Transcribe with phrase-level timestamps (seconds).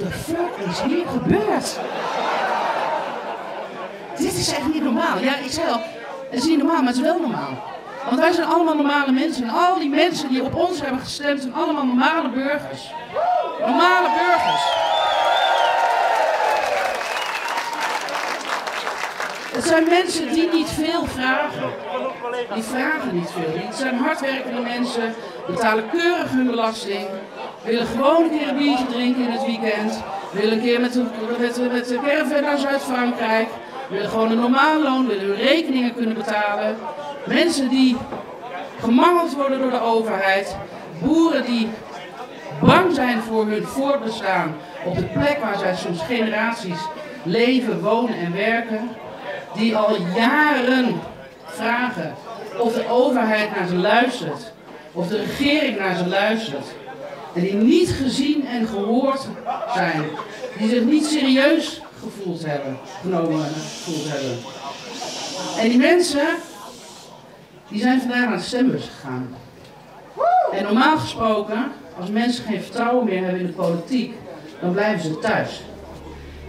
[0.00, 1.78] the fuck is hier gebeurd?
[4.18, 5.18] Dit is echt niet normaal.
[5.18, 5.80] Ja, ik zei al,
[6.30, 7.62] het is niet normaal, maar het is wel normaal.
[8.04, 9.42] Want wij zijn allemaal normale mensen.
[9.42, 12.92] En al die mensen die op ons hebben gestemd zijn allemaal normale burgers.
[13.60, 14.62] Normale burgers.
[19.52, 21.72] Het zijn mensen die niet veel vragen.
[22.54, 23.66] Die vragen niet veel.
[23.66, 25.14] Het zijn hardwerkende mensen,
[25.46, 27.06] betalen keurig hun belasting,
[27.64, 31.04] willen gewoon een keer een biertje drinken in het weekend, willen een keer met de,
[31.72, 33.48] met, caravan naar Zuid-Frankrijk,
[33.88, 36.76] willen gewoon een normaal loon, willen hun rekeningen kunnen betalen.
[37.26, 37.96] Mensen die
[38.80, 40.56] gemangeld worden door de overheid,
[41.02, 41.68] boeren die
[42.60, 46.78] bang zijn voor hun voortbestaan op de plek waar zij soms generaties
[47.22, 48.90] leven, wonen en werken,
[49.54, 51.00] die al jaren
[51.44, 52.14] vragen
[52.58, 54.52] of de overheid naar ze luistert,
[54.92, 56.66] of de regering naar ze luistert,
[57.34, 59.28] en die niet gezien en gehoord
[59.74, 60.02] zijn,
[60.58, 64.38] die zich niet serieus gevoeld hebben, genomen gevoeld hebben.
[65.58, 66.26] En die mensen,
[67.68, 69.34] die zijn vandaag naar de stembus gegaan.
[70.52, 74.14] En normaal gesproken, als mensen geen vertrouwen meer hebben in de politiek,
[74.60, 75.62] dan blijven ze thuis.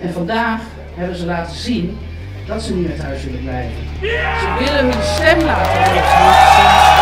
[0.01, 0.61] En vandaag
[0.95, 1.97] hebben ze laten zien
[2.47, 3.83] dat ze niet meer thuis willen blijven.
[4.39, 7.00] Ze willen hun stem laten horen.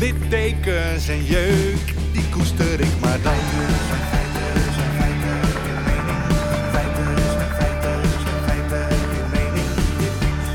[0.00, 3.32] Littekens en jeuk, die koester ik maar dan.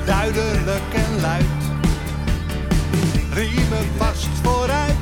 [0.05, 1.45] Duidelijk en luid,
[3.33, 4.94] riemen vast vooruit.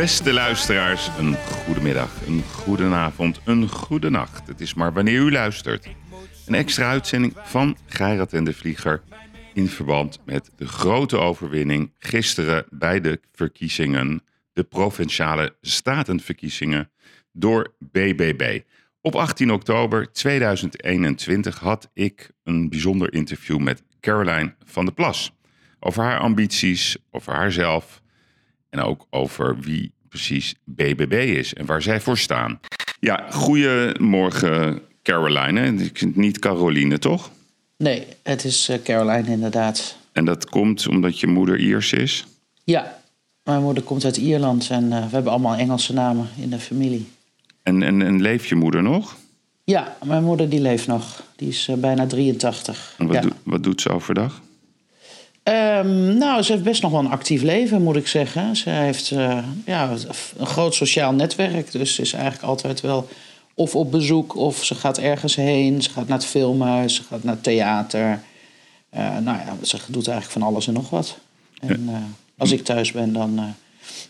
[0.00, 4.46] Beste luisteraars, een goede middag, een goede avond, een goede nacht.
[4.46, 5.88] Het is maar wanneer u luistert.
[6.46, 9.02] Een extra uitzending van Geirat en de Vlieger
[9.54, 14.22] in verband met de grote overwinning gisteren bij de verkiezingen,
[14.52, 16.90] de provinciale statenverkiezingen
[17.32, 18.60] door BBB.
[19.00, 25.32] Op 18 oktober 2021 had ik een bijzonder interview met Caroline van der Plas
[25.80, 27.99] over haar ambities, over haarzelf
[28.70, 32.60] en ook over wie precies BBB is en waar zij voor staan.
[33.00, 35.90] Ja, goedemorgen Caroline.
[36.14, 37.30] Niet Caroline, toch?
[37.76, 39.96] Nee, het is eh, Caroline inderdaad.
[40.12, 42.26] En dat komt omdat je moeder Iers is?
[42.64, 43.00] Ja,
[43.42, 47.08] mijn moeder komt uit Ierland en eh, we hebben allemaal Engelse namen in de familie.
[47.62, 49.16] En, en, en leeft je moeder nog?
[49.64, 51.22] Ja, mijn moeder die leeft nog.
[51.36, 52.94] Die is eh, bijna 83.
[52.98, 53.30] En wat, ja.
[53.42, 54.42] wat doet ze overdag?
[55.42, 58.56] Ehm, nou, ze heeft best nog wel een actief leven, moet ik zeggen.
[58.56, 59.90] Ze heeft eh, ja,
[60.38, 61.72] een groot sociaal netwerk.
[61.72, 63.08] Dus ze is eigenlijk altijd wel
[63.54, 65.82] of op bezoek of ze gaat ergens heen.
[65.82, 68.20] Ze gaat naar het filmhuis, ze gaat naar het theater.
[68.90, 71.18] Eh, nou ja, ze doet eigenlijk van alles en nog wat.
[71.60, 71.94] En eh,
[72.36, 73.54] als ik thuis ben, dan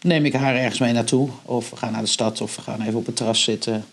[0.03, 1.29] neem ik haar ergens mee naartoe.
[1.43, 3.85] Of we gaan naar de stad of we gaan even op het terras zitten.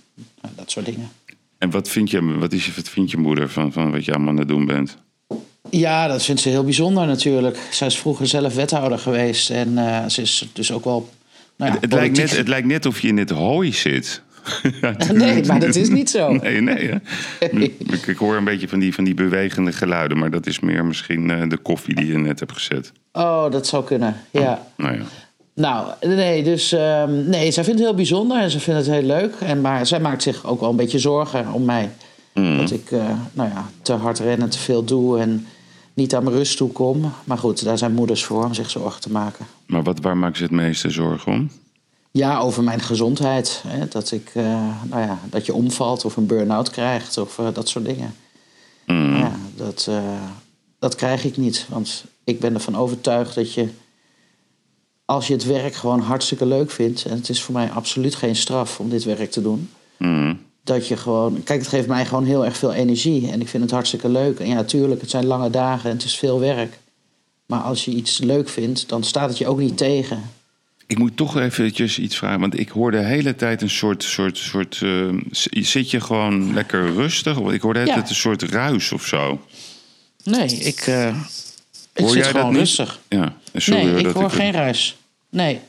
[0.42, 1.09] Nou, dat soort dingen.
[1.58, 4.12] En wat vind je, wat is, je- wat vindt je moeder van, van wat je
[4.14, 4.98] allemaal aan het doen bent?
[5.69, 7.57] Ja, dat vindt ze heel bijzonder natuurlijk.
[7.72, 9.50] Zij is vroeger zelf wethouder geweest.
[9.50, 11.09] En eh, ze is dus ook wel.
[11.57, 14.22] Nou ja, het, lijkt net, het lijkt net of je in het hooi zit.
[15.13, 16.31] Nee, maar dat is niet zo.
[16.31, 16.89] Nee, nee.
[16.89, 16.97] hè?
[17.47, 20.85] Ik, ik hoor een beetje van die, van die bewegende geluiden, maar dat is meer
[20.85, 22.91] misschien eh, de koffie die je net hebt gezet.
[23.11, 24.16] Oh, dat zou kunnen.
[24.31, 24.67] Ja.
[24.77, 25.03] Nou ja.
[25.53, 29.06] Nou, nee, dus ehm, nee, zij vindt het heel bijzonder en ze vindt het heel
[29.06, 29.33] leuk.
[29.39, 31.89] En, maar zij maakt zich ook wel een beetje zorgen om mij.
[32.33, 35.47] Dat ik eh, nou ja, te hard ren en te veel doe en
[35.97, 37.12] niet aan mijn rust toe kom.
[37.24, 39.46] Maar goed, daar zijn moeders voor om zich zorgen te maken.
[39.66, 41.50] Maar wat, waar maakt ze het meeste zorgen om?
[42.12, 43.63] Ja, over mijn gezondheid.
[43.68, 44.44] Hè, dat, ik, eh,
[44.83, 48.16] nou ja, dat je omvalt of een burn-out krijgt of eh, dat soort dingen.
[48.86, 50.04] Ja, dat, eh,
[50.80, 51.66] dat krijg ik niet.
[51.69, 53.69] Want ik ben ervan overtuigd dat je,
[55.06, 58.36] als je het werk gewoon hartstikke leuk vindt, en het is voor mij absoluut geen
[58.36, 60.39] straf om dit werk te doen, Mm.
[60.68, 61.44] Dat je gewoon.
[61.44, 64.40] Kijk, het geeft mij gewoon heel erg veel energie en ik vind het hartstikke leuk.
[64.40, 66.80] En ja, tuurlijk, het zijn lange dagen en het is veel werk.
[67.46, 70.22] Maar als je iets leuk vindt, dan staat het je ook niet tegen.
[70.88, 74.04] Ik moet toch eventjes iets vragen, want ik hoor de hele tijd een soort...
[74.04, 75.10] soort, soort eh,
[75.64, 77.38] zit je gewoon lekker rustig?
[77.38, 77.98] Ik hoor de hele Ja.
[77.98, 79.42] tijd een soort ruis of zo.
[80.24, 81.08] Nee, ik, eh,
[81.94, 82.58] ik Hoor zit jij dat gewoon niet?
[82.60, 83.00] rustig.
[83.08, 84.98] Ja, sorry nee, hoor ik hoor geen ruis.
[85.30, 85.60] Nee.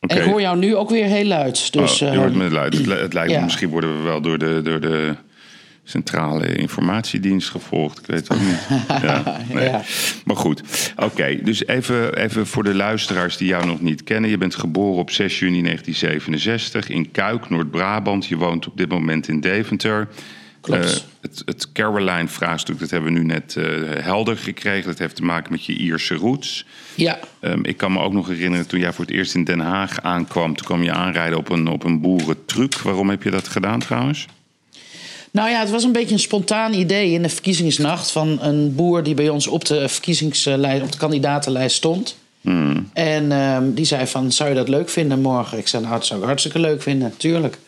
[0.00, 1.72] En ik hoor jou nu ook weer heel luid.
[1.72, 2.74] Dus, oh, je hoort eh, me luid.
[2.74, 5.14] Het, li- het lijkt me, misschien worden we wel door de, door de
[5.84, 7.98] centrale informatiedienst gevolgd.
[7.98, 8.58] Ik weet het ook niet.
[9.02, 9.64] Ja, nee.
[9.64, 9.82] Ja.
[10.24, 10.62] Maar goed,
[10.96, 11.38] oké.
[11.42, 14.30] dus even, even voor de luisteraars die jou nog niet kennen.
[14.30, 18.26] Je bent geboren op 6 juni 1967 in Kuik, Noord-Brabant.
[18.26, 20.08] Je woont op dit moment in Deventer.
[20.66, 20.84] Klopt.
[20.84, 23.64] Eh, het, het Caroline-vraagstuk, dat hebben we nu net eh,
[24.04, 24.86] helder gekregen.
[24.86, 26.64] Dat heeft te maken met je Ierse roots.
[26.94, 29.60] Ja, Ehm, ik kan me ook nog herinneren toen jij voor het eerst in Den
[29.60, 30.56] Haag aankwam.
[30.56, 32.78] Toen kwam je aanrijden op een, op een boerentruck.
[32.78, 34.26] Waarom heb je dat gedaan trouwens?
[35.30, 39.02] Nou ja, het was een beetje een spontaan idee in de verkiezingsnacht van een boer
[39.02, 42.16] die bij ons op de verkiezingslijst, op de kandidatenlijst stond.
[42.92, 45.58] En ehm, die zei van, zou je dat leuk vinden morgen?
[45.58, 47.58] Ik zei, nou, dat zou ik hartstikke leuk vinden, natuurlijk.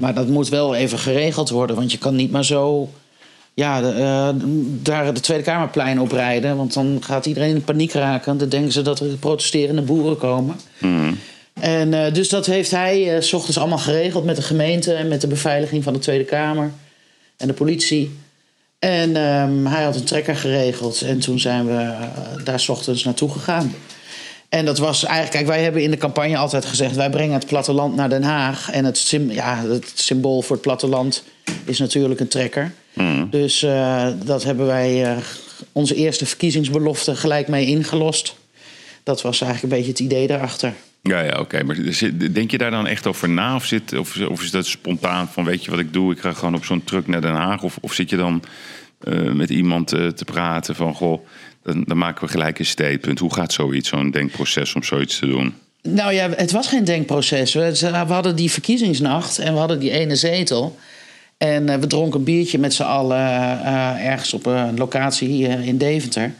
[0.00, 2.90] Maar dat moet wel even geregeld worden, want je kan niet maar zo
[3.54, 4.28] ja, de, eh,
[4.82, 6.56] daar de Tweede Kamerplein oprijden.
[6.56, 8.38] Want dan gaat iedereen in paniek raken.
[8.38, 10.56] Dan denken ze dat er protesterende boeren komen.
[11.60, 15.08] En eh, dus dat heeft hij eh, s ochtends allemaal geregeld met de gemeente en
[15.08, 16.72] met de beveiliging van de Tweede Kamer
[17.36, 18.18] en de politie.
[18.78, 21.94] En ehm, hij had een trekker geregeld en toen zijn we
[22.44, 23.74] daar s ochtends naartoe gegaan.
[24.52, 27.46] En dat was eigenlijk, kijk, wij hebben in de campagne altijd gezegd: wij brengen het
[27.46, 28.70] platteland naar Den Haag.
[28.70, 31.24] En het, ja, het symbool voor het platteland
[31.64, 32.72] is natuurlijk een trekker.
[33.30, 35.16] Dus eh, dat hebben wij eh,
[35.72, 38.36] onze eerste verkiezingsbelofte gelijk mee ingelost.
[39.02, 40.72] Dat was eigenlijk een beetje het idee daarachter.
[41.02, 41.62] Ja, ja oké.
[41.62, 41.76] Maar
[42.32, 43.54] denk je daar dan echt over na?
[43.54, 46.12] Of, zit, of, of is dat spontaan van, weet je wat ik doe?
[46.12, 47.62] Ik ga gewoon op zo'n truck naar Den Haag.
[47.62, 48.42] Of, of zit je dan
[49.00, 51.26] eh, met iemand te praten van, goh,
[51.62, 53.18] dan, dan maken we gelijk een statement.
[53.18, 55.54] Hoe gaat zoiets, zo'n denkproces om zoiets te doen?
[55.82, 57.52] Nou ja, het was geen denkproces.
[57.52, 60.78] We, we hadden die verkiezingsnacht en we hadden die ene zetel.
[61.38, 65.66] En eh, we dronken een biertje met z'n allen eh, ergens op een locatie eh,
[65.66, 66.32] in Deventer.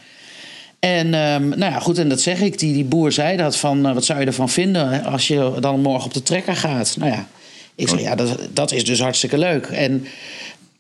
[0.83, 2.59] En ehm, nou ja, goed, en dat zeg ik.
[2.59, 5.81] Die, die boer zei dat van, eh, wat zou je ervan vinden als je dan
[5.81, 6.97] morgen op de trekker gaat?
[6.99, 7.27] Nou ja,
[7.75, 9.67] ik zei, ja, dat, dat is dus hartstikke leuk.
[9.67, 10.07] En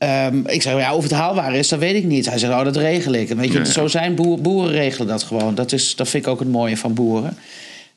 [0.02, 2.28] ehm, ik zei, ja, of het haalbaar is, dat weet ik niet.
[2.28, 3.30] Hij zei, oh, dat regel ik.
[3.30, 5.54] En weet je, zo zijn boer, boeren regelen dat gewoon.
[5.54, 7.36] Dat, is, dat vind ik ook het mooie van boeren.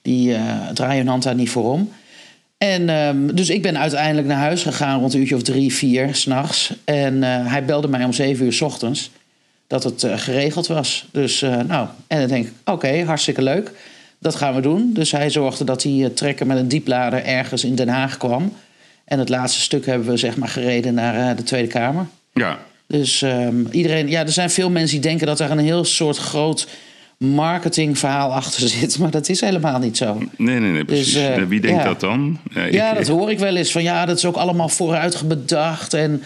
[0.02, 0.44] Die eh,
[0.74, 1.92] draaien hun hand daar niet voor om.
[2.57, 6.16] En ehm, dus ik ben uiteindelijk naar huis gegaan rond een uurtje of drie, vier
[6.16, 6.74] s'nachts.
[6.84, 9.12] En eh, hij belde mij om zeven uur s ochtends
[9.68, 11.08] dat het eh, geregeld was.
[11.12, 13.72] Dus nou, en dan denk ik, oké, hartstikke leuk.
[14.19, 14.94] Dat gaan we doen.
[14.94, 18.54] Dus hij zorgde dat die trekker met een dieplader ergens in Den Haag kwam.
[19.06, 22.06] En het laatste stuk hebben we zeg maar gereden naar eh, de Tweede Kamer.
[22.34, 25.84] Ja, Dus ehm, iedereen, ja, er zijn veel mensen die denken dat er een heel
[25.86, 26.68] soort groot
[27.18, 29.00] marketingverhaal achter zit.
[29.00, 30.22] Maar dat is helemaal niet zo.
[30.38, 31.16] nee, nee, nee, precies.
[31.16, 31.88] eh, Wie denkt ja.
[31.88, 32.40] dat dan?
[32.54, 33.72] ik- Ja, dat hoor ik wel eens.
[33.72, 35.94] Van ja, dat is ook allemaal vooruit bedacht.
[35.94, 36.22] En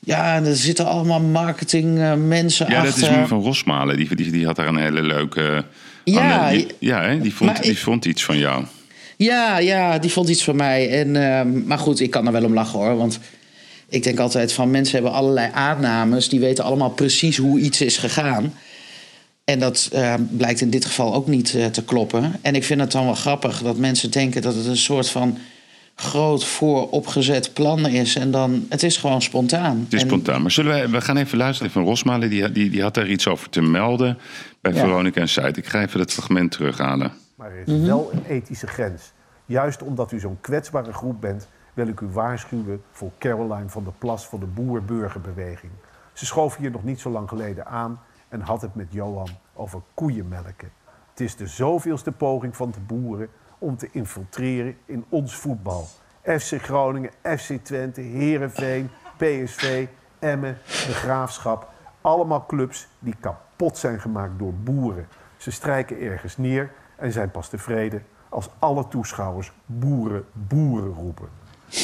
[0.00, 3.00] ja, er zitten allemaal marketingmensen Ja, achter.
[3.00, 3.96] dat is nu van Rosmalen.
[3.96, 5.64] Die, die, die had daar een hele leuke...
[6.04, 8.64] Ja, die, ja hè, die, vond, maar die vond iets van jou.
[9.16, 10.90] Ja, ja, die vond iets van mij.
[11.00, 12.96] En, ehm, maar goed, ik kan er wel om lachen hoor.
[12.96, 13.18] Want
[13.88, 16.28] ik denk altijd van mensen hebben allerlei aannames.
[16.28, 18.54] Die weten allemaal precies hoe iets is gegaan.
[19.44, 22.32] En dat eh, blijkt in dit geval ook niet eh, te kloppen.
[22.42, 25.38] En ik vind het dan wel grappig dat mensen denken dat het een soort van
[25.94, 28.16] groot vooropgezet plan is.
[28.16, 29.80] En dan, het is gewoon spontaan.
[29.84, 30.42] Het is En- spontaan.
[30.42, 32.30] Maar zullen we, we gaan even luisteren van Rosmalen.
[32.30, 34.18] Die, die, die had daar iets over te melden
[34.60, 34.78] bij Ja.
[34.80, 35.56] Veronica en Zuid.
[35.56, 37.12] Ik ga even dat fragment terughalen.
[37.54, 39.12] Er is wel een ethische grens.
[39.46, 43.92] Juist omdat u zo'n kwetsbare groep bent, wil ik u waarschuwen voor Caroline van der
[43.98, 45.72] Plas van de Boer-Burgerbeweging.
[46.12, 49.80] Ze schoof hier nog niet zo lang geleden aan en had het met Johan over
[49.94, 50.70] koeienmelken.
[51.10, 55.86] Het is de zoveelste poging van de boeren om te infiltreren in ons voetbal.
[56.22, 59.86] FC Groningen, FC Twente, Herenveen, PSV,
[60.18, 61.72] Emmen, De Graafschap.
[62.00, 65.08] Allemaal clubs die kapot zijn gemaakt door boeren.
[65.36, 66.70] Ze strijken ergens neer
[67.04, 71.28] en zijn pas tevreden als alle toeschouwers boeren, boeren roepen.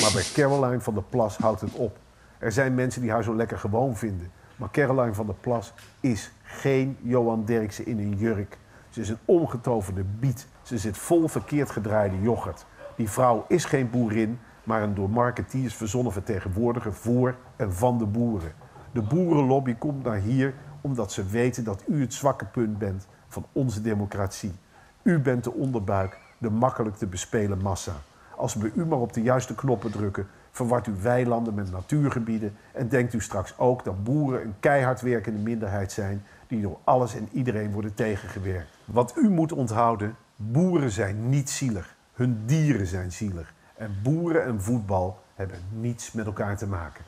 [0.00, 1.99] Maar bij Caroline van der Plas houdt het op.
[2.39, 4.31] Er zijn mensen die haar zo lekker gewoon vinden.
[4.57, 8.59] Maar Caroline van der Plas is geen Johan Derksen in een jurk.
[8.89, 10.47] Ze is een omgetoverde biet.
[10.62, 12.67] Ze zit vol verkeerd gedraaide yoghurt.
[12.97, 18.07] Die vrouw is geen boerin, maar een door marketeers verzonnen vertegenwoordiger voor en van de
[18.07, 18.53] boeren.
[18.93, 23.47] De boerenlobby komt naar hier omdat ze weten dat u het zwakke punt bent van
[23.53, 24.53] onze democratie.
[25.02, 27.92] U bent de onderbuik, de makkelijk te bespelen massa.
[28.37, 32.88] Als we u maar op de juiste knoppen drukken, verwart u weilanden met natuurgebieden en
[32.88, 37.28] denkt u straks ook dat boeren een keihard werkende minderheid zijn die door alles en
[37.33, 38.78] iedereen worden tegengewerkt.
[38.85, 41.97] Wat u moet onthouden, boeren zijn niet zielig.
[42.12, 43.54] Hun dieren zijn zielig.
[43.76, 47.04] En boeren en voetbal hebben niets met elkaar te maken.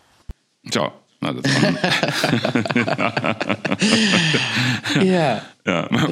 [0.62, 0.92] Zo,
[1.22, 1.76] Nou, dat kan.
[5.00, 5.44] Ja.
[5.64, 6.08] ja, maar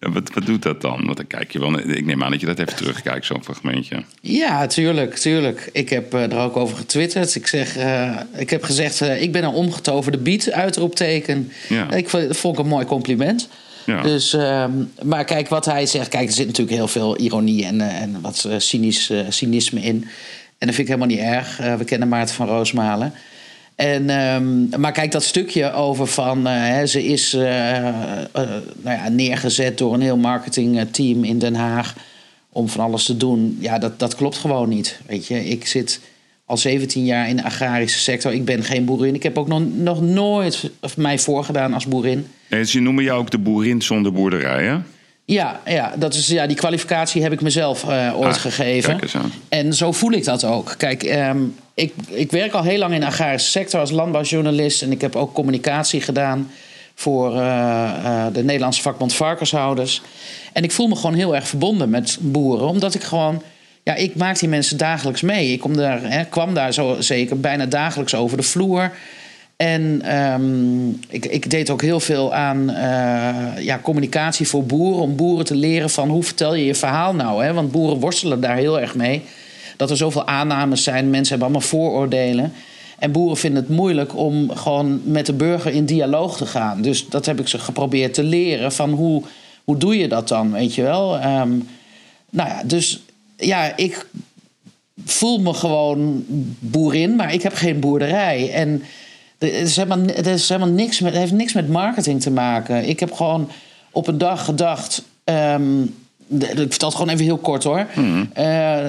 [0.00, 1.04] wat, wat doet dat dan?
[1.04, 1.78] Want dan kijk je wel.
[1.78, 4.04] Ik neem aan dat je dat even terugkijkt, zo'n fragmentje.
[4.20, 5.68] Ja, tuurlijk, tuurlijk.
[5.72, 7.34] Ik heb eh, er ook over getwitterd.
[7.34, 11.52] Ik, zeg, eh, ik heb gezegd, eh, ik ben een omgetoverde beat, uitroepteken.
[11.68, 11.90] Ja.
[11.92, 13.48] Ik vond, ik een mooi compliment.
[13.86, 14.02] Ja.
[14.02, 17.80] Dus, ehm, maar kijk, wat hij zegt, kijk, er zit natuurlijk heel veel ironie en,
[17.80, 20.08] en wat cynisch, cynisme in.
[20.58, 21.56] En dat vind ik helemaal niet erg.
[21.78, 23.14] We kennen Maarten van Roosmalen.
[23.80, 28.24] En, ehm, maar kijk, dat stukje over van eh, hè, ze is eh, eh,
[28.82, 31.94] nou ja, neergezet door een heel marketingteam in Den Haag
[32.48, 33.56] om van alles te doen.
[33.60, 35.00] Ja, dat, dat klopt gewoon niet.
[35.06, 36.00] Weet je, ik zit
[36.44, 38.32] al 17 jaar in de agrarische sector.
[38.32, 39.14] Ik ben geen boerin.
[39.14, 42.26] Ik heb ook nog, nog nooit mij voorgedaan als boerin.
[42.48, 44.76] Nee, ze noemen jou ook de boerin zonder boerderij, hè?
[45.30, 48.98] Ja, ja, dat is, ja, die kwalificatie heb ik mezelf eh, ooit Ah, gegeven.
[49.48, 50.74] En zo voel ik dat ook.
[50.76, 51.38] Kijk, ehm,
[51.74, 54.82] ik, ik werk al heel lang in de agrarische sector als landbouwjournalist.
[54.82, 56.50] En ik heb ook communicatie gedaan
[56.94, 60.02] voor eh, de Nederlandse vakbond Varkenshouders.
[60.52, 62.68] En ik voel me gewoon heel erg verbonden met boeren.
[62.68, 63.42] Omdat ik gewoon...
[63.82, 65.52] Ja, ik maak die mensen dagelijks mee.
[65.52, 68.92] Ik kom daar, hè, kwam daar zo zeker bijna dagelijks over de vloer.
[69.60, 75.02] En ehm, ik, ik deed ook heel veel aan eh, ja, communicatie voor boeren.
[75.02, 77.44] Om boeren te leren van hoe vertel je je verhaal nou.
[77.44, 77.52] Hè?
[77.52, 79.22] Want boeren worstelen daar heel erg mee.
[79.76, 81.10] Dat er zoveel aannames zijn.
[81.10, 82.52] Mensen hebben allemaal vooroordelen.
[82.98, 86.82] En boeren vinden het moeilijk om gewoon met de burger in dialoog te gaan.
[86.82, 88.72] Dus dat heb ik ze geprobeerd te leren.
[88.72, 89.22] Van hoe,
[89.64, 91.18] hoe doe je dat dan, weet je wel?
[91.18, 91.50] Ehm,
[92.30, 93.02] nou ja, dus
[93.36, 94.06] ja, ik
[95.04, 96.24] voel me gewoon
[96.58, 98.52] boerin, maar ik heb geen boerderij.
[98.52, 98.82] En
[99.40, 102.88] er is helemaal, er is helemaal niks met, het heeft niks met marketing te maken.
[102.88, 103.50] Ik heb gewoon
[103.90, 105.02] op een dag gedacht.
[105.24, 105.82] ehm,
[106.38, 107.86] ik vertel het gewoon even heel kort hoor.
[108.32, 108.86] Eh,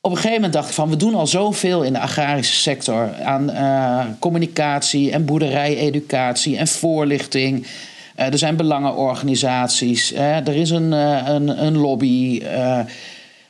[0.00, 3.10] op een gegeven moment dacht ik van, we doen al zoveel in de agrarische sector
[3.24, 7.66] aan eh, communicatie en boerderij-educatie en voorlichting.
[8.14, 12.42] Eh, er zijn belangenorganisaties, er is een, een, een lobby.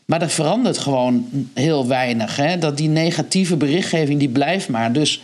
[0.05, 2.37] maar er verandert gewoon heel weinig.
[2.37, 2.59] Hè?
[2.59, 4.93] Dat die negatieve berichtgeving die blijft maar.
[4.93, 5.21] Dus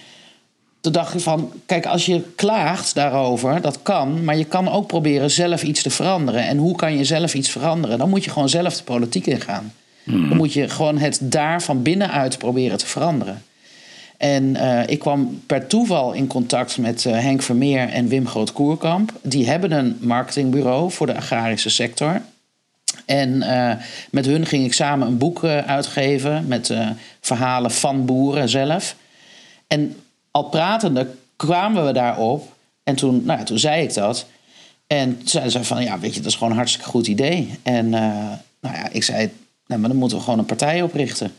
[0.80, 4.86] toen dacht ik van, kijk, als je klaagt daarover, dat kan, maar je kan ook
[4.86, 6.46] proberen zelf iets te veranderen.
[6.46, 7.98] En hoe kan je zelf iets veranderen?
[7.98, 9.72] Dan moet je gewoon zelf de politiek ingaan.
[10.04, 13.42] Dan moet je gewoon het daar van binnenuit proberen te veranderen.
[14.18, 19.12] En eh, ik kwam per toeval in contact met eh, Henk Vermeer en Wim Groot-Koerkamp.
[19.22, 22.22] Die hebben een marketingbureau voor de agrarische sector.
[23.04, 23.76] En eh,
[24.10, 26.72] met hun ging ik samen een boek uitgeven met
[27.20, 28.96] verhalen van boeren zelf.
[29.66, 29.96] En
[30.38, 32.52] al pratende kwamen we daarop.
[32.82, 34.26] En toen, nou ja, toen zei ik dat.
[34.86, 37.58] En toen zeiden ze van, ja, weet je, dat is gewoon een hartstikke goed idee.
[37.62, 38.00] En eh,
[38.60, 39.30] nou ja, ik zei,
[39.66, 41.32] nou, maar dan moeten we gewoon een partij oprichten.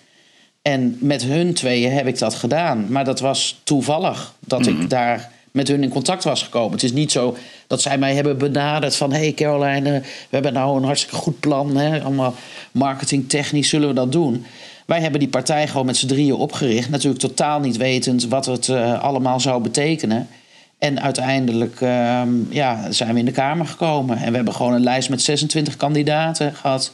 [0.61, 2.91] En met hun tweeën heb ik dat gedaan.
[2.91, 6.71] Maar dat was toevallig dat ik daar met hun in contact was gekomen.
[6.71, 7.37] Het is niet zo
[7.67, 9.11] dat zij mij hebben benaderd van...
[9.11, 11.77] hé hey Caroline, eh, we hebben nou een hartstikke goed plan.
[11.77, 12.01] Hè?
[12.01, 12.33] Allemaal
[12.71, 14.45] marketingtechnisch zullen we dat doen.
[14.89, 16.89] Wij hebben die partij gewoon met z'n drieën opgericht.
[16.89, 20.27] Natuurlijk totaal niet wetend wat het eh, allemaal zou betekenen.
[20.77, 24.17] En uiteindelijk ehm, ja, zijn we in de Kamer gekomen.
[24.17, 26.93] En we hebben gewoon een lijst met 26 kandidaten gehad.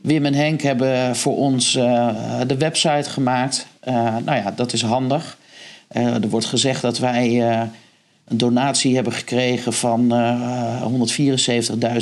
[0.00, 2.08] Wim en Henk hebben voor ons eh,
[2.46, 3.66] de website gemaakt.
[3.80, 3.94] Eh,
[4.24, 5.38] nou ja, dat is handig.
[5.88, 7.40] Er wordt gezegd dat wij
[8.24, 10.82] een donatie hebben gekregen van eh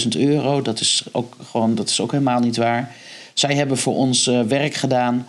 [0.03, 0.63] 174.000 euro.
[0.63, 2.95] Dat is, ook gewoon, dat is ook helemaal niet waar.
[3.35, 5.27] Zij hebben voor ons eh, werk gedaan.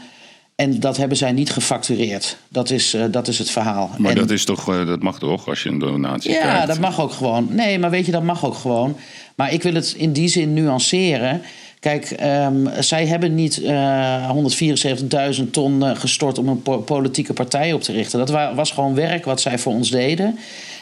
[0.55, 2.37] En dat hebben zij niet gefactureerd.
[2.49, 3.89] Dat is, eh, dat is het verhaal.
[3.97, 6.67] Maar En- dat, is toch, eh, dat mag toch als je een donatie ja, krijgt?
[6.67, 7.47] dat mag ook gewoon.
[7.49, 8.95] Nee, maar weet je, dat mag ook gewoon.
[9.35, 11.41] Maar ik wil het in die zin nuanceren.
[11.79, 17.81] Kijk, ehm, zij hebben niet eh 174.000 ton gestort om een po- politieke partij op
[17.81, 18.19] te richten.
[18.19, 20.37] Dat wa- was gewoon werk wat zij voor ons deden.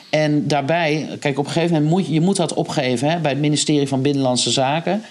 [0.09, 3.31] En daarbij, kijk, op een gegeven moment moet je, je moet dat opgeven hè, bij
[3.31, 5.03] het ministerie van Binnenlandse Zaken.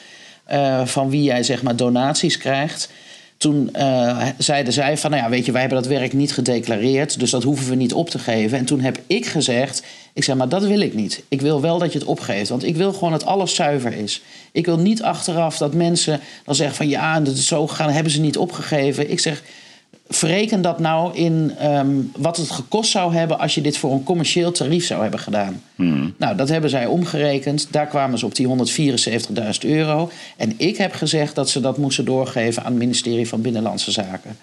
[0.44, 2.90] Eh, van wie jij zeg maar donaties krijgt.
[3.36, 7.18] Toen eh, zeiden zij van, nou ja, weet je, wij hebben dat werk niet gedeclareerd,
[7.18, 8.58] dus dat hoeven we niet op te geven.
[8.58, 9.82] En toen heb ik gezegd,
[10.12, 11.22] ik zeg, maar dat wil ik niet.
[11.28, 14.22] Ik wil wel dat je het opgeeft, want ik wil gewoon dat alles zuiver is.
[14.52, 18.12] Ik wil niet achteraf dat mensen dan zeggen van, ja, dat is zo gegaan, hebben
[18.12, 19.10] ze niet opgegeven.
[19.10, 19.42] Ik zeg,
[20.14, 24.02] verreken dat nou in ehm, wat het gekost zou hebben als je dit voor een
[24.02, 25.62] commercieel tarief zou hebben gedaan.
[26.16, 27.68] Nou, dat hebben zij omgerekend.
[27.70, 30.10] Daar kwamen ze op die 174.000 euro.
[30.36, 34.36] En ik heb gezegd dat ze dat moesten doorgeven aan het ministerie van Binnenlandse Zaken.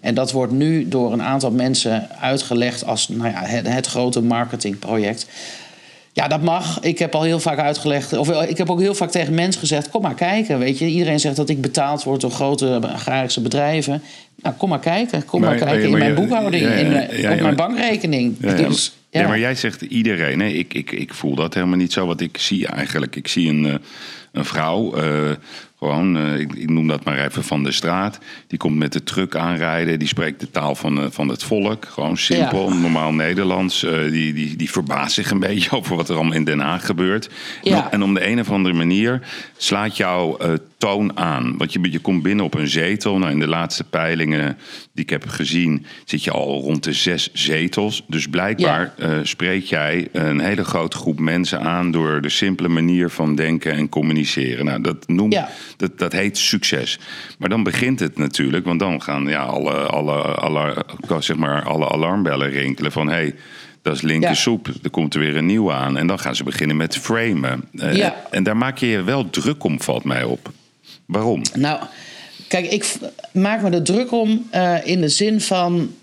[0.00, 4.22] En dat wordt nu door een aantal mensen uitgelegd als nou ja, het, het grote
[4.22, 5.26] marketingproject.
[6.14, 6.80] Ja, dat mag.
[6.80, 8.12] Ik heb al heel vaak uitgelegd.
[8.12, 10.58] Of ik heb ook heel vaak tegen mensen gezegd: kom maar kijken.
[10.58, 14.02] Weet je, iedereen zegt dat ik betaald word door grote agrarische bedrijven.
[14.36, 15.24] Nou, kom maar kijken.
[15.24, 18.36] Kom maar, Maar- kijken maar in mijn boekhouding, ja, ja, in op mijn bankrekening.
[18.40, 18.52] Ja.
[18.54, 20.38] Dus, maar jij zegt iedereen.
[20.38, 22.06] Nee, ik, ik, ik voel dat helemaal niet zo.
[22.06, 23.74] Wat ik zie eigenlijk, ik zie een, eh,
[24.32, 25.30] een vrouw, eh,
[25.78, 28.18] gewoon, eh, ik, ik noem dat maar even van de straat.
[28.46, 31.84] Die komt met de truck aanrijden, die spreekt de taal van, van het volk.
[31.88, 32.74] Gewoon simpel, Ja.
[32.74, 33.80] normaal Nederlands.
[34.10, 37.28] Die, die, die verbaast zich een beetje over wat er allemaal in Den Haag gebeurt.
[37.62, 37.84] Ja.
[37.84, 39.20] En, en om de een of andere manier
[39.56, 40.36] slaat jouw
[40.82, 41.56] toon aan.
[41.56, 43.18] Want je, je komt binnen op een zetel.
[43.18, 44.58] Nou, in de laatste peilingen
[44.94, 48.04] die ik heb gezien, zit je al rond de zes zetels.
[48.08, 53.10] Dus blijkbaar eh, spreek jij een hele grote groep mensen aan door de simpele manier
[53.10, 54.64] van denken en communiceren.
[54.64, 55.48] Nou, dat, noemt, Ja.
[55.76, 56.98] dat, dat heet succes.
[57.38, 60.84] Maar dan begint het natuurlijk, want dan gaan ja, alle, alle, alle,
[61.18, 63.14] zeg maar, alle alarmbellen rinkelen van hé.
[63.14, 63.34] Hey,
[63.82, 64.34] dat is linker Ja.
[64.34, 64.68] soep.
[64.82, 65.96] Er komt er weer een nieuwe aan.
[65.96, 67.64] En dan gaan ze beginnen met framen.
[67.74, 68.14] Eh, Ja.
[68.30, 70.50] En daar maak je je wel druk om, valt mij op.
[71.12, 71.42] Waarom?
[71.54, 71.80] Nou,
[72.48, 72.96] kijk, ik
[73.32, 75.94] maak me er druk om eh, in de zin van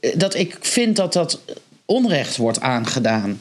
[0.00, 1.40] eh, dat ik vind dat dat
[1.84, 3.40] onrecht wordt aangedaan.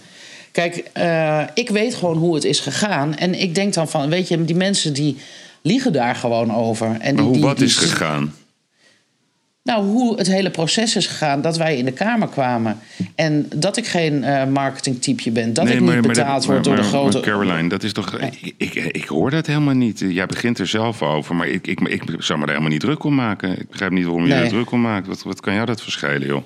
[0.51, 3.15] Kijk, eh, ik weet gewoon hoe het is gegaan.
[3.17, 5.17] En ik denk dan van, weet je, die mensen die
[5.61, 6.87] liegen daar gewoon over.
[6.87, 8.33] En Maar die, hoe die- wat die- is gegaan?
[9.63, 12.79] Nou, hoe het hele proces is gegaan, dat wij in de Kamer kwamen.
[13.15, 15.53] En dat ik geen eh marketingtypeje ben.
[15.53, 17.17] Dat ik niet betaald dat- word door de grote...
[17.17, 18.19] maar Caroline, dat is toch.
[18.19, 19.99] Ik, ik, ik hoor dat helemaal niet.
[20.07, 23.03] Jij begint er zelf over, maar ik, ik, ik zou me daar helemaal niet druk
[23.03, 23.59] om maken.
[23.59, 24.43] Ik begrijp niet waarom je Nee.
[24.43, 25.07] er druk om maakt.
[25.07, 26.43] Wat, wat kan jou dat verschillen, joh?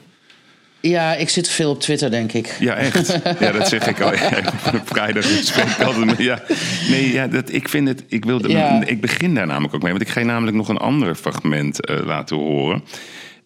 [0.81, 2.55] Ja, ik zit veel op Twitter, denk ik.
[2.59, 3.19] Ja, echt.
[3.39, 4.13] Ja, dat zeg ik al.
[4.15, 4.29] Ja,
[4.73, 6.41] op vrijdag spreek ik altijd Ja.
[6.89, 8.03] Nee, ja, dat, ik vind het.
[8.07, 8.81] Ik, wilde, Ja.
[8.85, 9.91] ik begin daar namelijk ook mee.
[9.91, 12.83] Want ik ga je namelijk nog een ander fragment eh, laten horen.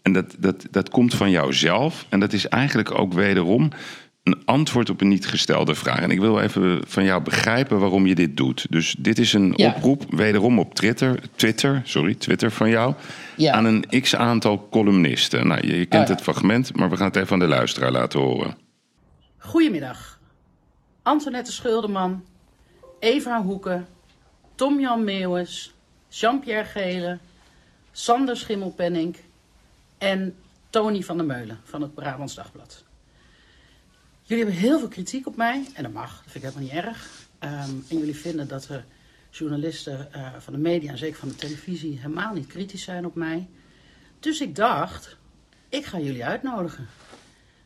[0.01, 2.05] En dat, dat, dat komt van jouzelf.
[2.09, 3.71] En dat is eigenlijk ook wederom
[4.23, 5.99] een antwoord op een niet gestelde vraag.
[5.99, 8.65] En ik wil even van jou begrijpen waarom je dit doet.
[8.69, 9.67] Dus dit is een Ja.
[9.75, 12.93] oproep, wederom op Twitter, Twitter, sorry, Twitter van jou.
[13.37, 13.53] Ja.
[13.53, 15.47] Aan een x aantal columnisten.
[15.47, 16.13] Nou, je, je kent Oh ja.
[16.13, 18.57] het fragment, maar we gaan het even aan de luisteraar laten horen.
[19.37, 20.19] Goedemiddag.
[21.03, 22.23] Antoinette Schuldeman,
[22.99, 23.87] Eva Hoeken,
[24.55, 25.73] Tom-Jan Meeuwis,
[26.09, 27.17] Jean-Pierre Gele,
[27.91, 29.15] Sander Schimmelpenning
[29.97, 30.35] en
[30.69, 32.83] Tony van der Meulen van het Brabants Dagblad.
[34.31, 36.85] Jullie hebben heel veel kritiek op mij en dat mag, dat vind ik helemaal niet
[36.85, 37.27] erg.
[37.39, 38.81] Ehm, en jullie vinden dat de
[39.29, 43.15] journalisten eh, van de media en zeker van de televisie helemaal niet kritisch zijn op
[43.15, 43.49] mij.
[44.19, 45.17] Dus ik dacht,
[45.69, 46.87] ik ga jullie uitnodigen.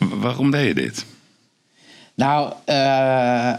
[0.24, 1.06] Waarom deed je dit?
[2.20, 3.52] Nou, eh,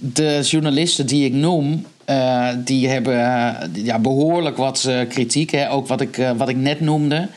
[0.00, 5.50] de journalisten die ik noem, eh, die hebben eh, ja, behoorlijk wat kritiek.
[5.50, 5.70] Hè?
[5.70, 7.28] Ook wat ik, wat ik net noemde.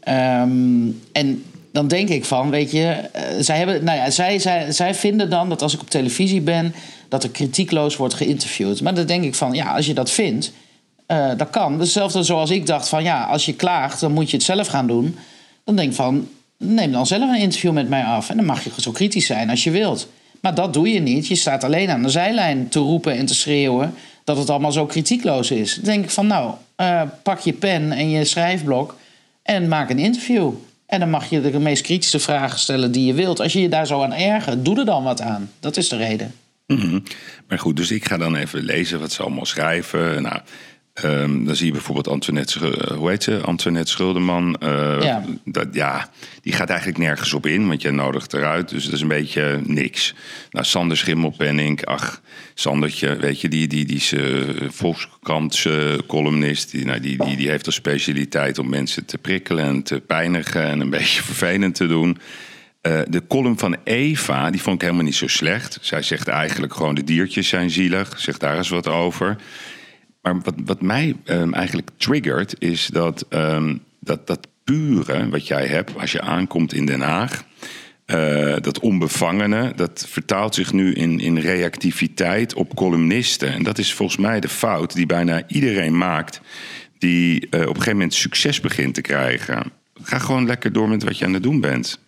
[0.00, 4.94] Ehm, en dan denk ik van, weet je, zij, hebben, nou ja, zij, zij, zij
[4.94, 6.74] vinden dan dat als ik op televisie ben,
[7.08, 8.80] dat er kritiekloos wordt geïnterviewd.
[8.80, 10.52] Maar dan denk ik van, ja, als je dat vindt,
[11.36, 11.80] dat kan.
[11.80, 14.86] Hetzelfde zoals ik dacht van, ja, als je klaagt, dan moet je het zelf gaan
[14.86, 15.16] doen.
[15.64, 16.28] Dan denk ik van,
[16.62, 18.30] neem dan zelf een interview met mij af.
[18.30, 20.08] En dan mag je zo kritisch zijn als je wilt.
[20.40, 21.26] Maar dat doe je niet.
[21.26, 23.94] Je staat alleen aan de zijlijn te roepen en te schreeuwen
[24.24, 25.74] dat het allemaal zo kritiekloos is.
[25.82, 28.96] Denk ik van, nou, eh, pak je pen en je schrijfblok
[29.42, 30.52] en maak een interview.
[30.86, 33.40] En dan mag je de meest kritische vragen stellen die je wilt.
[33.40, 35.50] Als je je daar zo aan ergert, doe er dan wat aan.
[35.60, 36.34] Dat is de reden.
[36.66, 37.00] Mhm.
[37.48, 40.22] Maar goed, dus ik ga dan even lezen wat ze allemaal schrijven.
[40.22, 40.40] Nou,
[40.94, 43.40] ehm, dan zie je bijvoorbeeld Antoinette, eh, hoe heet ze?
[43.40, 44.56] Antoinette Schuldeman.
[44.60, 45.24] eh, Ja.
[45.44, 46.08] Dat, ja,
[46.42, 48.68] die gaat eigenlijk nergens op in, want je nodigt eruit.
[48.68, 50.14] Dus dat is een beetje niks.
[50.50, 52.20] Nou, Sander Schimmelpenning, ach,
[52.54, 54.22] Sandertje, weet je, die, die, die is eh,
[54.70, 56.70] Volkskrantse columnist.
[56.70, 60.62] Die, nou, die, die, die heeft als specialiteit om mensen te prikkelen en te pijnigen
[60.64, 62.18] en een beetje vervelend te doen.
[63.08, 65.78] De column van Eva, die vond ik helemaal niet zo slecht.
[65.80, 68.18] Zij zegt eigenlijk gewoon de diertjes zijn zielig.
[68.20, 69.36] Zegt daar eens wat over.
[70.22, 75.66] Maar wat, wat mij ehm, eigenlijk triggert, is dat, ehm, dat dat pure wat jij
[75.66, 77.44] hebt als je aankomt in Den Haag.
[78.06, 83.52] eh, dat onbevangene, dat vertaalt zich nu in, in reactiviteit op columnisten.
[83.52, 86.40] En dat is volgens mij de fout die bijna iedereen maakt...
[86.98, 89.72] die eh, op een gegeven moment succes begint te krijgen.
[90.02, 91.98] Ga gewoon lekker door met wat je aan het doen bent.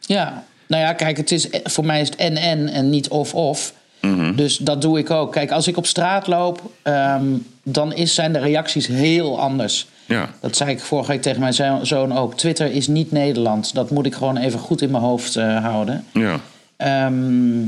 [0.00, 3.08] Ja, nou ja, kijk, het is, voor mij is het en-en en niet
[4.04, 4.34] Mhm.
[4.34, 5.32] Dus dat doe ik ook.
[5.32, 7.24] Kijk, als ik op straat loop, ehm,
[7.62, 9.86] dan is, zijn de reacties heel anders.
[10.06, 10.30] Ja.
[10.40, 12.34] Dat zei ik vorige week tegen mijn zo- zoon ook.
[12.34, 13.74] Twitter is niet Nederland.
[13.74, 16.04] Dat moet ik gewoon even goed in mijn hoofd eh, houden.
[16.12, 16.40] Ja.
[16.76, 17.60] Ehm,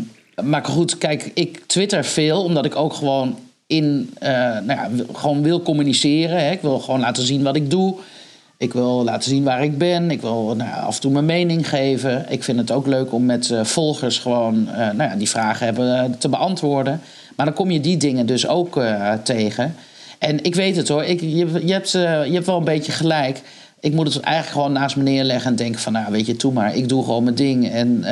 [0.51, 5.07] maar goed, kijk, ik twitter veel omdat ik ook gewoon in, eh, nou ja, wil-
[5.15, 6.45] gewoon wil communiceren.
[6.45, 6.51] Hè.
[6.51, 7.95] Ik wil gewoon laten zien wat ik doe.
[8.59, 10.11] Ik wil laten zien waar ik ben.
[10.11, 12.27] Ik wil nou, af en toe mijn mening geven.
[12.29, 15.67] Ik vind het ook leuk om met eh, volgers gewoon eh, nou ja, die vragen
[15.67, 17.01] hebben eh, te beantwoorden.
[17.37, 18.81] Maar dan kom je die dingen dus ook
[19.23, 19.75] tegen.
[20.19, 23.43] En ik weet het hoor, ik, je, je, hebt, je hebt wel een beetje gelijk.
[23.81, 25.93] Ik moet het eigenlijk gewoon naast me neerleggen en denken van...
[25.93, 27.71] nou, weet je, toe maar, ik doe gewoon mijn ding.
[27.71, 28.05] En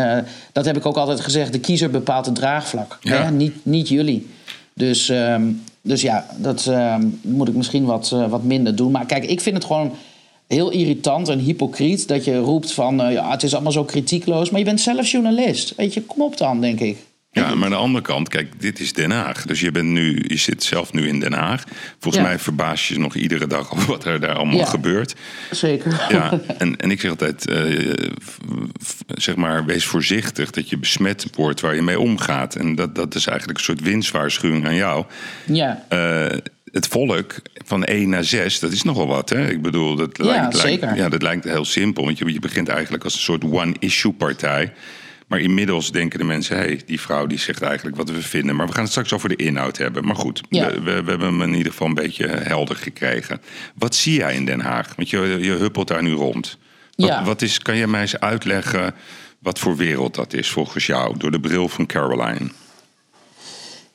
[0.53, 2.99] dat heb ik ook altijd gezegd, de kiezer bepaalt het draagvlak.
[3.01, 3.23] Ja.
[3.23, 3.31] Hè?
[3.31, 4.31] Niet, niet jullie.
[4.75, 5.51] Dus, ehm,
[5.83, 8.91] dus ja, dat ehm, moet ik misschien wat, wat minder doen.
[8.91, 9.93] Maar kijk, ik vind het gewoon
[10.49, 12.09] heel irritant en hypocriet...
[12.09, 14.51] dat je roept van, eh, ja, het is allemaal zo kritiekloos.
[14.51, 15.75] Maar je bent zelf journalist.
[15.77, 16.97] Weet je, kom op dan, denk ik.
[17.31, 19.47] Ja, maar aan de andere kant, kijk, dit is Den Haag.
[19.47, 21.65] Dus je, bent nu, je zit zelf nu in Den Haag.
[21.99, 22.29] Volgens Ja.
[22.29, 24.65] mij verbaas je nog iedere dag over wat er daar allemaal Ja.
[24.65, 25.15] gebeurt.
[25.51, 26.07] Zeker.
[26.09, 27.93] Ja, en, en ik zeg altijd, eh,
[29.15, 32.55] zeg maar, wees voorzichtig dat je besmet wordt waar je mee omgaat.
[32.57, 35.05] En dat, dat is eigenlijk een soort winstwaarschuwing aan jou.
[35.47, 35.85] ja.
[35.89, 36.39] Eh,
[36.75, 37.35] het volk
[37.65, 39.29] van 1 naar 6, dat is nogal wat.
[39.31, 39.51] Hè?
[39.51, 42.05] Ik bedoel, dat, Ja, lijkt, ja, dat lijkt heel simpel.
[42.05, 44.73] Want je, je begint eigenlijk als een soort one-issue-partij.
[45.27, 48.57] Maar inmiddels denken de mensen, hé, hey, die vrouw die zegt eigenlijk wat we vinden.
[48.57, 50.05] Maar we gaan het straks over de inhoud hebben.
[50.05, 50.67] Maar goed, Ja.
[50.67, 53.41] we, we, we hebben hem in ieder geval een beetje helder gekregen.
[53.75, 54.93] Wat zie jij in Den Haag?
[54.97, 56.59] Want je, je huppelt daar nu rond.
[56.97, 57.25] Wat, Ja.
[57.25, 58.95] wat is, kan jij mij eens uitleggen
[59.39, 61.19] wat voor wereld dat is volgens jou?
[61.19, 62.51] Door de bril van Caroline.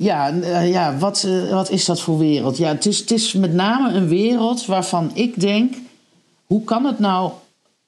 [0.04, 2.58] Ja, eh, ja wat, eh, wat is dat voor wereld?
[2.58, 5.74] Ja, het is, het is met name een wereld waarvan ik denk...
[6.46, 7.32] hoe kan het nou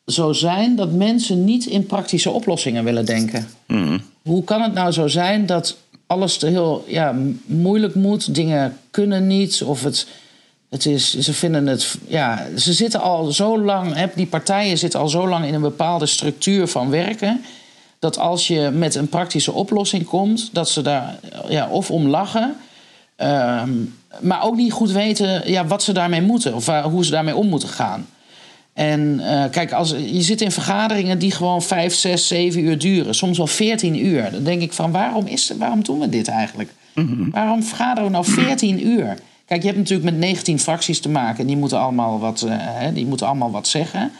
[0.05, 3.47] zo zijn dat mensen niet in praktische oplossingen willen denken?
[4.21, 8.35] Hoe kan het nou zo zijn dat alles te heel ja, moeilijk moet?
[8.35, 10.07] Dingen kunnen niet of het...
[10.69, 11.97] Het is, ze vinden het.
[12.07, 13.95] Ja, ze zitten al zo lang.
[13.95, 17.41] Hè, die partijen zitten al zo lang in een bepaalde structuur van werken.
[18.01, 21.15] Dat als je met een praktische oplossing komt, dat ze daar
[21.49, 22.55] ja, of om lachen.
[23.15, 23.69] ehm,
[24.19, 26.55] maar ook niet goed weten ja, wat ze daarmee moeten.
[26.55, 28.07] Of waar- hoe ze daarmee om moeten gaan.
[28.73, 33.15] En eh, kijk, als, je zit in vergaderingen die gewoon 5, 6, 7 uur duren.
[33.15, 34.31] Soms wel 14 uur.
[34.31, 36.69] Dan denk ik van waarom, is, waarom doen we dit eigenlijk?
[37.31, 39.17] Waarom vergaderen we nou 14 uur?
[39.45, 41.39] Kijk, je hebt natuurlijk met 19 fracties te maken.
[41.39, 44.11] En die moeten allemaal wat, eh, hè, die moeten allemaal wat zeggen.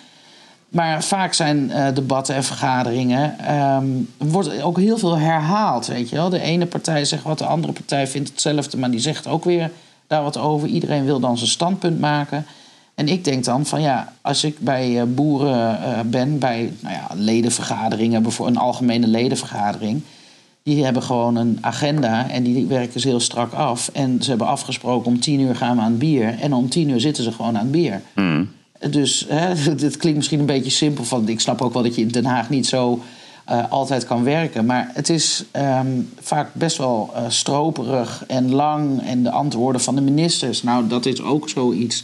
[0.72, 3.40] Maar vaak zijn eh, debatten en vergaderingen.
[3.40, 3.86] ehm,
[4.18, 5.88] wordt ook heel veel herhaald.
[5.88, 6.30] Weet je wel?
[6.30, 8.78] De ene partij zegt wat, de andere partij vindt hetzelfde.
[8.78, 9.72] Maar die zegt ook weer
[10.08, 10.68] daar wat over.
[10.68, 12.46] Iedereen wil dan zijn standpunt maken.
[12.96, 16.94] En ik denk dan van ja, als ik bij eh, boeren eh, ben, bij nou
[16.94, 20.02] ja, ledenvergaderingen, bijvoorbeeld een algemene ledenvergadering.
[20.64, 23.90] Die hebben gewoon een agenda en die werken ze heel strak af.
[23.94, 26.40] En ze hebben afgesproken om tien uur gaan we aan het bier.
[26.40, 28.02] En om tien uur zitten ze gewoon aan het bier.
[28.90, 31.04] Dus hè, dit klinkt misschien een beetje simpel.
[31.04, 33.02] Van, ik snap ook wel dat je in Den Haag niet zo
[33.46, 34.66] eh, altijd kan werken.
[34.66, 39.02] Maar het is ehm, vaak best wel eh, stroperig en lang.
[39.02, 42.04] En de antwoorden van de ministers, nou, dat is ook zoiets.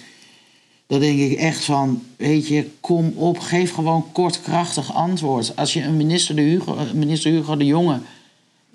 [0.87, 5.55] Dan denk ik echt van, weet je, kom op, geef gewoon kort, krachtig antwoord.
[5.55, 6.61] Als je een minister de
[6.93, 7.99] minister Hugo de Jonge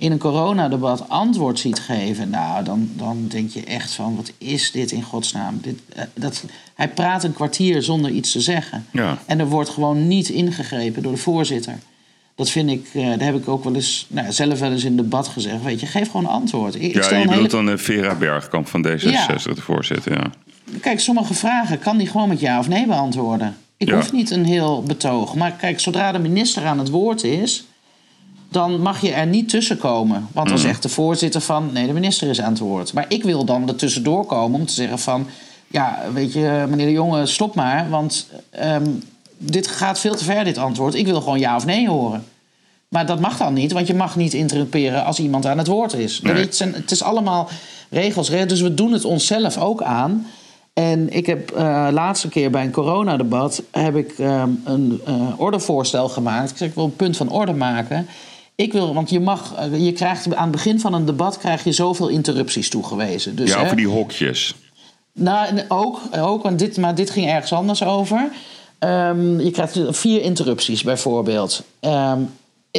[0.02, 4.70] in een coronadebat antwoord ziet geven, nou, dan, dan denk je echt van, wat is
[4.70, 5.58] dit in godsnaam?
[5.62, 8.86] Dit, eh, dat, hij praat een kwartier zonder iets te zeggen.
[8.92, 9.18] Ja.
[9.26, 11.78] En er wordt gewoon niet ingegrepen door de voorzitter.
[12.34, 14.96] Dat vind ik, eh, daar heb ik ook wel eens, nou, zelf wel eens in
[14.96, 15.62] debat gezegd.
[15.62, 16.74] Weet je, geef gewoon antwoord.
[16.74, 19.26] Ik, Ja, stel je een hele bedoelt dan eh, Vera Bergkamp van D66, Ja.
[19.54, 20.12] de voorzitter.
[20.12, 20.30] Ja.
[20.80, 23.56] Kijk, sommige vragen kan die gewoon met ja of nee beantwoorden.
[23.76, 23.94] Ik Ja.
[23.94, 25.34] hoef niet een heel betoog.
[25.34, 27.64] Maar kijk, zodra de minister aan het woord is,
[28.52, 30.28] dan mag je er niet tussenkomen.
[30.32, 32.92] Want dan zegt de voorzitter van, nee, de minister is aan het woord.
[32.92, 35.26] Maar ik wil dan er tussendoor komen om te zeggen van...
[35.68, 37.90] ja, weet je, meneer de Jonge, stop maar.
[37.90, 38.86] Want ehm,
[39.38, 40.94] dit gaat veel te ver, dit antwoord.
[40.94, 42.24] Ik wil gewoon ja of nee horen.
[42.88, 45.92] Maar dat mag dan niet, want je mag niet interrumperen als iemand aan het woord
[45.92, 46.20] is.
[46.20, 46.34] Nee.
[46.34, 47.48] Het, zijn, het is allemaal
[47.90, 50.26] regels, dus we doen het onszelf ook aan.
[50.72, 56.08] En ik heb uh, laatste keer bij een coronadebat heb ik um, een uh, ordevoorstel
[56.08, 56.50] gemaakt.
[56.50, 58.06] Ik zeg, ik wil een punt van orde maken.
[58.62, 61.64] Ik wil, want je mag, uh, je krijgt aan het begin van een debat krijg
[61.64, 63.36] je zoveel interrupties toegewezen.
[63.36, 64.54] Dus, ja, over hè, die hokjes.
[65.12, 68.30] nou, ook, ook want dit, maar dit ging ergens anders over.
[68.78, 71.62] Um, je krijgt vier interrupties bijvoorbeeld.
[71.80, 72.30] Um,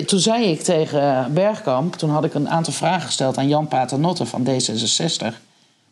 [0.05, 4.25] toen zei ik tegen Bergkamp, toen had ik een aantal vragen gesteld aan Jan Paternotte
[4.25, 5.35] van D66.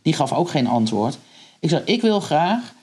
[0.01, 1.17] Die gaf ook geen antwoord.
[1.59, 2.73] Ik zei, ik wil graag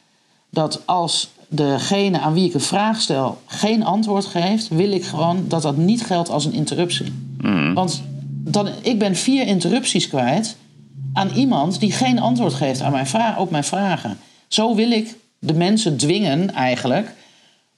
[0.51, 5.44] dat als degene aan wie ik een vraag stel geen antwoord geeft, wil ik gewoon
[5.48, 7.12] dat dat niet geldt als een interruptie.
[7.74, 8.02] Want
[8.44, 10.56] dan, ik ben vier interrupties kwijt
[11.12, 14.18] aan iemand die geen antwoord geeft aan mijn vra- op mijn vragen.
[14.48, 17.14] Zo wil ik de mensen dwingen eigenlijk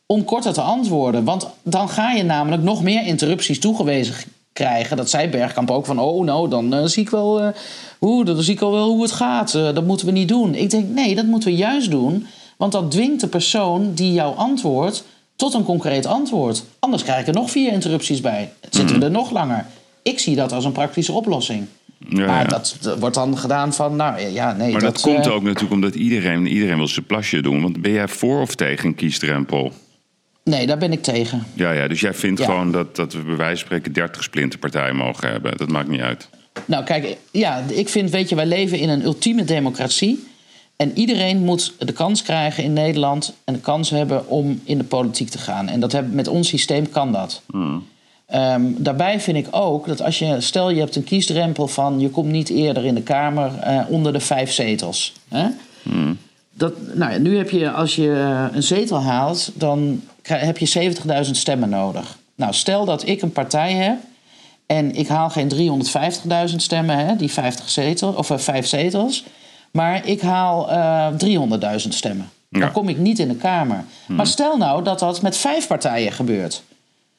[0.07, 1.25] om korter te antwoorden.
[1.25, 4.15] Want dan ga je namelijk nog meer interrupties toegewezen
[4.53, 4.97] krijgen.
[4.97, 7.49] Dat zei Bergkamp ook van, oh nou, dan eh, zie ik wel, eh,
[7.99, 9.55] hoe, dan zie ik al wel hoe het gaat.
[9.55, 10.55] Eh, dat moeten we niet doen.
[10.55, 12.27] Ik denk, nee, dat moeten we juist doen.
[12.61, 15.05] Want dat dwingt de persoon die jou antwoordt
[15.37, 16.65] tot een concreet antwoord.
[16.79, 18.53] Anders krijg ik er nog vier interrupties bij.
[18.71, 19.67] Zitten we er nog langer.
[20.03, 21.67] Ik zie dat als een praktische oplossing.
[22.09, 22.49] Ja, maar ja.
[22.49, 24.73] dat, dat wordt dan gedaan van, nou ja, nee.
[24.73, 27.63] Maar dat, dat komt eh, ook natuurlijk omdat iedereen, iedereen wil zijn plasje doen.
[27.63, 29.73] Want ben jij voor of tegen een kiesdrempel?
[30.45, 31.47] Nee, daar ben ik tegen.
[31.55, 32.45] Ja, ja, dus jij vindt Ja.
[32.47, 35.57] gewoon dat, dat we bij wijze van spreken 30 splinterpartijen mogen hebben.
[35.57, 36.29] Dat maakt niet uit.
[36.65, 40.29] Nou, kijk, ja, ik vind, weet je, wij leven in een ultieme democratie.
[40.81, 44.85] En iedereen moet de kans krijgen in Nederland en de kans hebben om in de
[44.85, 45.69] politiek te gaan.
[45.69, 47.43] En dat heb, met ons systeem kan dat.
[48.27, 52.11] Ehm, daarbij vind ik ook dat als je, stel je hebt een kiesdrempel van je
[52.11, 55.13] komt niet eerder in de Kamer eh, onder de vijf zetels.
[55.29, 55.47] Hè?
[56.53, 60.59] Dat, nou ja, nu heb je, als je eh, een zetel haalt, dan krijg- heb
[60.59, 60.93] je
[61.25, 62.19] 70.000 stemmen nodig.
[62.35, 63.99] Nou, stel dat ik een partij heb
[64.67, 65.49] en ik haal geen
[66.51, 69.25] 350.000 stemmen, hè, die 50 zetel, of eh, vijf zetels.
[69.71, 72.31] Maar ik haal eh 300.000 stemmen.
[72.49, 72.61] Ja.
[72.61, 73.85] Dan kom ik niet in de Kamer.
[74.07, 76.63] Maar stel nou dat dat met vijf partijen gebeurt.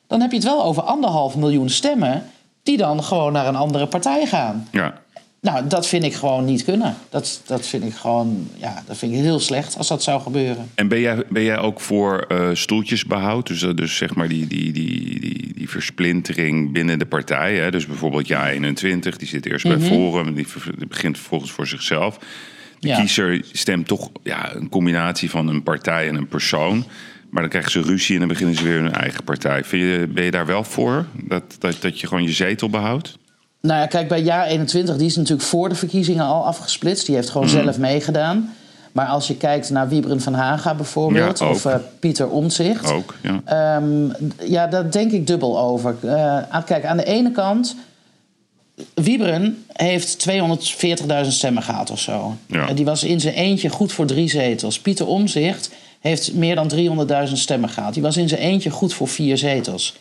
[0.07, 2.29] Dan heb je het wel over anderhalf miljoen stemmen...
[2.63, 4.67] die dan gewoon naar een andere partij gaan.
[4.71, 4.93] Ja.
[5.41, 6.95] Nou, dat vind ik gewoon niet kunnen.
[7.09, 10.69] Dat, dat vind ik gewoon, ja, dat vind ik heel slecht als dat zou gebeuren.
[10.75, 13.47] En ben jij, ben jij ook voor eh, stoeltjesbehoud?
[13.47, 17.55] Dus, eh, dus zeg maar die, die, die, die, die versplintering binnen de partij.
[17.55, 17.71] Hè?
[17.71, 20.33] Dus bijvoorbeeld Ja21, die zit eerst bij Forum...
[20.33, 20.47] die
[20.87, 22.17] begint vervolgens voor zichzelf.
[22.79, 22.97] De Ja.
[22.99, 26.85] kiezer stemt toch ja, een combinatie van een partij en een persoon...
[27.29, 29.63] Maar dan krijgen ze ruzie en dan beginnen ze weer hun eigen partij.
[29.63, 31.05] Vind je, ben je daar wel voor?
[31.23, 33.17] Dat, dat, dat je gewoon je zetel behoudt?
[33.61, 37.05] Nou ja, kijk, bij jaar 21, die is natuurlijk voor de verkiezingen al afgesplitst.
[37.05, 37.61] Die heeft gewoon Mhm.
[37.63, 38.53] zelf meegedaan.
[38.91, 42.91] Maar als je kijkt naar Wiebren van Haga bijvoorbeeld, Ja, of eh, Pieter Omtzigt.
[42.91, 43.41] Ook, ja.
[43.45, 44.09] Ehm,
[44.51, 45.95] ja, daar denk ik dubbel over.
[46.03, 47.75] Eh, kijk, aan de ene kant...
[48.93, 52.35] Wiebren heeft 240.000 stemmen gehad of zo.
[52.45, 52.73] Ja.
[52.73, 54.79] Die was in zijn eentje goed voor drie zetels.
[54.79, 55.69] Pieter Omzicht
[55.99, 57.93] heeft meer dan 300.000 stemmen gehad.
[57.93, 59.95] Die was in zijn eentje goed voor vier zetels.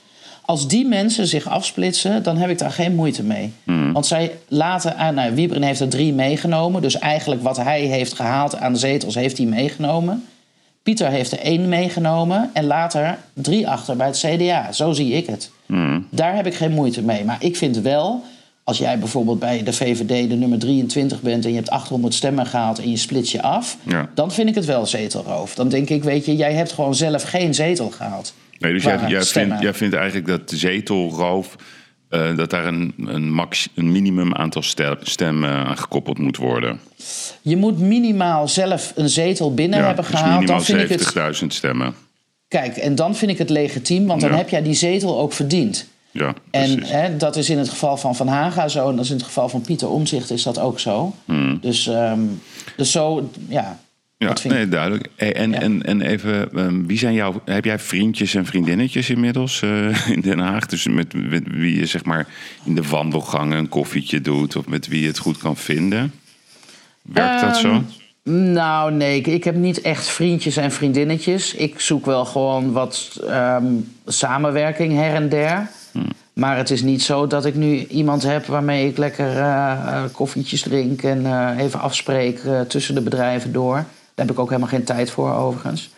[0.50, 3.52] Als die mensen zich afsplitsen, dan heb ik daar geen moeite mee.
[3.92, 5.14] Want zij laten aan...
[5.14, 6.82] Nou, Wiebren heeft er drie meegenomen.
[6.82, 10.24] Dus eigenlijk wat hij heeft gehaald aan de zetels, heeft hij meegenomen.
[10.82, 14.72] Pieter heeft er één meegenomen en later drie achter bij het CDA.
[14.72, 15.50] Zo zie ik het.
[16.10, 17.24] Daar heb ik geen moeite mee.
[17.24, 18.22] Maar ik vind wel,
[18.64, 21.44] als jij bijvoorbeeld bij de VVD de nummer 23 bent...
[21.44, 23.76] en je hebt 800 stemmen gehaald en je split je af...
[23.82, 24.08] Ja.
[24.14, 25.54] dan vind ik het wel zetelroof.
[25.54, 28.32] Dan denk ik, weet je, jij hebt gewoon zelf geen zetel gehaald.
[28.60, 31.56] Nee, dus jij, jij, vindt, jij vindt eigenlijk dat de zetelroof...
[32.08, 36.80] eh, dat daar een, een, max, een minimum aantal stem- stemmen aan gekoppeld moet worden.
[37.42, 40.40] Je moet minimaal zelf een zetel binnen hebben dus gehaald.
[40.40, 41.94] minimaal ik het, 70.000 stemmen.
[42.48, 44.36] kijk, en dan vind ik het legitiem, want dan Ja.
[44.36, 45.88] heb jij die zetel ook verdiend.
[46.12, 48.88] Ja, En hè, dat is in het geval van Van Haga zo.
[48.88, 51.14] En dat is in het geval van Pieter Omzicht is dat ook zo.
[51.60, 52.20] Dus, ehm,
[52.76, 53.78] dus zo, ja.
[54.28, 55.08] Ja, nee, duidelijk.
[55.16, 55.60] Hey, En, Ja.
[55.60, 57.42] en, en even, ehm, wie zijn jouw...
[57.44, 60.66] Heb jij vriendjes en vriendinnetjes inmiddels eh, in Den Haag?
[60.66, 62.26] Dus met, met wie je zeg maar
[62.64, 64.56] in de wandelgangen een koffietje doet...
[64.56, 66.12] of met wie je het goed kan vinden?
[67.02, 67.70] Werkt dat zo?
[68.24, 71.54] Ehm, Nou, nee, ik, ik heb niet echt vriendjes en vriendinnetjes.
[71.54, 73.64] Ik zoek wel gewoon wat ehm,
[74.06, 75.70] samenwerking her en der.
[76.32, 80.02] Maar het is niet zo dat ik nu iemand heb waarmee ik lekker eh, eh,
[80.12, 83.84] koffietjes drink en eh, even afspreek eh, tussen de bedrijven door.
[84.20, 85.90] Daar heb ik ook helemaal geen tijd voor, overigens.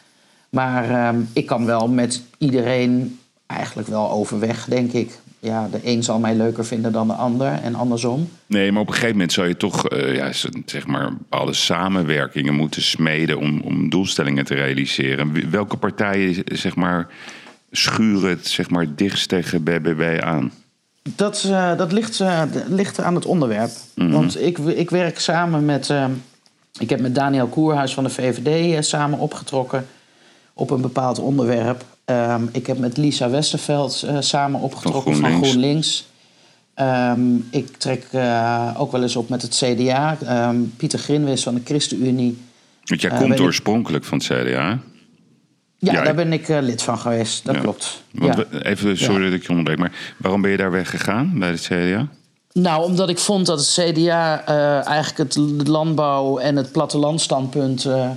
[0.51, 5.19] Maar ehm, ik kan wel met iedereen eigenlijk wel overweg, denk ik.
[5.39, 8.29] Ja, de een zal mij leuker vinden dan de ander en andersom.
[8.47, 10.33] Nee, maar op een gegeven moment zou je toch eh, ja,
[10.67, 15.51] zeg maar bepaalde samenwerkingen moeten smeden om, om doelstellingen te realiseren.
[15.51, 17.09] Welke partijen zeg maar,
[17.71, 20.53] schuren het zeg maar, dichtst tegen BBB aan?
[21.17, 23.71] Dat, eh, dat ligt, d- ligt aan het onderwerp.
[23.95, 25.93] Want ik, ik werk samen met.
[26.79, 29.87] Ik heb met Daniel Koerhuis van de VVD eh, samen opgetrokken
[30.55, 31.85] op een bepaald onderwerp.
[32.05, 35.49] Ehm, ik heb met Lisa Westerveld eh, samen opgetrokken van GroenLinks.
[35.51, 36.07] GroenLinks.
[36.75, 40.17] Ehm, ik trek eh, ook wel eens op met het CDA.
[40.25, 42.39] Ehm, Pieter Grinwis van de ChristenUnie.
[42.85, 44.69] Want jij komt ik- oorspronkelijk van het CDA.
[44.71, 44.77] hè?
[45.79, 47.45] Ja, daar ben ik lid van geweest.
[47.45, 47.61] Dat Ja.
[47.61, 48.03] klopt.
[48.13, 48.45] Want ja.
[48.51, 51.61] we- even, sorry dat ik je onderbreek, maar waarom ben je daar weggegaan bij het
[51.61, 52.09] CDA?
[52.53, 57.85] Nou, omdat ik vond dat het CDA eh, eigenlijk het landbouw- en het plattelandstandpunt...
[57.85, 58.11] eh,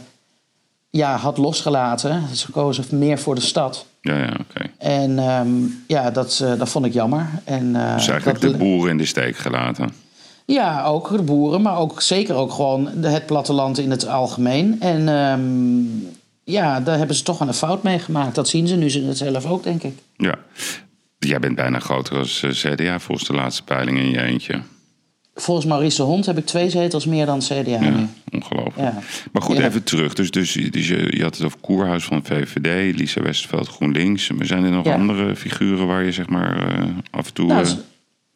[0.90, 2.24] ja, had losgelaten.
[2.34, 3.86] Ze kozen meer voor de stad.
[4.02, 4.66] Ja, ja oké.
[4.78, 5.48] En ehm,
[5.88, 7.28] ja, dat, eh, dat vond ik jammer.
[7.44, 9.90] En, Dus eigenlijk dat- de boeren in de steek gelaten.
[10.46, 14.82] Ja, ook de boeren, maar ook zeker ook gewoon het platteland in het algemeen.
[14.82, 15.84] En ehm,
[16.44, 18.36] ja, daar hebben ze toch wel een fout mee gemaakt.
[18.36, 19.98] Dat zien ze nu ze- zelf ook, denk ik.
[20.18, 20.36] Ja.
[21.28, 24.62] Jij bent bijna groter als eh, CDA volgens de laatste peiling in je eentje.
[25.36, 28.08] Volgens Maurice de Hond heb ik twee zetels meer dan CDA Ja, nu.
[28.32, 28.78] ongelooflijk.
[28.78, 29.00] Ja.
[29.32, 29.64] Maar goed, Ja.
[29.66, 30.14] even terug.
[30.14, 34.32] Dus, dus, dus je, je had het over Koerhuis van VVD, Lisa Westerveld GroenLinks.
[34.32, 34.94] Maar zijn er nog Ja.
[34.94, 37.48] andere figuren waar je zeg maar eh, af en toe...
[37.48, 37.72] Nou, eh,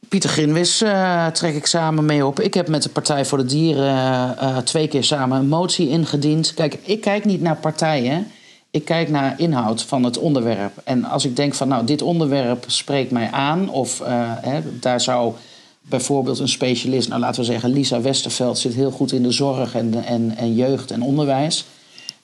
[0.10, 0.78] Pieter Grinwis
[1.34, 2.40] trek ik samen mee op.
[2.40, 6.54] Ik heb met de Partij voor de Dieren twee keer samen een motie ingediend.
[6.54, 8.28] Kijk, ik kijk niet naar partijen.
[8.72, 10.82] Ik kijk naar inhoud van het onderwerp.
[10.84, 13.70] En als ik denk van, nou, dit onderwerp spreekt mij aan...
[13.70, 15.34] of eh, hè, daar zou
[15.82, 17.10] bijvoorbeeld een specialist...
[17.10, 19.76] nou, laten we zeggen, Lisa Westerveld zit heel goed in de zorg...
[19.76, 21.66] en, en, en jeugd en onderwijs.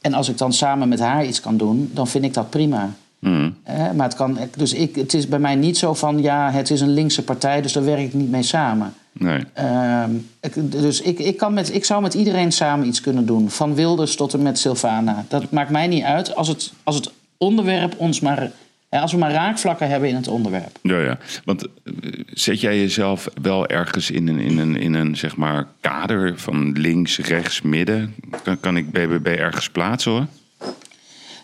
[0.01, 2.93] En als ik dan samen met haar iets kan doen, dan vind ik dat prima.
[3.19, 3.55] hmm.
[3.63, 6.69] Hè, maar het, kan, dus ik, het is bij mij niet zo van, ja, het
[6.69, 8.93] is een linkse partij, dus daar werk ik niet mee samen.
[9.19, 9.43] Nee.
[9.53, 13.49] Ehm, ik, dus ik, ik, kan met, ik zou met iedereen samen iets kunnen doen.
[13.49, 15.25] Van Wilders tot en met Silvana.
[15.27, 18.51] Dat maakt mij niet uit als het, als het onderwerp ons maar...
[18.89, 20.79] als we maar raakvlakken hebben in het onderwerp.
[20.81, 21.17] Ja, ja.
[21.45, 21.93] Want eh,
[22.33, 26.71] zet jij jezelf wel ergens in een, in een, in een zeg maar, kader van
[26.71, 28.15] links, rechts, midden?
[28.43, 30.25] Kan, kan ik BBB ergens plaatsen hoor?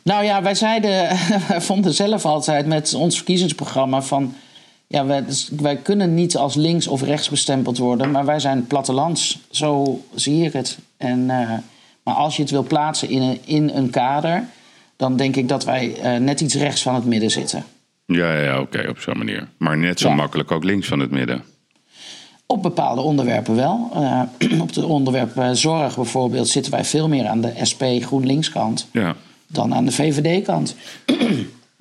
[0.04, 4.36] Nou ja, wij zeiden, wij vonden zelf altijd met ons verkiezingsprogramma van.
[4.92, 8.68] Ja, wij, dus wij kunnen niet als links of rechts bestempeld worden, maar wij zijn
[8.68, 9.40] plattelands.
[9.52, 10.78] Zo zie ik het.
[10.98, 11.50] En, eh,
[12.04, 14.44] maar als je het wil plaatsen in een, in een kader,
[14.96, 17.64] dan denk ik dat wij eh, net iets rechts van het midden zitten.
[18.06, 19.48] Ja, ja, ja, oké, op zo'n manier.
[19.58, 20.16] Maar net zo Ja.
[20.16, 21.44] makkelijk ook links van het midden.
[22.46, 23.90] Op bepaalde onderwerpen wel.
[23.94, 24.22] Eh,
[24.62, 29.16] op het onderwerp zorg bijvoorbeeld zitten wij veel meer aan de SP GroenLinks kant Ja.
[29.48, 30.76] dan aan de VVD kant.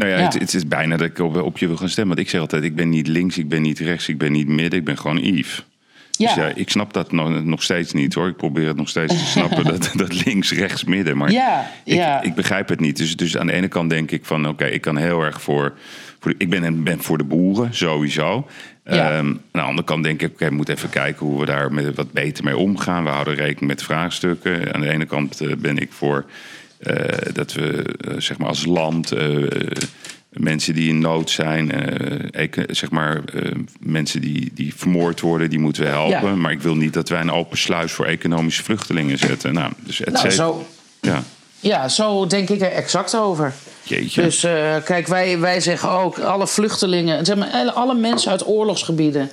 [0.01, 0.25] Nou ja, Ja.
[0.25, 2.15] Het, het is bijna dat ik op, op je wil gaan stemmen.
[2.15, 4.49] Want ik zeg altijd, ik ben niet links, ik ben niet rechts, ik ben niet
[4.49, 5.65] midden, ik ben gewoon Yves.
[6.11, 6.27] Ja.
[6.27, 8.29] Dus ja, ik snap dat nog, nog steeds niet hoor.
[8.29, 11.17] Ik probeer het nog steeds te snappen, dat, dat links, rechts, midden.
[11.17, 12.23] Maar Ja, ik, ja.
[12.23, 12.97] ik begrijp het niet.
[12.97, 15.75] Dus, dus aan de ene kant denk ik van, oké, ik kan heel erg voor...
[16.21, 18.47] voor ik ben, ben voor de boeren, sowieso.
[18.85, 19.11] Ja.
[19.11, 21.73] Ehm, aan de andere kant denk ik, oké, we moeten even kijken hoe we daar
[21.73, 23.05] met, wat beter mee omgaan.
[23.05, 24.75] We houden rekening met vraagstukken.
[24.75, 26.25] Aan de ene kant eh, ben ik voor
[27.33, 29.13] dat we, eh, zeg maar, als land...
[29.13, 29.47] eh,
[30.31, 31.73] mensen die in nood zijn,
[32.33, 36.29] eh, zeg maar, eh, mensen die, die vermoord worden, die moeten we helpen.
[36.29, 36.35] Ja.
[36.35, 39.55] Maar ik wil niet dat wij een open sluis voor economische vluchtelingen zetten.
[39.55, 40.67] Nou, dus et Nou, zo,
[41.01, 41.23] Ja,
[41.61, 43.53] Ja, zo denk ik er exact over.
[43.83, 44.23] jeetje.
[44.23, 49.31] Dus eh, kijk, wij, wij zeggen ook, alle vluchtelingen, zeg maar, alle mensen uit oorlogsgebieden,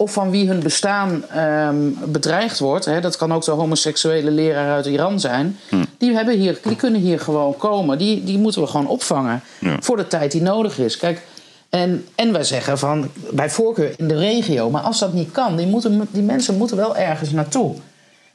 [0.00, 4.72] of van wie hun bestaan ehm, bedreigd wordt, hè, dat kan ook de homoseksuele leraar
[4.72, 5.58] uit Iran zijn,
[5.98, 7.98] die, hebben hier, die kunnen hier gewoon komen.
[7.98, 9.76] Die, die moeten we gewoon opvangen Ja.
[9.80, 10.96] voor de tijd die nodig is.
[10.96, 11.22] Kijk,
[11.70, 15.56] en, en wij zeggen van, bij voorkeur in de regio, maar als dat niet kan,
[15.56, 17.74] die, moeten, die mensen moeten wel ergens naartoe.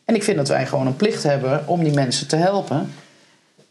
[0.06, 2.92] En ik vind dat wij gewoon een plicht hebben om die mensen te helpen.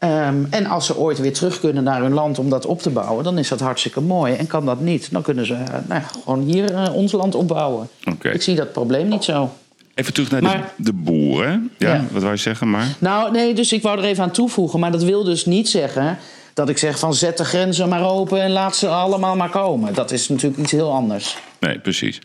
[0.05, 2.89] Ehm, en als ze ooit weer terug kunnen naar hun land om dat op te
[2.89, 4.33] bouwen, dan is dat hartstikke mooi.
[4.33, 7.87] En kan dat niet, dan kunnen ze eh, nou, gewoon hier eh, ons land opbouwen.
[8.11, 8.29] Oké.
[8.29, 9.51] Ik zie dat probleem niet zo.
[9.95, 11.71] Even terug naar de, de boeren.
[11.77, 12.03] Ja, Ja.
[12.11, 12.87] wat wou je zeggen, maar?
[12.99, 14.79] Nou, nee, dus ik wou er even aan toevoegen.
[14.79, 16.17] Maar dat wil dus niet zeggen
[16.53, 19.93] dat ik zeg van zet de grenzen maar open en laat ze allemaal maar komen.
[19.93, 21.37] Dat is natuurlijk iets heel anders.
[21.59, 22.21] Nee, precies.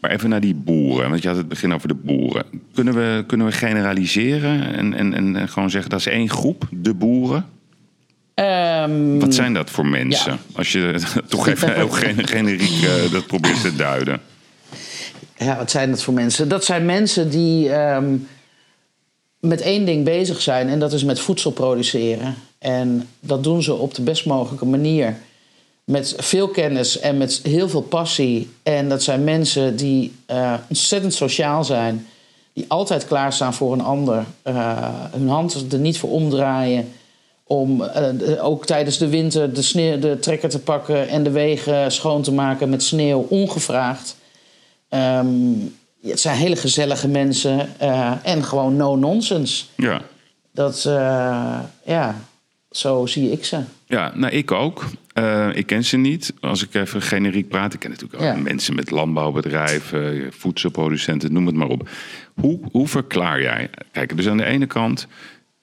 [0.00, 2.44] Maar even naar die boeren, want je had het begin over de boeren.
[2.74, 6.94] Kunnen we, kunnen we generaliseren en, en, en gewoon zeggen dat is één groep, de
[6.94, 7.46] boeren?
[8.34, 10.32] Ehm, Wat zijn dat voor mensen?
[10.32, 10.38] Ja.
[10.52, 14.20] Als je toch even heel gen- generiek eh, dat probeert te duiden.
[15.36, 16.48] Ja, wat zijn dat voor mensen?
[16.48, 18.16] Dat zijn mensen die ehm,
[19.40, 22.34] met één ding bezig zijn en dat is met voedsel produceren.
[22.58, 25.16] En dat doen ze op de best mogelijke manier.
[25.88, 28.50] Met veel kennis en met heel veel passie.
[28.62, 32.06] En dat zijn mensen die eh, ontzettend sociaal zijn.
[32.52, 34.24] Die altijd klaarstaan voor een ander.
[34.42, 36.92] eh, hun hand er niet voor omdraaien.
[37.44, 41.92] Om eh, ook tijdens de winter de, sneeuw, de trekker te pakken en de wegen
[41.92, 44.16] schoon te maken met sneeuw, ongevraagd.
[44.88, 45.28] Ehm,
[46.02, 47.80] het zijn hele gezellige mensen
[48.22, 49.64] en gewoon no-nonsense.
[49.76, 50.00] Ja.
[50.52, 50.82] Dat,
[51.84, 52.20] ja,
[52.70, 53.60] zo zie ik ze.
[53.86, 54.84] Ja, nou ik ook.
[55.18, 56.34] Eh, ik ken ze niet.
[56.40, 61.54] Als ik even generiek praat, ik ken natuurlijk ook mensen met landbouwbedrijven, voedselproducenten, noem het
[61.54, 61.88] maar op.
[62.34, 63.70] Hoe, hoe verklaar jij?
[63.92, 65.06] Kijk, dus aan de ene kant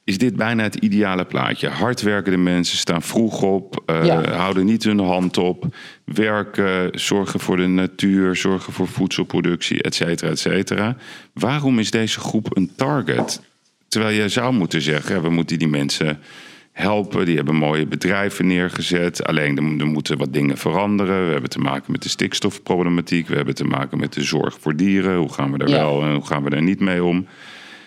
[0.03, 1.67] is dit bijna het ideale plaatje.
[1.69, 4.31] Hardwerkende mensen staan vroeg op, eh, Ja.
[4.35, 5.75] houden niet hun hand op,
[6.05, 10.95] werken, zorgen voor de natuur, zorgen voor voedselproductie, et cetera, et cetera.
[11.33, 13.41] Waarom is deze groep een target?
[13.87, 16.19] Terwijl je zou moeten zeggen, we moeten die mensen
[16.75, 17.25] helpen.
[17.25, 19.23] Die hebben mooie bedrijven neergezet.
[19.23, 21.25] Alleen er, moeten wat dingen veranderen.
[21.25, 23.27] We hebben te maken met de stikstofproblematiek.
[23.27, 25.17] We hebben te maken met de zorg voor dieren.
[25.17, 25.75] Hoe gaan we daar Ja.
[25.77, 27.25] wel en hoe gaan we daar niet mee om?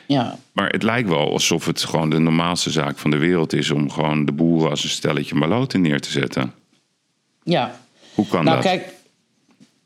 [0.07, 3.71] Ja, Maar het lijkt wel alsof het gewoon de normaalste zaak van de wereld is
[3.71, 6.53] om gewoon de boeren als een stelletje maloten neer te zetten.
[7.43, 7.81] ja.
[8.15, 8.65] Hoe kan Nou, dat?
[8.67, 8.89] kijk.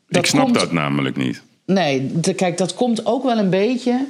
[0.07, 1.41] Ik snap komt- dat namelijk niet.
[1.65, 4.05] Nee, de- kijk, dat komt ook wel een beetje.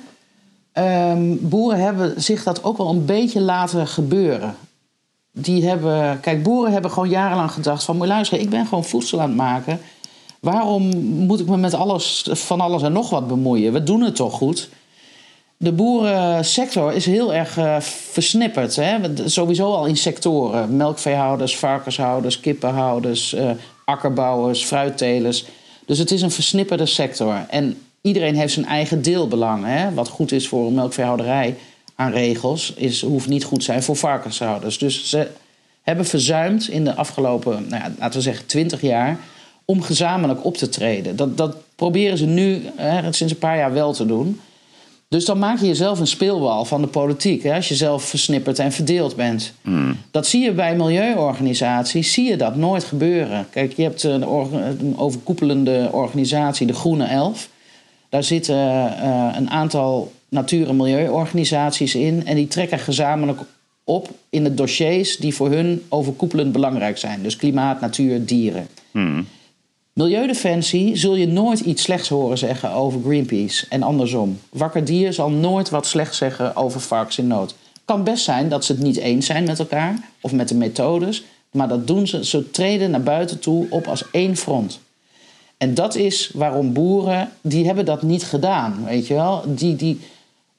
[0.71, 4.55] ehm, boeren hebben zich dat ook wel een beetje laten gebeuren.
[5.35, 9.21] Die hebben, kijk, boeren hebben gewoon jarenlang gedacht: van moet luisteren, ik ben gewoon voedsel
[9.21, 9.79] aan het maken.
[10.39, 13.73] Waarom moet ik me met alles, van alles en nog wat bemoeien?
[13.73, 14.69] We doen het toch goed?
[15.57, 18.75] De boerensector is heel erg eh, versnipperd.
[18.75, 18.97] Hè?
[19.29, 20.75] Sowieso al in sectoren.
[20.75, 23.49] Melkveehouders, varkenshouders, kippenhouders, eh,
[23.85, 25.45] akkerbouwers, fruittelers.
[25.85, 27.45] Dus het is een versnipperde sector.
[27.49, 29.65] En iedereen heeft zijn eigen deelbelang.
[29.65, 29.93] Hè?
[29.93, 31.55] Wat goed is voor een melkveehouderij
[32.03, 34.77] aan regels, is, hoeft niet goed zijn voor varkenshouders.
[34.77, 35.27] Dus ze
[35.81, 39.17] hebben verzuimd in de afgelopen, nou ja, laten we zeggen, 20 jaar
[39.65, 41.15] om gezamenlijk op te treden.
[41.15, 44.39] Dat, dat proberen ze nu hè, sinds een paar jaar wel te doen.
[45.07, 47.43] Dus dan maak je jezelf een speelbal van de politiek.
[47.43, 49.53] Hè, als je zelf versnipperd en verdeeld bent.
[50.11, 53.47] Dat zie je bij milieuorganisaties, zie je dat nooit gebeuren.
[53.49, 57.49] Kijk, je hebt een, orga- een overkoepelende organisatie, de Groene Elf.
[58.09, 62.25] Daar zitten eh, een aantal natuur- en milieuorganisaties in.
[62.25, 63.39] En die trekken gezamenlijk
[63.83, 67.23] op in de dossiers die voor hun overkoepelend belangrijk zijn.
[67.23, 68.67] Dus klimaat, natuur, dieren.
[69.93, 74.39] Milieudefensie zul je nooit iets slechts horen zeggen over Greenpeace en andersom.
[74.49, 77.55] Wakker Dier zal nooit wat slechts zeggen over varkens in nood.
[77.85, 81.23] Kan best zijn dat ze het niet eens zijn met elkaar of met de methodes,
[81.51, 82.25] maar dat doen ze.
[82.25, 84.79] Ze treden naar buiten toe op als één front.
[85.57, 89.43] En dat is waarom boeren, die hebben dat niet gedaan, weet je wel.
[89.47, 89.99] Die, die,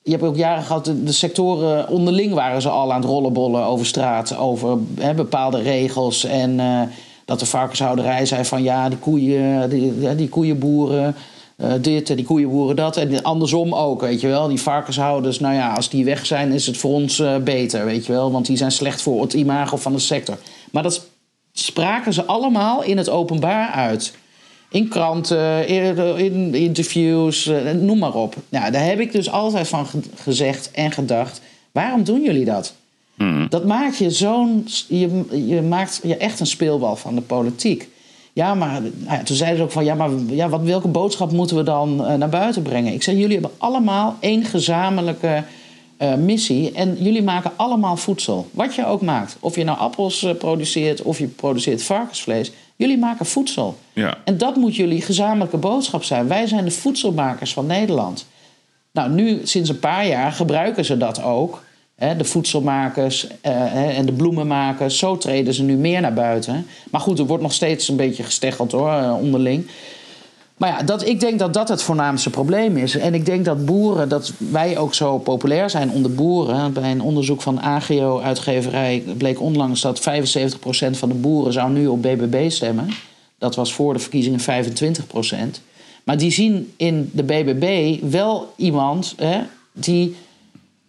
[0.05, 3.87] je hebt ook jaren gehad, de, sectoren onderling waren ze al aan het rollenbollen over
[3.87, 4.79] straat, over
[5.17, 6.25] bepaalde regels.
[6.25, 6.81] En eh,
[7.25, 11.15] dat de varkenshouderij zei van ja, die, koeien, die, die koeienboeren,
[11.57, 12.97] eh, dit en die koeienboeren dat.
[12.97, 14.49] En andersom ook, weet je wel.
[14.49, 18.07] Die varkenshouders, nou ja, als die weg zijn, is het voor ons eh, beter, weet
[18.07, 18.33] je wel.
[18.33, 20.39] Want die zijn slecht voor het imago van de sector.
[20.71, 21.07] Maar dat
[21.53, 24.15] spraken ze allemaal in het openbaar uit.
[24.75, 28.35] In kranten, in in interviews, eh, noem maar op.
[28.49, 31.41] Nou, daar heb ik dus altijd van ge- gezegd en gedacht:
[31.73, 32.75] waarom doen jullie dat?
[33.49, 34.67] Dat maakt je zo'n.
[34.89, 37.89] Je, je maakt je echt een speelbal van de politiek.
[38.33, 41.33] Ja, maar nou ja, toen zeiden ze ook van ja, maar ja, wat, welke boodschap
[41.33, 42.93] moeten we dan eh, naar buiten brengen?
[42.93, 45.45] Ik zei: jullie hebben allemaal één gezamenlijke
[45.97, 48.49] eh, missie en jullie maken allemaal voedsel.
[48.51, 49.37] Wat je ook maakt.
[49.41, 52.53] Of je nou appels produceert of je produceert varkensvlees.
[52.85, 53.79] Jullie maken voedsel.
[53.93, 54.17] Ja.
[54.25, 56.29] En dat moet jullie gezamenlijke boodschap zijn.
[56.29, 58.27] Wij zijn de voedselmakers van Nederland.
[58.93, 61.63] Nou, nu sinds een paar jaar gebruiken ze dat ook.
[61.95, 64.99] Hè, de voedselmakers eh, en de bloemenmakers.
[64.99, 66.67] Zo treden ze nu meer naar buiten.
[66.91, 69.67] Maar goed, er wordt nog steeds een beetje gesteggeld hoor, eh, onderling.
[70.57, 72.97] Maar ja, dat, ik denk dat dat het voornaamste probleem is.
[72.97, 76.73] En ik denk dat boeren, dat wij ook zo populair zijn onder boeren.
[76.73, 80.03] Bij een onderzoek van AGO-uitgeverij bleek onlangs dat 75%
[80.91, 82.89] van de boeren zou nu op BBB stemmen.
[83.39, 84.45] Dat was voor de verkiezingen 25%.
[86.05, 89.41] Maar die zien in de BBB wel iemand hè,
[89.73, 90.17] die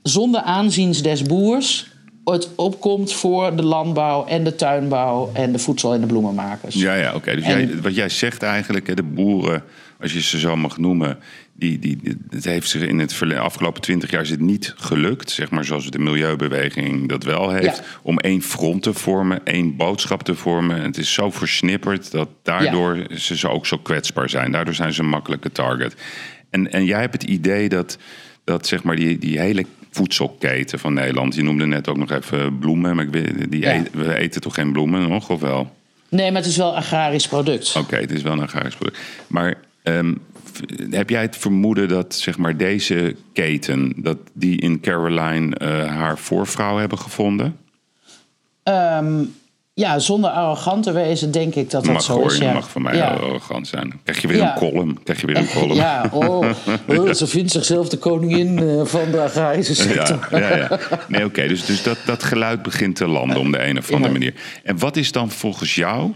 [0.03, 1.87] zonder aanziens des boers
[2.25, 6.75] het opkomt voor de landbouw en de tuinbouw en de voedsel- en de bloemenmakers.
[6.75, 7.35] Ja, ja, oké.
[7.35, 9.63] Dus En- jij, wat jij zegt eigenlijk, de boeren,
[10.01, 11.17] als je ze zo mag noemen,
[11.53, 11.99] die, die,
[12.29, 15.89] het heeft zich in het afgelopen twintig jaar is het niet gelukt, zeg maar zoals
[15.89, 17.83] de milieubeweging dat wel heeft, Ja.
[18.03, 20.81] om één front te vormen, één boodschap te vormen.
[20.81, 24.51] Het is zo versnipperd dat daardoor ze zo ook zo kwetsbaar zijn.
[24.51, 25.95] Daardoor zijn ze een makkelijke target.
[26.49, 27.97] En, en jij hebt het idee dat,
[28.43, 29.65] dat zeg maar die, die hele
[29.95, 33.83] voedselketen van Nederland, je noemde net ook nog even bloemen, maar ik weet, die Ja.
[33.91, 35.75] we eten toch geen bloemen nog, of wel?
[36.09, 37.75] Nee, maar het is wel een agrarisch product.
[37.75, 38.99] Oké, het is wel een agrarisch product.
[39.27, 40.13] Maar ehm,
[40.89, 43.93] heb jij het vermoeden dat zeg maar, deze keten...
[43.97, 47.57] dat die in Caroline eh, haar voorvrouw hebben gevonden?
[48.63, 49.23] Ehm,
[49.77, 52.37] ja, zonder arrogant te wezen denk ik dat dat mag zo hoor, is.
[52.37, 52.53] Ja.
[52.53, 53.07] mag van mij ja.
[53.07, 53.89] arrogant zijn.
[53.89, 54.51] Dan krijg je weer Ja.
[54.51, 55.03] een column.
[55.03, 55.75] Krijg je weer een column.
[55.75, 56.49] Ja, oh,
[56.97, 60.27] oh, ze vindt zichzelf de koningin eh, van de agrarische sector.
[60.31, 60.79] Ja, ja, ja.
[61.07, 61.47] Nee, oké.
[61.47, 64.33] dus dus dat, dat geluid begint te landen om de een of andere manier.
[64.63, 66.11] En wat is dan volgens jou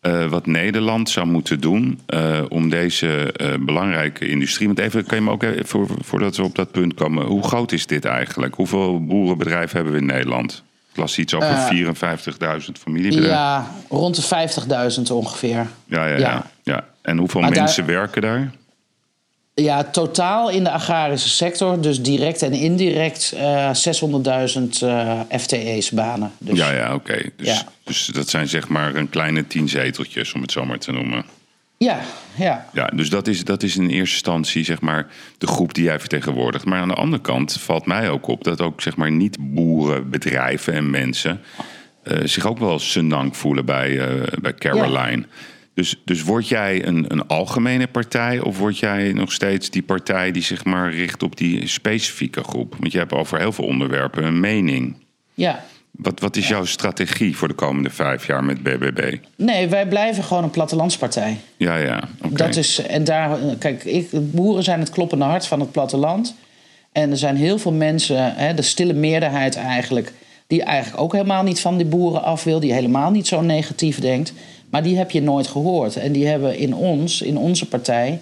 [0.00, 4.66] eh, wat Nederland zou moeten doen eh, om deze belangrijke industrie...
[4.66, 7.26] Want even, kan je me ook even, voor, voordat we op dat punt komen...
[7.26, 8.54] hoe groot is dit eigenlijk?
[8.54, 10.62] Hoeveel boerenbedrijven hebben we in Nederland?
[10.92, 13.38] Ik las iets over Eh, 54.000 familiebedrijven.
[13.38, 15.66] Ja, rond de 50.000 ongeveer.
[15.86, 16.18] ja, ja, ja.
[16.18, 16.46] ja.
[16.62, 16.84] ja.
[17.02, 18.50] En hoeveel Maar daar- mensen werken daar?
[19.54, 26.32] Ja, totaal in de agrarische sector, dus direct en indirect, eh 600.000 eh, FTE's-banen.
[26.38, 27.22] Dus, ja, ja, oké.
[27.36, 27.62] Dus, Ja.
[27.84, 31.24] dus dat zijn zeg maar een kleine tien zeteltjes, om het zo maar te noemen.
[31.82, 32.00] Ja,
[32.34, 32.66] ja.
[32.72, 35.06] Ja, dus dat is, dat is in eerste instantie zeg maar
[35.38, 36.64] de groep die jij vertegenwoordigt.
[36.64, 40.10] Maar aan de andere kant valt mij ook op dat ook zeg maar niet boeren,
[40.10, 41.40] bedrijven en mensen
[42.02, 45.24] eh, zich ook wel senang voelen bij, eh, bij Caroline.
[45.74, 50.30] Dus, dus word jij een, een algemene partij of word jij nog steeds die partij
[50.30, 52.76] die zich maar richt op die specifieke groep?
[52.78, 54.96] Want je hebt over heel veel onderwerpen een mening.
[55.34, 55.64] ja.
[56.02, 59.16] Wat, wat is jouw strategie voor de komende vijf jaar met BBB?
[59.36, 61.40] Nee, wij blijven gewoon een plattelandspartij.
[61.56, 62.02] Ja, ja.
[62.28, 66.34] Dat is, en daar, kijk, ik, boeren zijn het kloppende hart van het platteland.
[66.92, 70.12] En er zijn heel veel mensen, hè, de stille meerderheid eigenlijk,
[70.46, 74.00] die eigenlijk ook helemaal niet van die boeren af wil, die helemaal niet zo negatief
[74.00, 74.32] denkt.
[74.70, 75.96] Maar die heb je nooit gehoord.
[75.96, 78.20] En die hebben in ons, in onze partij,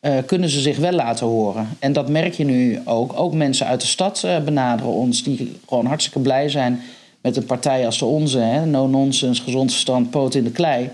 [0.00, 1.68] eh, kunnen ze zich wel laten horen.
[1.78, 3.12] En dat merk je nu ook.
[3.20, 6.80] Ook mensen uit de stad eh, benaderen ons, die gewoon hartstikke blij zijn
[7.24, 8.38] met een partij als de onze.
[8.38, 8.66] Hè?
[8.66, 10.90] No nonsense, gezond verstand, poot in de klei.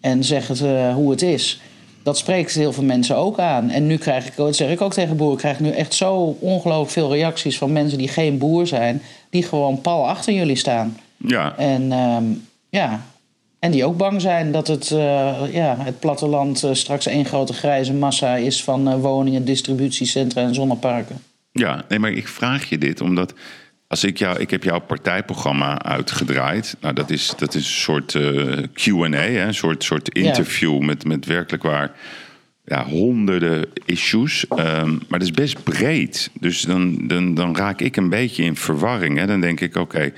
[0.00, 1.60] En zeggen het, eh, hoe het is.
[2.02, 3.70] Dat spreekt heel veel mensen ook aan.
[3.70, 6.36] En nu krijg ik, dat zeg ik ook tegen boeren, krijg ik nu echt zo
[6.40, 10.96] ongelooflijk veel reacties van mensen die geen boer zijn, die gewoon pal achter jullie staan.
[11.16, 12.24] Ja, En ehm,
[12.70, 13.04] ja,
[13.58, 17.52] en die ook bang zijn dat het, eh, ja, het platteland eh, straks één grote
[17.52, 21.16] grijze massa is van woningen, distributiecentra en zonneparken.
[21.52, 23.34] Ja, nee, maar ik vraag je dit omdat
[23.88, 26.76] als ik jou, ik heb jouw partijprogramma uitgedraaid.
[26.80, 31.04] Nou, dat is, dat is een soort eh, Q&A, hè, een soort, soort interview met,
[31.04, 31.92] met werkelijk waar
[32.64, 34.46] ja, honderden issues.
[34.48, 36.30] Ehm, maar dat is best breed.
[36.40, 39.18] Dus dan, dan, dan raak ik een beetje in verwarring.
[39.18, 39.26] Hè.
[39.26, 40.12] Dan denk ik, oké,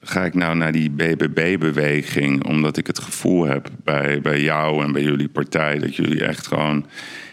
[0.00, 2.44] ga ik nou naar die BBB-beweging...
[2.44, 5.78] omdat ik het gevoel heb bij, bij jou en bij jullie partij...
[5.78, 6.86] dat jullie echt gewoon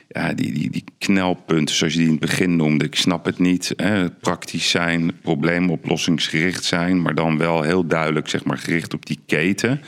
[0.08, 3.40] ja, die, die, die knelpunten, zoals je die in het begin noemde, ik snap het
[3.40, 3.74] niet.
[3.76, 9.20] Hè, praktisch zijn, probleemoplossingsgericht zijn, maar dan wel heel duidelijk zeg maar, gericht op die
[9.26, 9.82] keten.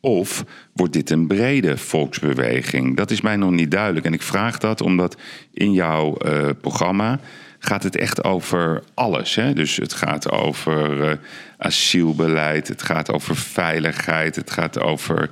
[0.00, 2.96] Of wordt dit een brede volksbeweging?
[2.96, 4.06] Dat is mij nog niet duidelijk.
[4.06, 5.16] En ik vraag dat omdat
[5.52, 7.20] in jouw eh, programma
[7.58, 9.34] gaat het echt over alles.
[9.34, 9.52] Hè?
[9.52, 11.16] Dus het gaat over eh,
[11.58, 15.30] asielbeleid, het gaat over veiligheid, het gaat over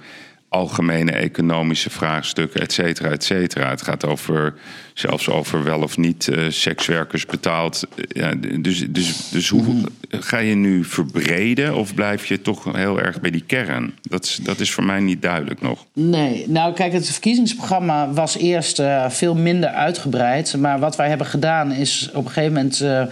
[0.55, 3.71] algemene economische vraagstukken, et cetera, et cetera.
[3.71, 4.55] Het gaat over,
[4.93, 7.87] zelfs over wel of niet eh, sekswerkers betaald.
[8.09, 13.21] Ja, dus, dus, dus hoe ga je nu verbreden of blijf je toch heel erg
[13.21, 13.95] bij die kern?
[14.03, 15.87] Dat is, dat is voor mij niet duidelijk nog.
[15.93, 20.57] Nee, nou kijk, het verkiezingsprogramma was eerst eh, veel minder uitgebreid.
[20.57, 23.09] Maar wat wij hebben gedaan is op een gegeven moment eh, eh,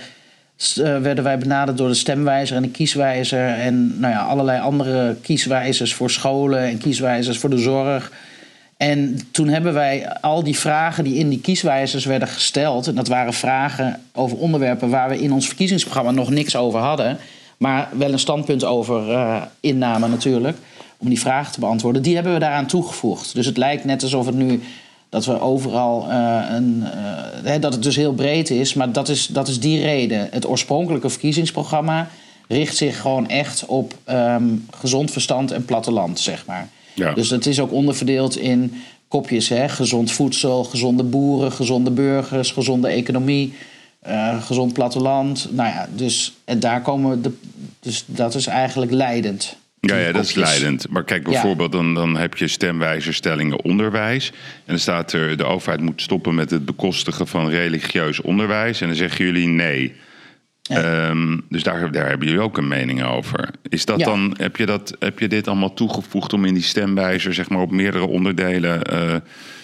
[1.03, 3.49] werden wij benaderd door de stemwijzer en de kieswijzer.
[3.49, 8.13] En nou ja, allerlei andere kieswijzers voor scholen en kieswijzers voor de zorg.
[8.77, 12.87] En toen hebben wij al die vragen die in die kieswijzers werden gesteld.
[12.87, 17.19] En dat waren vragen over onderwerpen waar we in ons verkiezingsprogramma nog niks over hadden.
[17.57, 20.57] Maar wel een standpunt over eh, innamen natuurlijk.
[20.97, 22.03] Om die vragen te beantwoorden.
[22.03, 23.35] Die hebben we daaraan toegevoegd.
[23.35, 24.63] Dus het lijkt net alsof het nu.
[25.13, 26.83] Dat we overal eh, een.
[26.85, 27.01] eh,
[27.45, 28.75] hè, dat het dus heel breed is.
[28.75, 30.29] Maar dat is, dat is die reden.
[30.31, 32.09] Het oorspronkelijke verkiezingsprogramma
[32.49, 36.69] richt zich gewoon echt op ehm, gezond verstand en platteland, zeg maar.
[36.95, 37.13] Ja.
[37.15, 38.75] Dus het is ook onderverdeeld in
[39.09, 39.49] kopjes.
[39.49, 39.69] Hè?
[39.69, 43.55] Gezond voedsel, gezonde boeren, gezonde burgers, gezonde economie,
[44.01, 45.49] eh, gezond platteland.
[45.51, 47.33] Nou ja, dus, en daar komen de,
[47.81, 49.57] dus dat is eigenlijk leidend.
[49.87, 50.89] Ja, ja, dat is leidend.
[50.89, 54.31] Maar kijk, bijvoorbeeld, dan, dan heb je stemwijzerstellingen onderwijs.
[54.31, 58.81] En dan staat er, de overheid moet stoppen met het bekostigen van religieus onderwijs.
[58.81, 59.95] En dan zeggen jullie nee.
[60.63, 63.51] Ehm, dus daar, daar hebben jullie ook een mening over.
[63.69, 64.05] Is dat Ja.
[64.05, 67.61] dan, heb je, dat, heb je dit allemaal toegevoegd om in die stemwijzer zeg maar,
[67.61, 69.17] op meerdere onderdelen eh,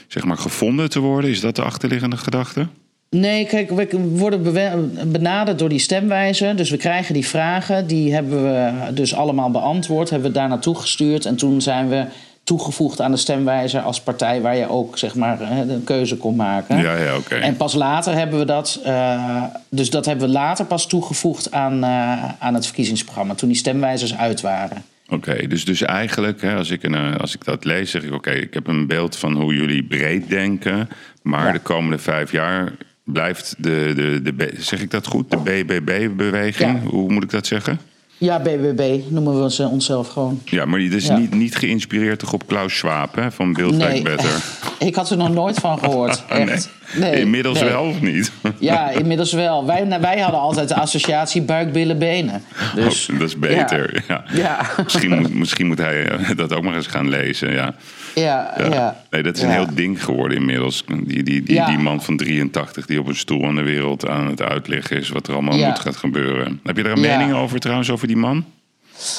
[0.06, 1.30] zeg maar, gevonden te worden?
[1.30, 2.68] Is dat de achterliggende gedachte?
[3.10, 4.42] Nee, kijk, we worden
[5.12, 6.56] benaderd door die stemwijzer.
[6.56, 7.86] Dus we krijgen die vragen.
[7.86, 10.10] Die hebben we dus allemaal beantwoord.
[10.10, 11.24] Hebben we daar naartoe gestuurd.
[11.24, 12.04] En toen zijn we
[12.44, 16.78] toegevoegd aan de stemwijzer als partij waar je ook zeg maar een keuze kon maken.
[16.78, 17.34] Ja, ja, oké.
[17.34, 21.84] En pas later hebben we dat, eh, dus dat hebben we later pas toegevoegd aan,
[21.84, 24.82] eh, aan het verkiezingsprogramma, toen die stemwijzers uit waren.
[25.08, 28.12] Oké, dus, dus eigenlijk, hè, als, ik een, eh, als ik dat lees, zeg ik:
[28.12, 30.88] Oké, ik heb een beeld van hoe jullie breed denken.
[31.22, 31.52] Maar Ja.
[31.52, 32.72] de komende vijf jaar
[33.12, 33.92] blijft de,
[34.22, 35.30] de, de, zeg ik dat goed?
[35.30, 36.80] De BBB-beweging.
[36.82, 36.88] Ja.
[36.88, 37.80] Hoe moet ik dat zeggen?
[38.20, 40.40] Ja, BBB noemen we ze onszelf gewoon.
[40.44, 41.16] Ja, maar die is Ja.
[41.18, 44.02] niet, niet geïnspireerd toch op Klaus Schwab hè, van Build Back Nee.
[44.02, 44.30] Better.
[44.78, 46.24] Ik had er nog nooit van gehoord.
[46.28, 46.70] Echt.
[46.94, 47.10] Nee.
[47.10, 48.32] Nee, Inmiddels wel of niet?
[48.58, 49.66] Ja, inmiddels wel.
[49.66, 52.42] Wij, wij hadden altijd de associatie buik, billen, benen.
[52.74, 54.04] Dus, Oh, dat is beter.
[54.08, 54.24] Ja.
[54.32, 54.66] Ja.
[54.84, 57.52] Misschien, moet, misschien moet hij eh, dat ook maar eens gaan lezen.
[57.52, 57.74] Ja.
[58.18, 59.04] Ja, ja.
[59.10, 60.84] Nee, dat is een heel ding geworden inmiddels.
[60.86, 64.26] Die, die, die, die man van 83 die op een stoel aan de wereld aan
[64.26, 66.60] het uitleggen is wat er allemaal moet gaat gebeuren.
[66.64, 68.44] Heb je daar een mening over trouwens, over die man?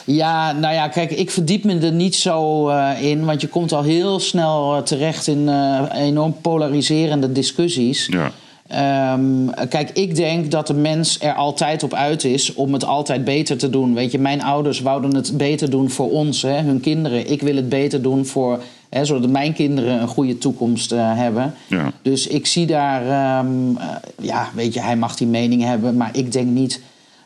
[0.06, 3.26] Ja, nou ja, kijk, ik verdiep me er niet zo eh, in.
[3.26, 8.08] Want je komt al heel snel eh, terecht in eh, enorm polariserende discussies.
[8.12, 8.32] Ja.
[8.68, 13.24] Ehm, kijk, ik denk dat de mens er altijd op uit is om het altijd
[13.24, 13.94] beter te doen.
[13.94, 17.32] Weet je, mijn ouders wouden het beter doen voor ons, hè, hun kinderen.
[17.32, 21.54] Ik wil het beter doen voor, hè, zodat mijn kinderen een goede toekomst eh, hebben.
[21.68, 21.92] Ja.
[22.02, 23.88] Dus ik zie daar, ehm, eh,
[24.22, 26.82] ja, weet je, hij mag die mening hebben, maar ik denk niet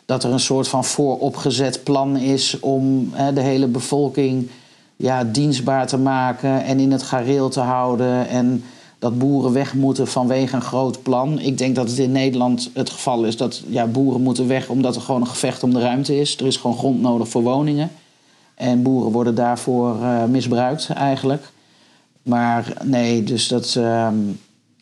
[0.06, 4.50] dat er een soort van vooropgezet plan is om hè, de hele bevolking
[4.96, 8.28] ja, dienstbaar te maken en in het gareel te houden.
[8.28, 8.64] En
[9.00, 11.40] dat boeren weg moeten vanwege een groot plan.
[11.40, 14.96] Ik denk dat het in Nederland het geval is dat ja, boeren moeten weg omdat
[14.96, 16.38] er gewoon een gevecht om de ruimte is.
[16.38, 17.92] Er is gewoon grond nodig voor woningen.
[18.56, 21.52] En boeren worden daarvoor eh, misbruikt eigenlijk.
[22.24, 23.76] Maar nee, dus dat.
[23.78, 24.16] ehm,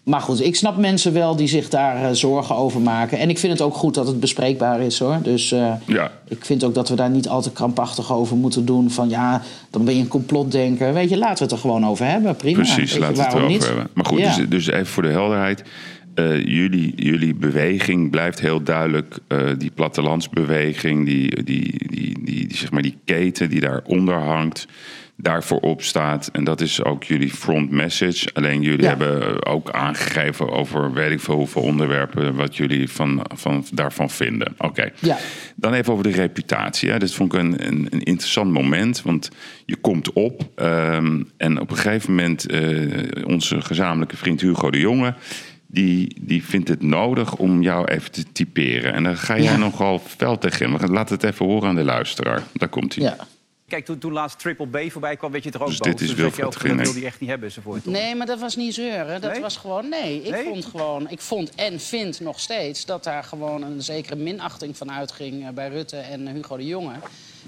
[0.04, 3.18] maar goed, ik snap mensen wel die zich daar eh, zorgen over maken.
[3.20, 5.18] En ik vind het ook goed dat het bespreekbaar is hoor.
[5.24, 6.12] Dus eh, Ja.
[6.28, 8.90] ik vind ook dat we daar niet al te krampachtig over moeten doen.
[8.92, 10.94] Van ja, dan ben je een complotdenker.
[10.94, 12.36] Weet je, laten we het er gewoon over hebben.
[12.36, 12.56] Prima.
[12.58, 13.66] Precies, laten we het erover niet?
[13.66, 13.88] hebben.
[13.94, 14.36] Maar goed, Ja.
[14.36, 15.64] dus, dus even voor de helderheid.
[16.14, 19.18] Eh, jullie, jullie beweging blijft heel duidelijk
[19.58, 24.68] die plattelandsbeweging, die, die, die, die, die, zeg maar die keten die daaronder hangt,
[25.22, 26.30] daarvoor op staat.
[26.34, 28.30] En dat is ook jullie front message.
[28.34, 28.88] Alleen jullie Ja.
[28.88, 34.54] hebben ook aangegeven over weet ik veel hoeveel onderwerpen wat jullie van, van, daarvan vinden.
[34.58, 34.90] Oké.
[35.00, 35.18] Ja.
[35.56, 36.90] Dan even over de reputatie.
[36.90, 37.00] Hè.
[37.00, 39.30] Dit vond ik een, een, een interessant moment, want
[39.66, 44.80] je komt op ehm, en op een gegeven moment eh, onze gezamenlijke vriend Hugo de
[44.80, 45.14] Jonge.
[45.68, 48.94] Die, die vindt het nodig om jou even te typeren.
[48.94, 49.58] En dan ga jij Ja.
[49.58, 50.74] nogal fel tegen hem.
[50.74, 52.42] We gaan- Laat het even horen aan de luisteraar.
[52.54, 53.04] Daar komt hij.
[53.04, 53.16] Ja.
[53.72, 55.88] Kijk, toen, toen laatst Triple B voorbij kwam, werd je toch ook Dus boos.
[55.92, 56.86] dit is je Wilfred dat Genee.
[56.86, 57.84] wil hij echt niet hebben enzovoort.
[57.84, 57.94] toch?
[57.94, 59.22] Nee, maar dat was niet zeuren.
[59.22, 59.42] Dat Nee?
[59.42, 59.90] was gewoon.
[59.90, 60.44] Nee, ik Nee?
[60.44, 61.10] vond gewoon.
[61.10, 65.54] Ik vond en vind nog steeds dat daar gewoon een zekere minachting van uitging eh,
[65.54, 66.94] bij Rutte en eh, Hugo de Jonge.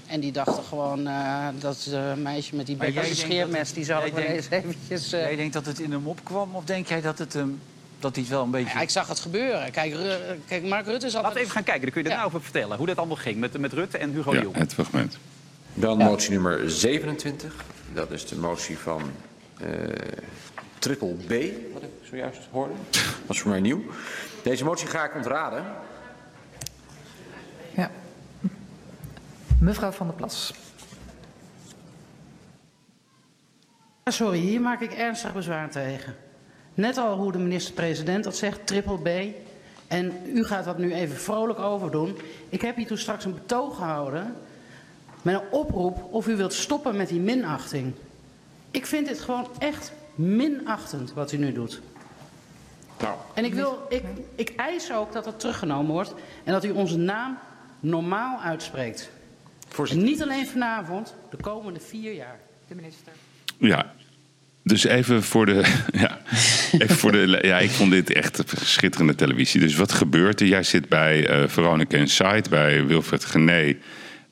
[0.06, 3.18] En die dachten gewoon eh, dat eh, meisje met die Maar bek als jij een
[3.18, 5.12] denkt dat scheermes, het- die zou jij ik wel eens denkt- eventjes.
[5.12, 6.54] eh, Jij denkt dat het in hem opkwam?
[6.54, 7.60] Of denk jij dat, het, hem
[7.98, 8.74] dat hij het wel een beetje...
[8.74, 9.70] ja, ik zag het gebeuren.
[9.70, 11.22] Kijk, Ru- kijk Mark Rutte is altijd.
[11.22, 12.28] Laten we even gaan kijken, dan kun je daarna Ja.
[12.28, 12.76] over vertellen.
[12.76, 14.56] Hoe dat allemaal ging met, met Rutte en Hugo de Ja, Jong.
[14.56, 15.18] het fragment.
[15.74, 17.64] Dan motie nummer 27.
[17.92, 19.02] Dat is de motie van
[19.60, 19.68] eh
[20.78, 21.32] Triple B,
[21.72, 22.74] wat ik zojuist hoorde.
[22.90, 23.82] Dat is voor mij nieuw.
[24.42, 25.64] Deze motie ga ik ontraden.
[27.74, 27.90] Ja.
[29.60, 30.54] Mevrouw van der Plas.
[34.04, 36.16] Sorry, hier maak ik ernstig bezwaar tegen.
[36.74, 39.34] Net al hoe de minister-president dat zegt, triple B.
[39.86, 42.16] En u gaat dat nu even vrolijk over doen.
[42.48, 44.36] Ik heb hier toen straks een betoog gehouden
[45.24, 47.92] met een oproep of u wilt stoppen met die minachting.
[48.70, 51.80] Ik vind dit gewoon echt minachtend wat u nu doet.
[53.00, 54.02] Nou, En ik, wil, ik,
[54.34, 56.14] ik eis ook dat het teruggenomen wordt
[56.44, 57.38] en dat u onze naam
[57.80, 59.10] normaal uitspreekt.
[59.68, 60.06] En voorzitter.
[60.06, 62.38] niet alleen vanavond, de komende vier jaar.
[62.68, 63.12] De minister.
[63.58, 63.92] Ja,
[64.62, 65.62] dus even voor de.
[65.92, 66.18] Ja,
[66.72, 69.60] even voor de ja, ik vond dit echt schitterende televisie.
[69.60, 70.46] Dus wat gebeurt er?
[70.46, 73.76] Jij zit bij eh Veronica Insight, bij Wilfred Gené,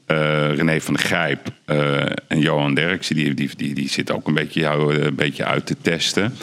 [0.06, 3.14] eh, René van der Grijp eh, en Johan Derksen.
[3.16, 6.34] Die, die, die, die zit ook een beetje jou eh, een beetje uit te testen.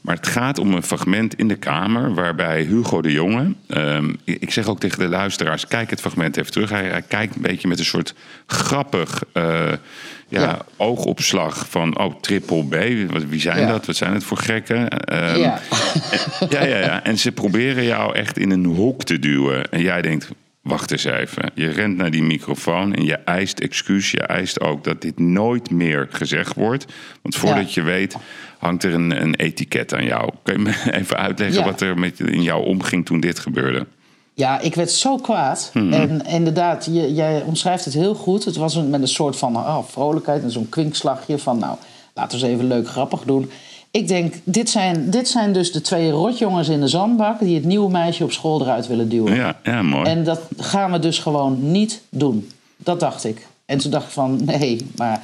[0.00, 3.54] Maar het gaat om een fragment in de Kamer waarbij Hugo de Jonge.
[3.68, 6.70] ehm, ik zeg ook tegen de luisteraars: kijk het fragment even terug.
[6.70, 8.14] Hij, hij kijkt een beetje met een soort
[8.46, 10.58] grappig ja, Ja.
[10.76, 13.10] oogopslag van: oh, triple B.
[13.12, 13.66] Wat- Wie zijn Ja.
[13.66, 13.86] dat?
[13.86, 14.88] Wat zijn het voor gekken?
[14.88, 15.60] Ehm, ja.
[16.50, 17.04] ja, ja, ja.
[17.04, 19.70] En ze proberen jou echt in een hoek te duwen.
[19.70, 20.28] En jij denkt,
[20.62, 21.50] wacht eens even.
[21.54, 24.10] Je rent naar die microfoon en je eist excuus.
[24.10, 26.86] Je eist ook dat dit nooit meer gezegd wordt.
[27.22, 28.16] Want voordat je weet,
[28.58, 30.30] hangt er een, een etiket aan jou.
[30.42, 31.64] Kun je me even uitleggen Ja.
[31.64, 33.86] wat er met, in jou omging toen dit gebeurde?
[34.34, 35.70] Ja, ik werd zo kwaad.
[35.74, 38.44] En inderdaad, je, jij omschrijft het heel goed.
[38.44, 41.58] Het was met een soort van oh, vrolijkheid en zo'n kwinkslagje van...
[41.58, 41.76] nou,
[42.14, 43.50] laten we eens even leuk grappig doen.
[43.92, 47.38] Ik denk, dit zijn, dit zijn dus de twee rotjongens in de zandbak...
[47.40, 49.34] die het nieuwe meisje op school eruit willen duwen.
[49.34, 50.04] Ja, ja mooi.
[50.04, 52.48] En dat gaan we dus gewoon niet doen.
[52.76, 53.46] Dat dacht ik.
[53.64, 55.22] En toen dacht ik van, nee, maar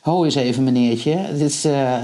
[0.00, 1.18] ho eens even meneertje.
[1.36, 1.94] Dit, eh,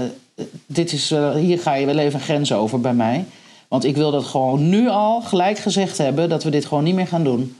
[0.65, 3.25] dit is, eh, hier ga je wel even een grens over bij mij.
[3.67, 6.29] Want ik wil dat gewoon nu al gelijk gezegd hebben...
[6.29, 7.55] dat we dit gewoon niet meer gaan doen.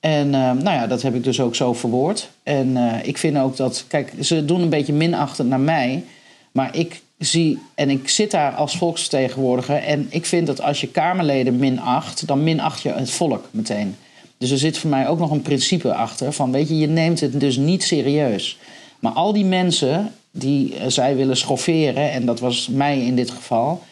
[0.00, 2.30] En eh, nou ja, dat heb ik dus ook zo verwoord.
[2.42, 6.04] En ik vind ook dat, kijk, ze doen een beetje minachtend naar mij...
[6.52, 9.76] maar ik zie, en ik zit daar als volksvertegenwoordiger.
[9.76, 13.96] En ik vind dat als je Kamerleden minacht, dan minacht je het volk meteen.
[14.38, 16.32] Dus er zit voor mij ook nog een principe achter.
[16.32, 18.58] Van weet je, je neemt het dus niet serieus.
[18.98, 23.30] Maar al die mensen die eh, zij willen schofferen, en dat was mij in dit
[23.30, 23.82] geval.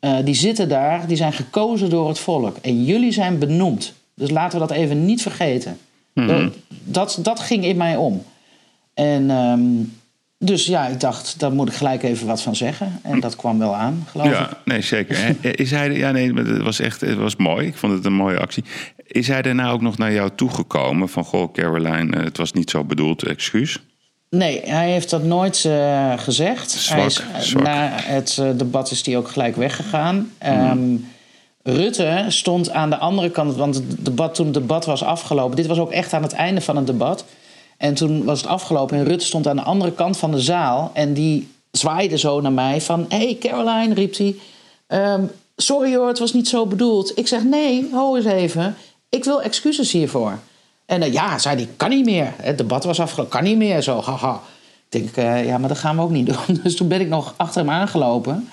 [0.00, 2.56] eh, die zitten daar, die zijn gekozen door het volk.
[2.62, 3.92] En jullie zijn benoemd.
[4.14, 5.78] Dus laten we dat even niet vergeten.
[6.14, 6.48] Mhm.
[6.84, 8.22] Dat, dat ging in mij om.
[8.94, 9.60] En ehm,
[10.44, 13.00] dus ja, ik dacht, daar moet ik gelijk even wat van zeggen.
[13.02, 14.32] En dat kwam wel aan, geloof ik.
[14.32, 15.16] Ja, nee, zeker.
[15.16, 17.66] Hè, Is hij, ja, nee, het was echt het was mooi.
[17.66, 18.64] Ik vond het een mooie actie.
[19.06, 21.08] Is hij daarna ook nog naar jou toegekomen?
[21.08, 23.78] Van, goh, Caroline, eh, het was niet zo bedoeld, excuus.
[24.34, 26.70] Nee, hij heeft dat nooit eh, gezegd.
[26.70, 27.62] Zwak, hij is, eh, zwak.
[27.62, 30.30] Na het eh, debat is hij ook gelijk weggegaan.
[30.38, 30.96] Ehm,
[31.62, 35.56] Rutte stond aan de andere kant, want het debat, toen het debat was afgelopen...
[35.56, 37.24] dit was ook echt aan het einde van het debat.
[37.84, 40.90] En toen was het afgelopen en Rutte stond aan de andere kant van de zaal...
[40.94, 43.06] en die zwaaide zo naar mij van...
[43.08, 44.36] Hey Caroline, riep hij.
[44.86, 45.24] ehm,
[45.56, 47.18] sorry hoor, het was niet zo bedoeld.
[47.18, 48.76] Ik zeg, nee, ho eens even.
[49.08, 50.38] Ik wil excuses hiervoor.
[50.86, 52.32] En eh, ja, zei hij, kan niet meer.
[52.36, 53.82] Het debat was afgelopen, kan niet meer.
[53.82, 54.40] Zo, haha.
[54.88, 56.60] Ik denk, eh, ja, maar dat gaan we ook niet doen.
[56.62, 58.48] Dus toen ben ik nog achter hem aangelopen.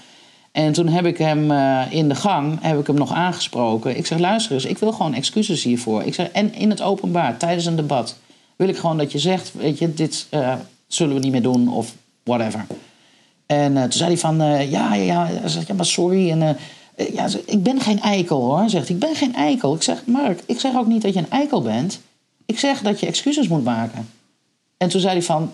[0.51, 3.97] En toen heb ik hem eh, in de gang heb ik hem nog aangesproken.
[3.97, 6.03] Ik zeg, luister eens, ik wil gewoon excuses hiervoor.
[6.03, 8.15] Ik zeg, en in het openbaar, tijdens een debat...
[8.61, 10.53] wil ik gewoon dat je zegt, weet je, dit eh,
[10.87, 11.93] zullen we niet meer doen of
[12.23, 12.65] whatever.
[13.45, 16.31] En eh, toen zei hij van, eh, ja, ja, ja, ja, maar sorry.
[16.31, 16.57] En,
[17.13, 18.95] ja, ik ben geen eikel hoor, zegt hij.
[18.95, 19.75] Ik ben geen eikel.
[19.75, 22.01] Ik zeg, Mark, ik zeg ook niet dat je een eikel bent.
[22.45, 24.09] Ik zeg dat je excuses moet maken.
[24.77, 25.51] En toen zei hij van,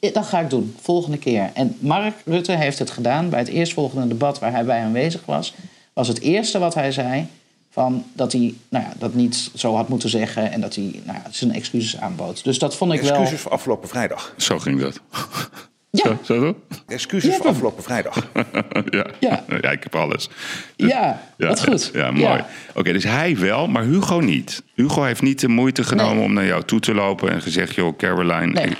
[0.00, 1.50] "Eh, dat ga ik doen, volgende keer.
[1.54, 5.54] En Mark Rutte heeft het gedaan bij het eerstvolgende debat waar hij bij aanwezig was.
[5.92, 7.26] Was het eerste wat hij zei,
[7.72, 10.52] van dat hij nou ja, dat niet zo had moeten zeggen...
[10.52, 12.44] en dat hij nou ja, zijn excuses aanbood.
[12.44, 13.10] Dus dat vond ik wel...
[13.10, 14.34] Excuses voor afgelopen vrijdag.
[14.36, 15.00] Zo ging dat.
[15.94, 16.18] Ja.
[16.24, 16.56] Zo, zo?
[16.86, 18.26] Excuses Ja, voor dat- afgelopen vrijdag.
[18.90, 19.06] ja.
[19.20, 19.44] Ja.
[19.60, 20.28] ja, ik heb alles.
[20.76, 21.90] Ja, wat goed.
[21.92, 22.22] Ja, mooi.
[22.24, 22.46] Ja.
[22.74, 24.62] Oké, dus hij wel, maar Hugo niet.
[24.74, 26.24] Hugo heeft niet de moeite genomen Nee.
[26.24, 28.46] om naar jou toe te lopen en gezegd: joh, Caroline.
[28.52, 28.64] Nee.
[28.66, 28.76] ik-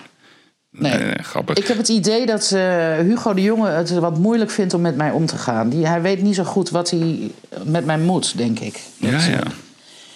[0.72, 0.92] Nee.
[0.92, 1.56] nee, nee, grappig.
[1.56, 4.96] Ik heb het idee dat eh, Hugo de Jonge het wat moeilijk vindt om met
[4.96, 5.68] mij om te gaan.
[5.68, 7.30] Die, hij weet niet zo goed wat hij
[7.64, 8.80] met mij moet, denk ik.
[8.96, 9.42] ja, ja.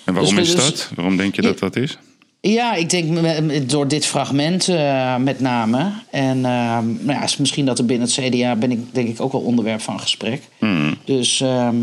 [0.05, 0.91] En waarom Dus- is dus- dat?
[0.95, 1.99] Waarom denk je dat dat is?
[2.41, 5.93] Ja, ik denk door dit fragment eh, met name.
[6.11, 9.21] En ehm, nou ja, is misschien dat er binnen het CDA ben ik denk ik
[9.21, 10.43] ook wel onderwerp van gesprek.
[10.59, 10.97] Hmm.
[11.05, 11.77] Dus ehm,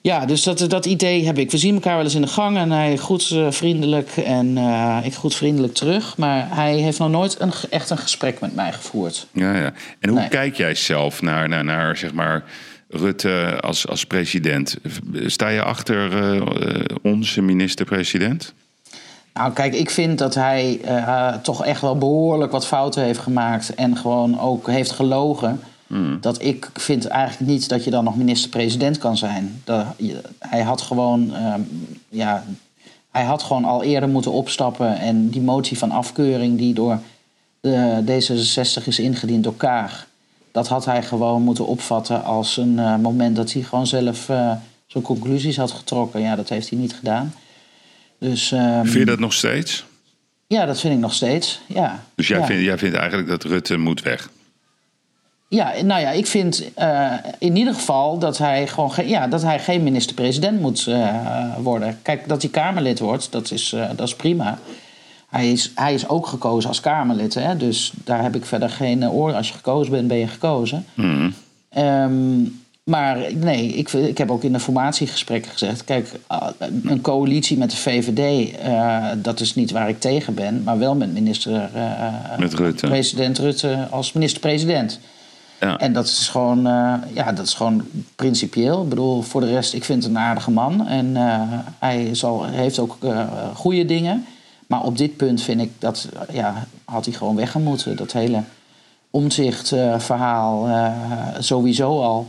[0.00, 1.50] ja, dus dat, dat idee heb ik.
[1.50, 5.14] We zien elkaar wel eens in de gang en hij groet vriendelijk en eh, ik
[5.14, 6.16] groet vriendelijk terug.
[6.16, 9.26] Maar hij heeft nog nooit een, echt een gesprek met mij gevoerd.
[9.32, 9.72] Ja, ja.
[10.00, 10.28] En hoe Nee.
[10.28, 12.44] kijk jij zelf naar, naar, naar zeg maar,
[12.90, 14.76] Rutte als, als president?
[15.26, 18.54] Sta je achter eh, onze minister-president?
[19.34, 23.74] Nou, kijk, ik vind dat hij eh, toch echt wel behoorlijk wat fouten heeft gemaakt.
[23.74, 25.60] En gewoon ook heeft gelogen.
[26.20, 29.60] Dat ik vind eigenlijk niet dat je dan nog minister-president kan zijn.
[29.64, 31.34] Dat, je- hij had gewoon.
[31.34, 31.60] ehm,
[32.08, 32.44] ja,
[33.10, 34.98] hij had gewoon al eerder moeten opstappen.
[34.98, 36.98] En die motie van afkeuring die door
[37.60, 40.06] de D66 is ingediend door Kaag.
[40.52, 44.52] Dat had hij gewoon moeten opvatten als een eh, moment dat hij gewoon zelf eh,
[44.86, 46.20] zijn conclusies had getrokken.
[46.20, 47.34] Ja, dat heeft hij niet gedaan.
[48.18, 49.84] Dus, ehm, Vind je dat nog steeds?
[50.46, 51.60] ja, dat vind ik nog steeds.
[51.66, 52.04] Ja.
[52.14, 52.46] Dus jij, ja.
[52.46, 54.30] vindt, jij vindt eigenlijk dat Rutte moet weg?
[55.48, 59.42] Ja, nou ja, ik vind eh, in ieder geval dat hij gewoon ge- ja, dat
[59.42, 61.08] hij geen minister-president moet eh,
[61.62, 61.98] worden.
[62.02, 64.58] Kijk, dat hij Kamerlid wordt, dat is, eh, dat is prima.
[65.28, 67.56] Hij is, hij is ook gekozen als Kamerlid, hè?
[67.56, 69.32] dus daar heb ik verder geen oor.
[69.34, 70.84] Als je gekozen bent, ben je gekozen.
[70.94, 71.34] Hmm.
[71.68, 72.40] Ehm,
[72.84, 75.84] maar nee, ik, ik heb ook in de formatiegesprekken gezegd...
[75.84, 76.12] kijk,
[76.84, 78.54] een coalitie met de VVD,
[79.16, 80.62] dat is niet waar ik tegen ben...
[80.64, 81.70] maar wel met minister...
[81.74, 82.86] eh, Met Rutte.
[82.86, 85.00] President Rutte als minister-president.
[85.60, 85.78] Ja.
[85.78, 87.82] En dat is, gewoon, eh, ja, dat is gewoon
[88.16, 88.82] principieel.
[88.82, 90.86] Ik bedoel, voor de rest, ik vind het een aardige man.
[90.86, 91.42] En eh,
[91.78, 94.26] hij zal, heeft ook eh goede dingen.
[94.66, 97.96] Maar op dit punt vind ik dat, ja, had hij gewoon weggemoeten.
[97.96, 98.42] Dat hele
[99.10, 100.68] omzicht-verhaal
[101.38, 102.28] sowieso al.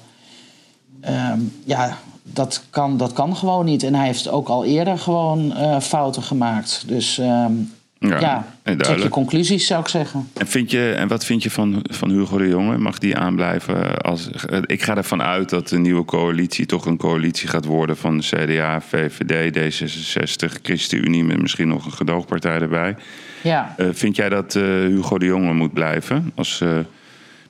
[1.02, 3.84] Ehm, ja, dat kan, dat kan gewoon niet.
[3.84, 6.84] En hij heeft ook al eerder gewoon fouten gemaakt.
[6.88, 7.54] Dus ehm,
[8.00, 10.30] Ja, ja, trek je conclusies, zou ik zeggen.
[10.34, 12.78] En, vind je, en wat vind je van, van Hugo de Jonge?
[12.78, 13.98] Mag die aanblijven?
[13.98, 14.30] Als,
[14.66, 18.82] ik ga ervan uit dat de nieuwe coalitie toch een coalitie gaat worden van CDA,
[18.82, 22.96] VVD, D66, ChristenUnie met misschien nog een gedoogpartij erbij.
[23.44, 23.74] Ja.
[23.78, 26.78] Eh, vind jij dat eh, Hugo de Jonge moet blijven als eh,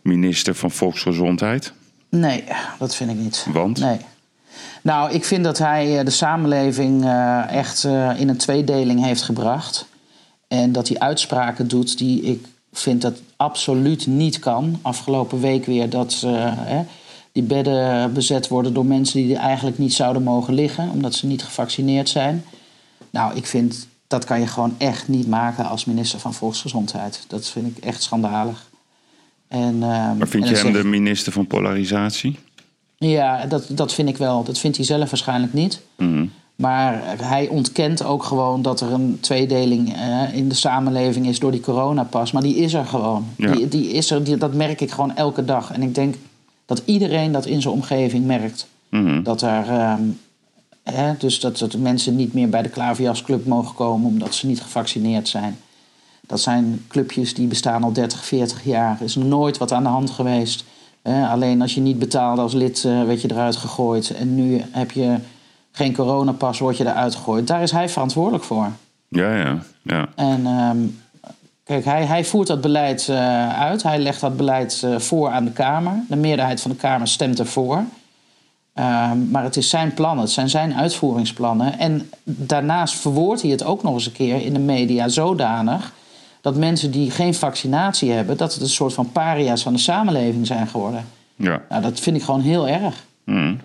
[0.02, 1.74] minister van Volksgezondheid?
[2.10, 2.43] Nee,
[2.80, 3.47] dat vind ik niet.
[3.52, 3.80] Want?
[3.80, 3.97] Nee.
[4.82, 7.06] Nou, ik vind dat hij de samenleving
[7.50, 7.84] echt
[8.18, 9.88] in een tweedeling heeft gebracht.
[10.50, 14.80] En dat hij uitspraken doet die ik vind dat absoluut niet kan.
[14.82, 16.82] Afgelopen week weer dat eh, hè,
[17.32, 21.26] die bedden bezet worden door mensen die er eigenlijk niet zouden mogen liggen, omdat ze
[21.26, 22.45] niet gevaccineerd zijn.
[23.10, 27.26] Nou, ik vind dat kan je gewoon echt niet maken als minister van Volksgezondheid.
[27.28, 28.70] Dat vind ik echt schandalig.
[29.47, 32.39] En, ehm, Maar vind en je hem de minister van polarisatie?
[32.97, 34.43] Ja, dat, dat vind ik wel.
[34.43, 35.82] Dat vindt hij zelf waarschijnlijk niet.
[35.97, 36.26] Mhm.
[36.60, 41.51] Maar hij ontkent ook gewoon dat er een tweedeling eh, in de samenleving is door
[41.51, 42.32] die coronapas.
[42.32, 43.26] Maar die is er gewoon.
[43.38, 43.51] Ja.
[43.51, 45.72] Die, die is er, die, dat merk ik gewoon elke dag.
[45.72, 46.16] En ik denk
[46.66, 48.68] dat iedereen dat in zijn omgeving merkt.
[48.89, 49.24] Mhm.
[49.24, 49.68] Dat er.
[49.68, 50.01] ehm,
[50.84, 54.62] hè, dus dat, dat mensen niet meer bij de Klaverjasclub mogen komen omdat ze niet
[54.62, 55.57] gevaccineerd zijn.
[56.22, 58.97] Dat zijn clubjes die bestaan al 30, 40 jaar.
[58.99, 60.64] Er is nooit wat aan de hand geweest.
[61.30, 64.10] Alleen als je niet betaalde als lid, eh, werd je eruit gegooid.
[64.10, 65.18] En nu heb je
[65.72, 67.47] geen coronapas, word je eruit gegooid.
[67.47, 68.67] Daar is hij verantwoordelijk voor.
[69.07, 70.07] Ja, ja, ja.
[70.15, 70.78] En ehm,
[71.63, 73.84] kijk, hij, hij voert dat beleid eh, uit.
[73.84, 76.03] Hij legt dat beleid eh, voor aan de Kamer.
[76.07, 77.84] De meerderheid van de Kamer stemt ervoor.
[78.74, 81.80] Ehm, maar het is zijn plan, het zijn zijn uitvoeringsplannen.
[81.80, 85.93] En daarnaast verwoordt hij het ook nog eens een keer in de media zodanig
[86.41, 90.47] dat mensen die geen vaccinatie hebben, dat het een soort van paria's van de samenleving
[90.47, 91.05] zijn geworden.
[91.36, 91.61] ja.
[91.70, 93.05] Nou, dat vind ik gewoon heel erg.
[93.24, 93.55] Mhm.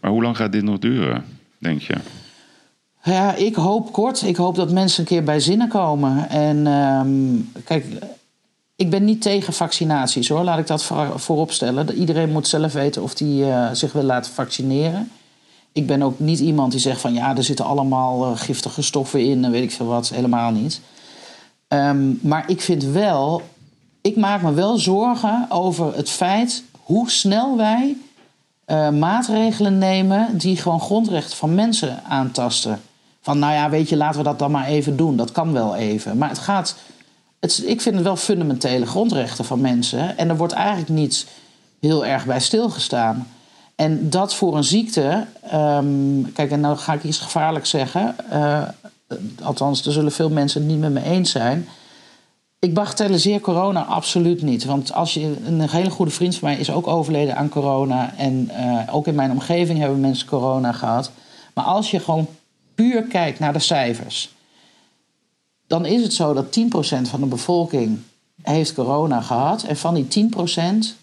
[0.00, 1.24] Maar hoe lang gaat dit nog duren,
[1.64, 1.94] denk je?
[3.02, 4.22] Ja, ik hoop kort.
[4.22, 6.28] Ik hoop dat mensen een keer bij zinnen komen.
[6.28, 7.86] En ehm, kijk,
[8.76, 10.42] ik ben niet tegen vaccinaties hoor.
[10.42, 11.94] Laat ik dat voor, voorop stellen.
[11.94, 15.10] Iedereen moet zelf weten of hij zich wil laten vaccineren.
[15.74, 19.20] Ik ben ook niet iemand die zegt van ja, er zitten allemaal eh, giftige stoffen
[19.20, 20.08] in en weet ik veel wat.
[20.08, 20.80] Helemaal niet.
[21.68, 23.42] Ehm, maar ik vind wel,
[24.00, 27.96] ik maak me wel zorgen over het feit hoe snel wij
[28.64, 32.80] eh, maatregelen nemen die gewoon grondrechten van mensen aantasten.
[33.20, 35.16] Van nou ja, weet je, laten we dat dan maar even doen.
[35.16, 36.18] Dat kan wel even.
[36.18, 36.76] Maar het gaat.
[37.40, 40.18] Het, ik vind het wel fundamentele grondrechten van mensen.
[40.18, 41.26] En er wordt eigenlijk niet
[41.80, 43.26] heel erg bij stilgestaan.
[43.76, 45.26] En dat voor een ziekte.
[45.50, 48.14] ehm, kijk, en nou ga ik iets gevaarlijks zeggen.
[48.30, 48.62] eh,
[49.42, 51.68] althans, er zullen veel mensen het niet met me eens zijn.
[52.64, 54.64] Ik bagatelliseer corona absoluut niet.
[54.64, 58.14] Want als je, een hele goede vriend van mij is ook overleden aan corona.
[58.16, 61.10] En eh, ook in mijn omgeving hebben mensen corona gehad.
[61.54, 62.26] Maar als je gewoon
[62.74, 64.34] puur kijkt naar de cijfers.
[65.66, 67.98] Dan is het zo dat 10% van de bevolking
[68.42, 69.62] heeft corona gehad.
[69.62, 70.96] En van die 10%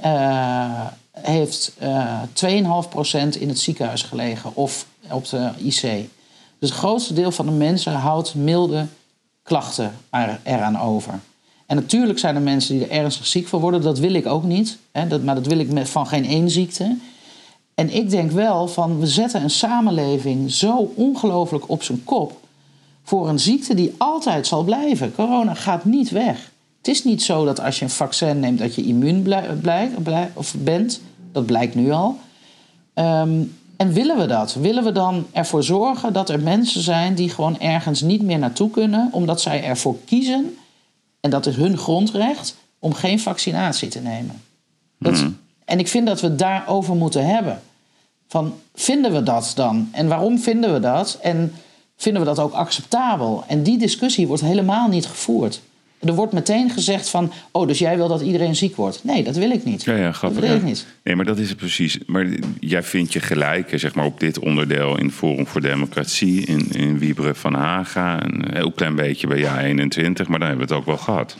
[0.00, 4.56] eh, heeft eh 2,5% in het ziekenhuis gelegen.
[4.56, 6.08] Of op de IC.
[6.58, 8.86] Dus het grootste deel van de mensen houdt milde
[9.44, 11.20] klachten er, eraan over.
[11.66, 13.82] En natuurlijk zijn er mensen die er ernstig ziek van worden.
[13.82, 14.78] Dat wil ik ook niet.
[14.92, 16.96] Hè, dat, maar dat wil ik van geen één ziekte.
[17.74, 22.40] En ik denk wel van we zetten een samenleving zo ongelooflijk op zijn kop.
[23.02, 25.14] Voor een ziekte die altijd zal blijven.
[25.14, 26.52] Corona gaat niet weg.
[26.78, 29.90] Het is niet zo dat als je een vaccin neemt dat je immuun blij, blij-
[30.02, 31.00] blij- of bent.
[31.32, 32.18] Dat blijkt nu al.
[32.94, 33.42] Ehm,
[33.76, 34.54] en willen we dat?
[34.54, 38.70] Willen we dan ervoor zorgen dat er mensen zijn die gewoon ergens niet meer naartoe
[38.70, 40.56] kunnen, omdat zij ervoor kiezen,
[41.20, 44.42] en dat is hun grondrecht, om geen vaccinatie te nemen?
[44.98, 45.24] Dat,
[45.64, 47.62] En ik vind dat we het daarover moeten hebben.
[48.28, 49.88] Van, vinden we dat dan?
[49.92, 51.18] En waarom vinden we dat?
[51.22, 51.52] En
[51.96, 53.44] vinden we dat ook acceptabel?
[53.46, 55.60] En die discussie wordt helemaal niet gevoerd.
[56.06, 59.04] Er wordt meteen gezegd van, oh, dus jij wil dat iedereen ziek wordt.
[59.04, 59.84] Nee, dat wil ik niet.
[59.84, 60.40] Ja, ja, grappig.
[60.40, 60.68] Dat wil ik ja.
[60.68, 60.86] niet.
[61.02, 61.98] Nee, maar dat is het precies.
[62.06, 62.26] Maar
[62.60, 66.98] jij vindt je gelijk, zeg maar, op dit onderdeel in Forum voor Democratie, in, in
[66.98, 70.86] Wieberen van Haga, een heel klein beetje bij JA21, maar dan hebben we het ook
[70.86, 71.36] wel gehad.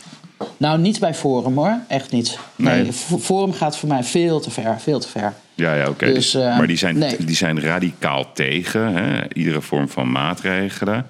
[0.57, 1.77] Nou, niet bij Forum hoor.
[1.87, 2.39] Echt niet.
[2.55, 4.79] Nee, Forum gaat voor mij veel te ver.
[4.79, 5.33] Veel te ver.
[5.55, 6.13] Ja, ja, oké.
[6.13, 7.15] Dus, eh, maar die zijn, nee.
[7.25, 11.05] die zijn radicaal tegen hè, iedere vorm van maatregelen.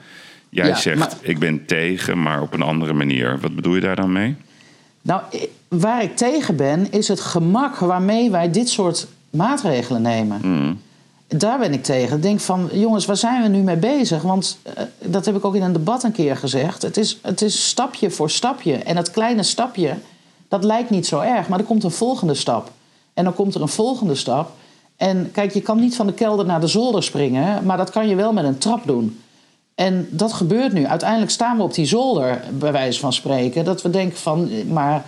[0.56, 3.39] Jij Ja, zegt, maar- ik ben tegen, maar op een andere manier.
[3.39, 4.36] Wat bedoel je daar dan mee?
[5.01, 5.22] Nou,
[5.68, 10.39] waar ik tegen ben, is het gemak waarmee wij dit soort maatregelen nemen.
[10.43, 10.80] Mm.
[11.28, 12.16] Daar ben ik tegen.
[12.16, 14.22] Ik denk van, jongens, waar zijn we nu mee bezig?
[14.22, 16.82] Want eh, dat heb ik ook in een debat een keer gezegd.
[16.82, 18.74] Het is, het is stapje voor stapje.
[18.74, 19.93] En dat kleine stapje,
[20.47, 21.47] dat lijkt niet zo erg.
[21.47, 22.72] Maar er komt een volgende stap.
[23.14, 24.51] En dan komt er een volgende stap.
[24.97, 27.66] En kijk, je kan niet van de kelder naar de zolder springen.
[27.66, 29.20] Maar dat kan je wel met een trap doen.
[29.76, 30.86] En dat gebeurt nu.
[30.86, 33.66] Uiteindelijk staan we op die zolder, bij wijze van spreken.
[33.66, 35.06] Dat we denken van, maar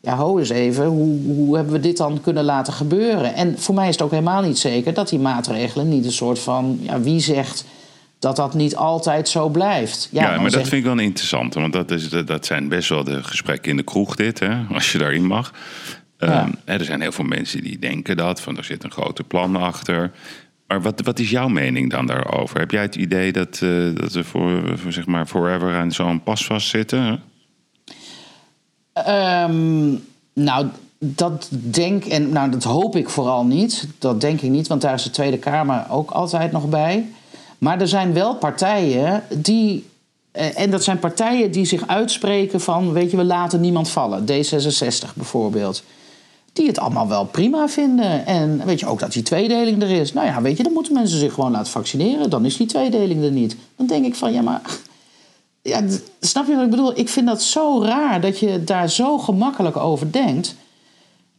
[0.00, 3.34] ja, ho eens even, hoe, hoe hebben we dit dan kunnen laten gebeuren?
[3.34, 6.38] En voor mij is het ook helemaal niet zeker dat die maatregelen niet een soort
[6.38, 7.64] van, ja, wie zegt
[8.18, 10.08] dat dat niet altijd zo blijft?
[10.12, 11.60] Ja, maar dat vind ik wel een interessante.
[11.60, 14.92] Want dat, is, dat zijn best wel de gesprekken in de kroeg dit, hè, als
[14.92, 15.52] je daarin mag.
[16.18, 19.56] Ehm, er zijn heel veel mensen die denken dat, van er zit een grote plan
[19.56, 20.10] achter.
[20.66, 22.58] Maar wat, wat is jouw mening dan daarover?
[22.58, 26.22] Heb jij het idee dat, eh, dat we voor, voor zeg maar forever aan zo'n
[26.22, 27.22] pas vastzitten?
[28.92, 29.92] Ehm,
[30.32, 30.66] nou,
[30.98, 33.88] dat denk en nou, dat hoop ik vooral niet.
[33.98, 37.06] Dat denk ik niet, want daar is de Tweede Kamer ook altijd nog bij.
[37.58, 39.86] Maar er zijn wel partijen die.
[40.32, 44.22] eh, En dat zijn partijen die zich uitspreken van, weet je, we laten niemand vallen.
[44.26, 45.84] D66 bijvoorbeeld.
[46.54, 48.26] Die het allemaal wel prima vinden.
[48.26, 50.12] En weet je ook dat die tweedeling er is.
[50.12, 52.30] Nou ja, weet je, dan moeten mensen zich gewoon laten vaccineren.
[52.30, 53.56] Dan is die tweedeling er niet.
[53.76, 54.60] Dan denk ik van, ja, maar
[55.62, 55.82] ja,
[56.20, 56.98] snap je wat ik bedoel?
[56.98, 60.54] Ik vind dat zo raar dat je daar zo gemakkelijk over denkt.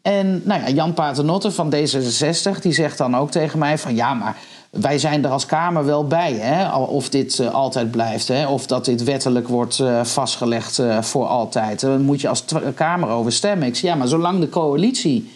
[0.01, 4.13] En nou ja, Jan Paternotte van D66 die zegt dan ook tegen mij van ja,
[4.13, 4.38] maar
[4.76, 6.76] wij zijn er als Kamer wel bij, hè?
[6.76, 8.48] of dit eh, altijd blijft, hè?
[8.48, 11.80] of dat dit wettelijk wordt eh, vastgelegd eh, voor altijd.
[11.80, 12.46] Daar moet je als
[12.76, 13.68] Kamer over stemmen.
[13.68, 15.30] Ik zeg ja, maar zolang de coalitie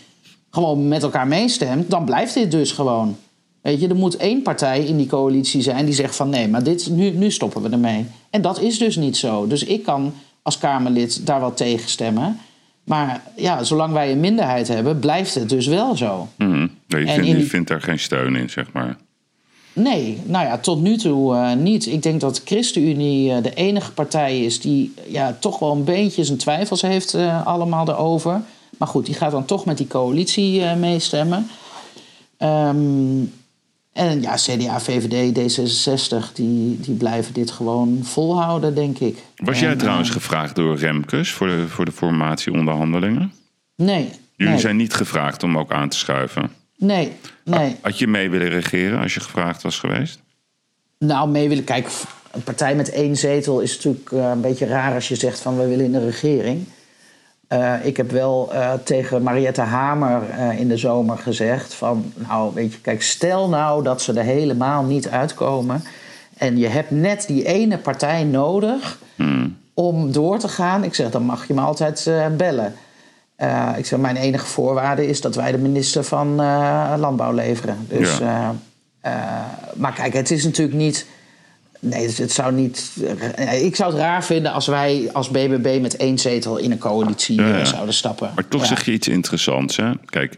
[0.49, 3.17] gewoon met elkaar meestemt, dan blijft dit dus gewoon.
[3.61, 6.63] Weet je, er moet één partij in die coalitie zijn die zegt van nee, maar
[6.63, 8.05] dit, nu, nu stoppen we ermee.
[8.29, 9.47] En dat is dus niet zo.
[9.47, 12.39] Dus ik kan als Kamerlid daar wel tegen stemmen.
[12.83, 16.27] Maar ja, zolang wij een minderheid hebben, blijft het dus wel zo.
[16.87, 18.97] Nee, je, vindt daar geen steun in, zeg maar.
[19.79, 21.85] Nee, nou ja, tot nu toe eh, niet.
[21.85, 25.83] Ik denk dat de ChristenUnie eh, de enige partij is die ja, toch wel een
[25.83, 28.41] beetje zijn twijfels heeft eh, allemaal erover.
[28.77, 31.47] Maar goed, die gaat dan toch met die coalitie meestemmen.
[32.37, 33.23] Ehm,
[33.93, 39.23] en ja, CDA, VVD, D66, die, die blijven dit gewoon volhouden, denk ik.
[39.35, 43.33] Was jij En, trouwens gevraagd door Remkes voor de, voor de formatieonderhandelingen?
[43.75, 44.09] nee.
[44.35, 46.51] Jullie nee, zijn niet gevraagd om ook aan te schuiven.
[46.79, 47.11] Nee,
[47.43, 47.75] nee.
[47.81, 50.19] Had je mee willen regeren als je gevraagd was geweest?
[50.97, 51.91] Nou, mee willen kijken.
[52.31, 55.57] Een partij met één zetel is natuurlijk eh, een beetje raar als je zegt van
[55.57, 56.65] we willen in de regering.
[57.47, 60.21] Eh, ik heb wel eh, tegen Mariette Hamer
[60.57, 64.83] in de zomer gezegd van nou weet je, kijk, stel nou dat ze er helemaal
[64.83, 65.83] niet uitkomen.
[66.37, 68.99] En je hebt net die ene partij nodig
[69.73, 70.83] om door te gaan.
[70.83, 72.73] Ik zeg, dan mag je me altijd bellen.
[73.39, 77.77] Eh, ik zeg, mijn enige voorwaarde is dat wij de minister van eh, Landbouw leveren.
[77.87, 78.55] Dus, Ja.
[79.01, 79.13] eh,
[79.75, 81.05] maar kijk, het is natuurlijk niet.
[81.79, 82.91] Nee, het, het zou niet.
[83.61, 87.41] ik zou het raar vinden als wij als BBB met één zetel in een coalitie
[87.41, 87.65] Ja, ja.
[87.65, 88.31] zouden stappen.
[88.35, 89.77] Maar toch zeg je iets interessants.
[89.77, 89.91] Hè?
[90.05, 90.37] Kijk,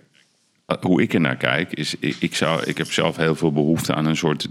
[0.81, 3.93] hoe ik er naar kijk, is ik, ik, zou, ik heb zelf heel veel behoefte
[3.93, 4.47] aan een soort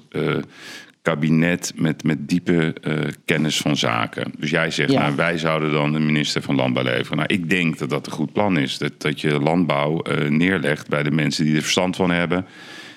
[1.03, 2.95] kabinet met, met diepe eh,
[3.25, 4.33] kennis van zaken.
[4.39, 5.01] Dus jij zegt, Ja.
[5.01, 7.17] nou, wij zouden dan de minister van Landbouw leveren.
[7.17, 8.79] Nou, ik denk dat dat een goed plan is.
[8.79, 12.47] Dat, dat je landbouw eh, neerlegt bij de mensen die er verstand van hebben.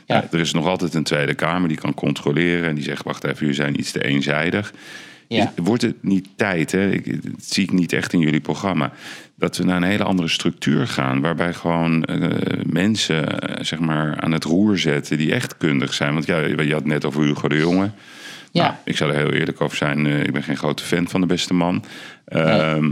[0.05, 0.15] Ja.
[0.15, 2.69] Ja, er is nog altijd een Tweede Kamer die kan controleren.
[2.69, 4.73] En die zegt, wacht even, jullie zijn iets te eenzijdig.
[5.33, 5.43] Ja.
[5.55, 6.91] Is- Wordt het niet tijd, hè?
[6.91, 8.91] Ik, dat zie ik niet echt in jullie programma,
[9.35, 14.19] dat we naar een hele andere structuur gaan, waarbij gewoon eh, mensen eh, zeg maar
[14.19, 16.13] aan het roer zetten die echt kundig zijn.
[16.13, 17.91] Want ja, je had het net over Hugo de Jonge.
[18.51, 18.63] Ja.
[18.63, 20.05] Nou, ik zou er heel eerlijk over zijn.
[20.05, 21.83] eh, ik ben geen grote fan van de beste man.
[22.25, 22.91] Ehm,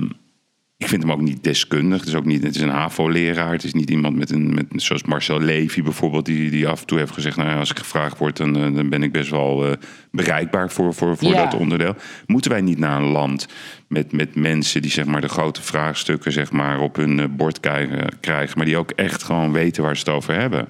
[0.82, 2.00] Ik vind hem ook niet deskundig.
[2.00, 2.44] Het is ook niet.
[2.44, 3.52] Het is een HAVO-leraar.
[3.52, 4.54] Het is niet iemand met een.
[4.54, 7.70] Met, zoals Marcel Levy bijvoorbeeld, die, die af en toe heeft gezegd: Nou ja, als
[7.72, 9.72] ik gevraagd word, dan, eh, dan ben ik best wel eh,
[10.12, 11.44] bereikbaar voor, voor, voor Ja.
[11.44, 11.96] dat onderdeel.
[12.26, 13.48] Moeten wij niet naar een land
[13.88, 17.60] met, met mensen die zeg maar de grote vraagstukken zeg maar, op hun eh, bord
[17.60, 20.68] krijgen, krijgen, maar die ook echt gewoon weten waar ze het over hebben?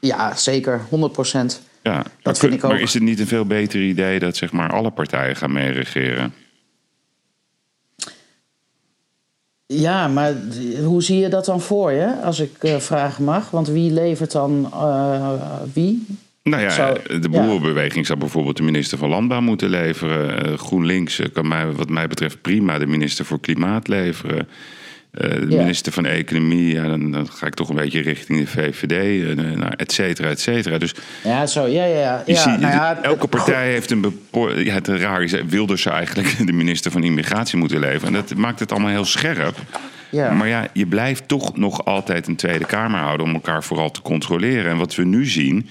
[0.00, 1.62] Ja, zeker, 100 procent.
[1.82, 2.70] Ja, maar, vind ik ook.
[2.70, 6.34] maar is het niet een veel beter idee dat zeg maar alle partijen gaan meeregeren?
[9.66, 10.34] Ja, maar
[10.84, 13.50] hoe zie je dat dan voor je, als ik eh, vragen mag?
[13.50, 15.30] Want wie levert dan eh,
[15.72, 16.06] wie?
[16.42, 17.40] Nou ja, Zou- de ja.
[17.46, 20.44] boerenbeweging zou bijvoorbeeld de minister van Landbouw moeten leveren.
[20.44, 24.48] Eh, GroenLinks eh, kan mij, wat mij betreft prima de minister voor Klimaat leveren.
[25.16, 25.56] Eh, de Ja.
[25.56, 28.92] minister van Economie, ja, dan, dan ga ik toch een beetje richting de VVD,
[29.38, 30.78] eh, nou, et cetera, et cetera.
[30.78, 30.94] Dus
[31.24, 31.98] Ja, zo, ja, ja.
[31.98, 32.22] ja.
[32.26, 34.18] je ja, ziet, nou ja, elke partij heeft een
[34.56, 38.06] Ja, het raar is, Wilders eigenlijk de minister van Immigratie moeten leveren.
[38.06, 39.56] En dat maakt het allemaal heel scherp.
[40.10, 40.32] Ja.
[40.32, 44.02] Maar ja, je blijft toch nog altijd een Tweede Kamer houden om elkaar vooral te
[44.02, 44.70] controleren.
[44.70, 45.68] En wat we nu zien,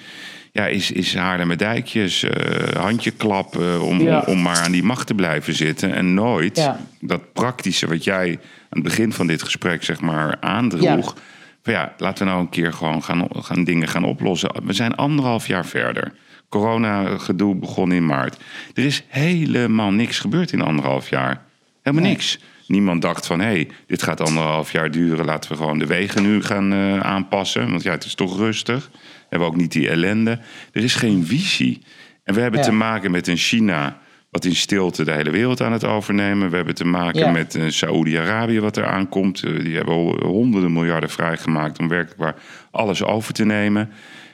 [0.55, 4.19] ja, is, is Haarlemmer Dijkjes, eh handje klappen om, Ja.
[4.19, 5.93] om, om maar aan die macht te blijven zitten.
[5.93, 6.79] En nooit Ja.
[6.99, 8.29] dat praktische wat jij
[8.69, 11.15] aan het begin van dit gesprek zeg maar aandroeg.
[11.63, 14.51] Van ja, laten we nou een keer gewoon gaan, gaan dingen gaan oplossen.
[14.63, 16.13] We zijn anderhalf jaar verder.
[16.49, 18.37] Corona-gedoe begon in maart.
[18.73, 21.41] Er is helemaal niks gebeurd in anderhalf jaar.
[21.81, 22.39] Helemaal niks.
[22.67, 25.25] Niemand dacht van, hé, hey, dit gaat anderhalf jaar duren.
[25.25, 27.69] Laten we gewoon de wegen nu gaan eh, aanpassen.
[27.69, 28.89] Want ja, het is toch rustig.
[29.35, 30.39] We hebben ook niet die ellende.
[30.71, 31.81] Er is geen visie.
[32.23, 32.65] En we hebben Ja.
[32.65, 33.97] te maken met een China...
[34.29, 36.49] wat in stilte de hele wereld aan het overnemen.
[36.49, 37.31] We hebben te maken Ja.
[37.31, 39.43] met eh, Saoedi-Arabië wat er aankomt.
[39.43, 39.93] Eh, die hebben
[40.25, 41.79] honderden miljarden vrijgemaakt...
[41.79, 42.35] om werkelijk waar
[42.71, 43.89] alles over te nemen.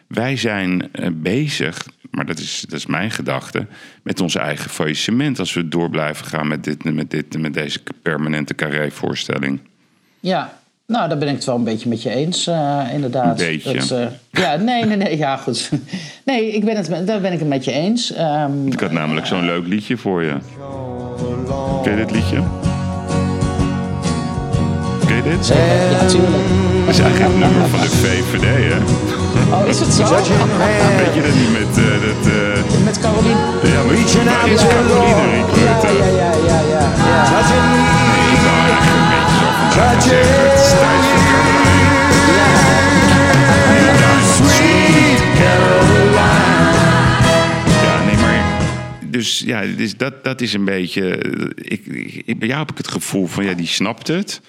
[0.08, 3.68] Wij zijn eh, bezig, maar dat is, dat is mijn gedachte,
[4.04, 7.80] met ons eigen faillissement als we door blijven gaan met, dit, met, dit, met deze
[8.02, 9.60] permanente carré-voorstelling.
[10.20, 10.61] Ja,
[10.92, 13.40] nou, daar ben ik het wel een beetje met je eens, eh, inderdaad.
[13.42, 13.74] Een beetje.
[13.74, 15.70] Dat, eh, ja, nee, nee, nee, ja, goed.
[16.26, 18.14] Nee, ik ben het, met- daar ben ik het met je eens.
[18.14, 20.34] Ehm, Ik had namelijk zo'n leuk liedje voor je.
[21.84, 22.38] Ken je dit liedje?
[25.08, 25.48] Ken je dit?
[25.48, 26.44] ja, tuurlijk.
[26.86, 28.78] Dat is eigenlijk het nummer van de VVD, hè?
[29.56, 30.04] Oh, is het zo?
[30.04, 30.26] Weet
[31.14, 32.32] je dat niet met eh, dat...
[32.34, 33.40] eh, Met Caroline?
[33.64, 36.84] ja, maar waar is Caroline Ja, ja, ja, ja, ja.
[37.08, 38.41] ja.
[49.10, 51.18] Dus ja, dus dat, dat is een beetje...
[51.56, 51.86] Ik,
[52.26, 54.42] ik, bij jou heb ik het gevoel van, ja, die snapt het.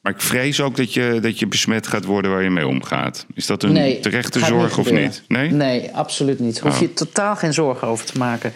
[0.00, 3.26] Maar ik vrees ook dat je, dat je besmet gaat worden waar je mee omgaat.
[3.34, 5.22] Is dat een Nee, terechte zorg of niet?
[5.28, 5.50] Nee?
[5.50, 6.58] Nee, absoluut niet.
[6.60, 6.80] Hoef Oh.
[6.80, 8.52] je totaal geen zorgen over te maken.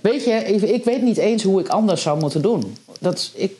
[0.00, 2.76] Weet je, ik, ik weet niet eens hoe ik anders zou moeten doen.
[3.00, 3.52] Dat, ik,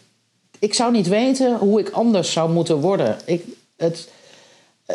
[0.63, 3.17] ik zou niet weten hoe ik anders zou moeten worden.
[3.25, 3.45] Ik,
[3.77, 4.09] het,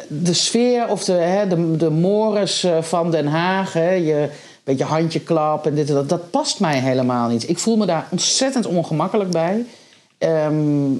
[0.08, 4.30] de sfeer of de, hè, de, de mores eh, van Den Haag, hè, je
[4.64, 7.50] beetje handjeklap en dit en dat, dat past mij helemaal niet.
[7.50, 9.66] Ik voel me daar ontzettend ongemakkelijk bij.
[10.18, 10.92] Ehm,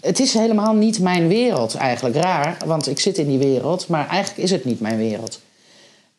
[0.00, 2.16] het is helemaal niet mijn wereld eigenlijk.
[2.16, 5.40] Raar, want ik zit in die wereld, maar eigenlijk is het niet mijn wereld.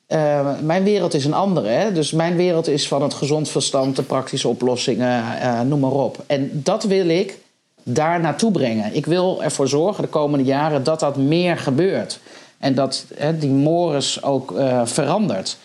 [0.07, 1.67] Eh, mijn wereld is een andere.
[1.67, 1.91] Hè?
[1.91, 6.23] Dus mijn wereld is van het gezond verstand, de praktische oplossingen, eh, noem maar op.
[6.27, 7.37] En dat wil ik
[7.83, 8.95] daar naartoe brengen.
[8.95, 12.19] Ik wil ervoor zorgen de komende jaren dat dat meer gebeurt.
[12.57, 15.57] En dat hè, die mores ook eh, verandert.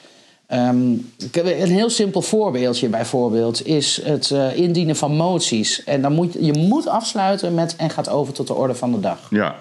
[0.47, 0.93] Ehm,
[1.33, 5.85] een heel simpel voorbeeldje bijvoorbeeld is het eh, indienen van moties.
[5.85, 8.93] En dan moet je, je moet afsluiten met en gaat over tot de orde van
[8.93, 9.19] de dag.
[9.31, 9.55] Ja.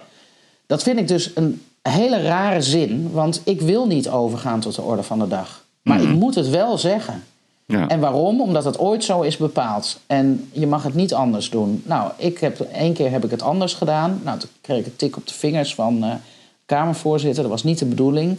[0.65, 4.81] Dat vind ik dus een hele rare zin, want ik wil niet overgaan tot de
[4.81, 5.63] orde van de dag.
[5.81, 7.23] Maar ik moet het wel zeggen.
[7.65, 7.87] Ja.
[7.87, 8.41] En waarom?
[8.41, 9.99] Omdat het ooit zo is bepaald.
[10.07, 11.83] En je mag het niet anders doen.
[11.85, 14.21] Nou, ik heb, één keer heb ik het anders gedaan.
[14.23, 16.13] Nou, toen kreeg ik een tik op de vingers van eh
[16.65, 17.41] Kamervoorzitter.
[17.41, 18.31] Dat was niet de bedoeling.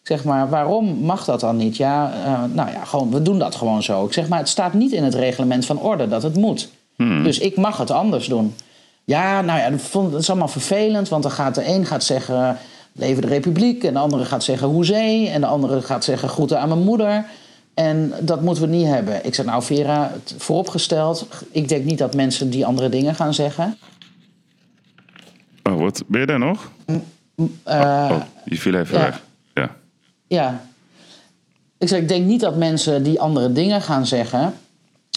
[0.00, 1.76] Ik zeg maar, waarom mag dat dan niet?
[1.76, 4.04] Ja, eh, nou ja, gewoon, we doen dat gewoon zo.
[4.04, 6.68] Ik zeg maar, het staat niet in het reglement van orde dat het moet.
[6.96, 8.54] Dus ik mag het anders doen.
[9.04, 9.70] Ja, nou ja,
[10.10, 11.08] dat is allemaal vervelend.
[11.08, 12.58] Want dan gaat de een gaat zeggen,
[12.92, 13.84] leven de republiek.
[13.84, 15.28] En de andere gaat zeggen, hoezee.
[15.28, 17.24] En de andere gaat zeggen, groeten aan mijn moeder.
[17.78, 19.26] En dat moeten we niet hebben.
[19.26, 21.26] Ik zeg, nou Vera, het vooropgesteld...
[21.50, 23.76] ik denk niet dat mensen die andere dingen gaan zeggen.
[25.62, 26.04] Oh, wat?
[26.06, 26.70] Ben je daar nog?
[27.64, 29.04] Eh, oh, je viel even ja.
[29.04, 29.22] weg.
[29.54, 29.76] Ja.
[30.26, 30.64] Ja.
[31.78, 34.54] Ik zeg, ik denk niet dat mensen die andere dingen gaan zeggen.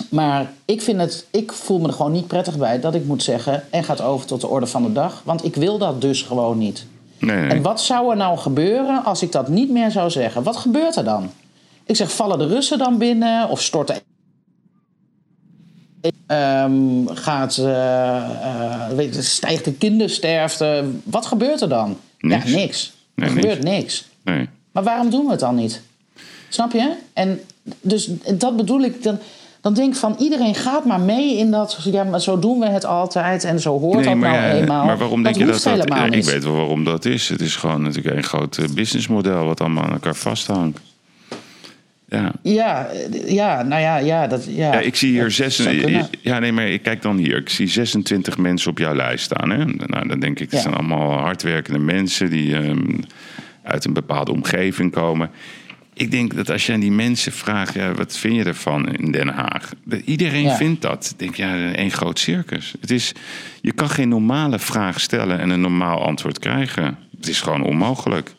[0.09, 3.23] Maar ik, vind het, ik voel me er gewoon niet prettig bij dat ik moet
[3.23, 3.63] zeggen...
[3.69, 5.21] en gaat over tot de orde van de dag.
[5.25, 6.85] Want ik wil dat dus gewoon niet.
[7.17, 7.49] Nee, nee.
[7.49, 10.43] En wat zou er nou gebeuren als ik dat niet meer zou zeggen?
[10.43, 11.29] Wat gebeurt er dan?
[11.85, 13.49] Ik zeg, vallen de Russen dan binnen?
[13.49, 13.95] Of storten...
[16.27, 20.91] Ehm, gaat, eh, eh, weet stijgt de kindersterfte?
[21.03, 21.97] Wat gebeurt er dan?
[22.19, 22.51] Niks.
[22.51, 22.93] Ja, niks.
[23.15, 23.47] Nee, er niks.
[23.47, 24.05] gebeurt niks.
[24.23, 24.49] nee.
[24.71, 25.81] Maar waarom doen we het dan niet?
[26.49, 26.93] Snap je?
[27.13, 27.39] En
[27.81, 29.03] dus dat bedoel ik.
[29.03, 29.19] Dan,
[29.61, 31.77] dan denk ik van iedereen gaat maar mee in dat.
[31.83, 34.85] Ja, maar zo doen we het altijd en zo hoort dat nou ja, eenmaal.
[34.85, 35.87] maar waarom denk je dat dat...
[35.87, 37.29] Ja, ik weet wel waarom dat is.
[37.29, 39.45] Het is gewoon natuurlijk een groot eh, businessmodel...
[39.45, 40.79] wat allemaal aan elkaar vasthangt.
[42.11, 42.31] Ja.
[42.41, 42.89] Ja,
[43.25, 44.73] ja, nou ja, ja, dat, ja.
[44.73, 45.67] Ja, ik zie hier zes.
[46.21, 47.37] Ja, nee, maar ik kijk dan hier.
[47.37, 49.49] Ik zie 26 mensen op jouw lijst staan.
[49.49, 49.65] Hè?
[49.65, 50.59] Nou, dan denk ik, het Ja.
[50.61, 52.99] zijn allemaal hardwerkende mensen die ehm,
[53.63, 55.29] uit een bepaalde omgeving komen.
[55.93, 59.11] Ik denk dat als je aan die mensen vraagt, ja, wat vind je ervan in
[59.11, 59.69] Den Haag?
[59.85, 60.55] Dat Iedereen Ja.
[60.55, 61.09] vindt dat.
[61.13, 62.73] Ik denk, ja, één groot circus.
[62.81, 63.11] Het is,
[63.61, 66.97] je kan geen normale vraag stellen en een normaal antwoord krijgen.
[67.17, 68.33] Het is gewoon onmogelijk.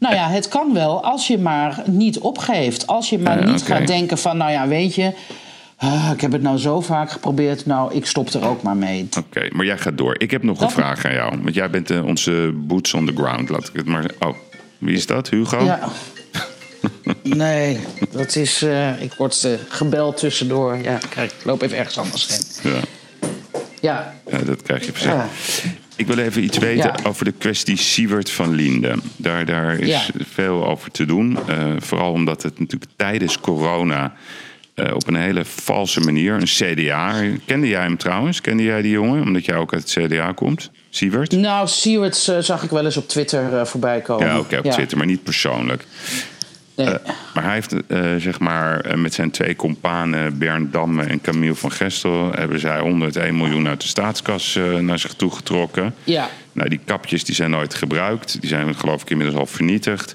[0.00, 2.86] Nou ja, het kan wel als je maar niet opgeeft.
[2.86, 5.12] Als je maar niet gaat denken van, nou ja, weet je...
[5.76, 9.08] ah, ik heb het nou zo vaak geprobeerd, nou, ik stop er ook maar mee.
[9.18, 10.14] Oké, maar jij gaat door.
[10.18, 11.40] Ik heb nog een vraag aan jou.
[11.42, 13.48] Want jij bent eh, onze boots on the ground.
[13.48, 14.10] Laat ik het maar.
[14.20, 14.36] Oh,
[14.78, 15.28] wie is dat?
[15.30, 15.64] Hugo?
[15.64, 15.78] Ja.
[17.22, 17.78] Nee,
[18.10, 18.62] dat is.
[18.62, 20.76] eh, ik word eh, gebeld tussendoor.
[20.82, 22.28] Ja, kijk, ik loop even ergens anders
[22.62, 22.72] heen.
[22.72, 22.78] Ja,
[23.80, 25.12] Ja, ja, dat krijg je verzet.
[25.12, 25.28] Ja.
[26.00, 27.08] Ik wil even iets weten Ja.
[27.08, 28.94] over de kwestie Siewert van Linde.
[29.16, 30.00] Daar, daar is Ja.
[30.32, 31.38] veel over te doen.
[31.48, 34.12] Eh, vooral omdat het natuurlijk tijdens corona
[34.74, 37.22] eh, op een hele valse manier, een CDA.
[37.46, 38.40] Kende jij hem trouwens?
[38.40, 39.22] Kende jij die jongen?
[39.22, 40.70] Omdat jij ook uit het CDA komt?
[40.90, 41.32] Siewert?
[41.32, 44.26] nou, Seward eh, zag ik wel eens op Twitter voorbij komen.
[44.26, 45.84] Ja, oké, op Twitter, maar niet persoonlijk.
[46.76, 46.86] Nee.
[46.86, 51.20] Eh, maar hij heeft eh, zeg maar eh, met zijn twee companen Bernd Damme en
[51.20, 52.32] Camille van Gestel...
[52.32, 55.94] hebben zij 101 miljoen uit de staatskas naar zich toe getrokken.
[56.04, 56.28] ja.
[56.52, 58.40] Nou, die kapjes die zijn nooit gebruikt.
[58.40, 60.14] Die zijn geloof ik inmiddels al vernietigd.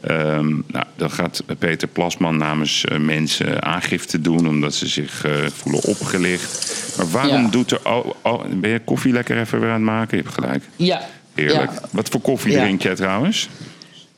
[0.00, 5.24] Ehm, nou, dan gaat Peter Plasman namens mensen aangifte doen omdat ze zich
[5.54, 6.94] voelen opgelicht.
[6.96, 7.48] Maar waarom Ja.
[7.50, 7.80] doet er.
[7.84, 10.16] Oh, oh, ben je koffie lekker even weer aan het maken?
[10.16, 10.64] Je hebt gelijk.
[10.76, 11.00] Ja.
[11.34, 11.72] Heerlijk.
[11.72, 11.80] Ja.
[11.90, 12.60] Wat voor koffie Ja.
[12.62, 13.48] drink jij trouwens?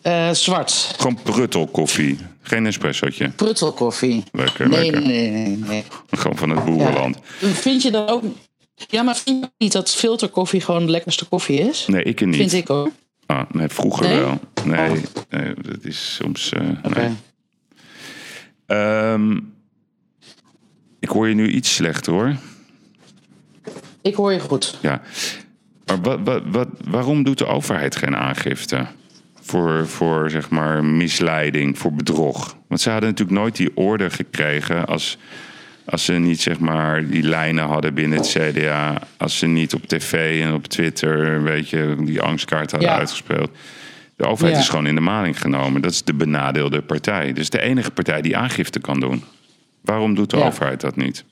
[0.06, 0.94] Eh, zwart.
[0.98, 2.18] Gewoon pruttelkoffie.
[2.42, 3.28] Geen espressootje.
[3.30, 4.24] Pruttelkoffie.
[4.32, 5.08] Lekker, Nee, lekker.
[5.08, 5.84] nee, nee, nee.
[6.10, 7.18] Gewoon van het boerenland.
[7.40, 8.22] Vind je dat ook...
[8.88, 11.86] Ja, maar vind je niet dat filterkoffie gewoon de lekkerste koffie is?
[11.86, 12.36] Nee, ik niet.
[12.36, 12.90] Vind ik ook.
[13.26, 14.18] Ah, nee, vroeger Nee?
[14.18, 14.40] wel.
[14.64, 14.96] Nee, Oh.
[15.30, 16.52] nee, dat is soms.
[16.52, 17.16] eh, Oké.
[18.66, 19.36] Ehm,
[21.00, 22.36] ik hoor je nu iets slechter hoor.
[24.02, 24.78] Ik hoor je goed.
[24.82, 25.02] Ja.
[25.86, 28.86] Maar wat, wat, wat, waarom doet de overheid geen aangifte?
[29.46, 32.56] Voor, voor zeg maar misleiding, voor bedrog.
[32.68, 35.18] Want ze hadden natuurlijk nooit die orde gekregen als,
[35.84, 39.02] als ze niet zeg maar die lijnen hadden binnen het CDA.
[39.16, 42.96] Als ze niet op tv en op Twitter weet je, die angstkaart hadden Ja.
[42.98, 43.50] uitgespeeld.
[44.16, 44.60] De overheid Ja.
[44.62, 45.80] is gewoon in de maling genomen.
[45.82, 47.32] Dat is de benadeelde partij.
[47.32, 49.24] Dus de enige partij die aangifte kan doen.
[49.82, 50.46] Waarom doet de Ja.
[50.46, 51.24] overheid dat niet?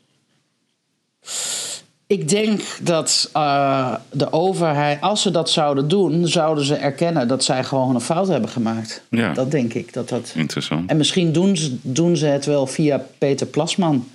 [2.14, 7.44] Ik denk dat eh, de overheid, als ze dat zouden doen, zouden ze erkennen dat
[7.44, 9.02] zij gewoon een fout hebben gemaakt.
[9.10, 9.32] Ja.
[9.32, 9.92] Dat denk ik.
[9.92, 10.32] Dat dat...
[10.36, 10.90] Interessant.
[10.90, 14.08] En misschien doen ze, doen ze het wel via Peter Plasman.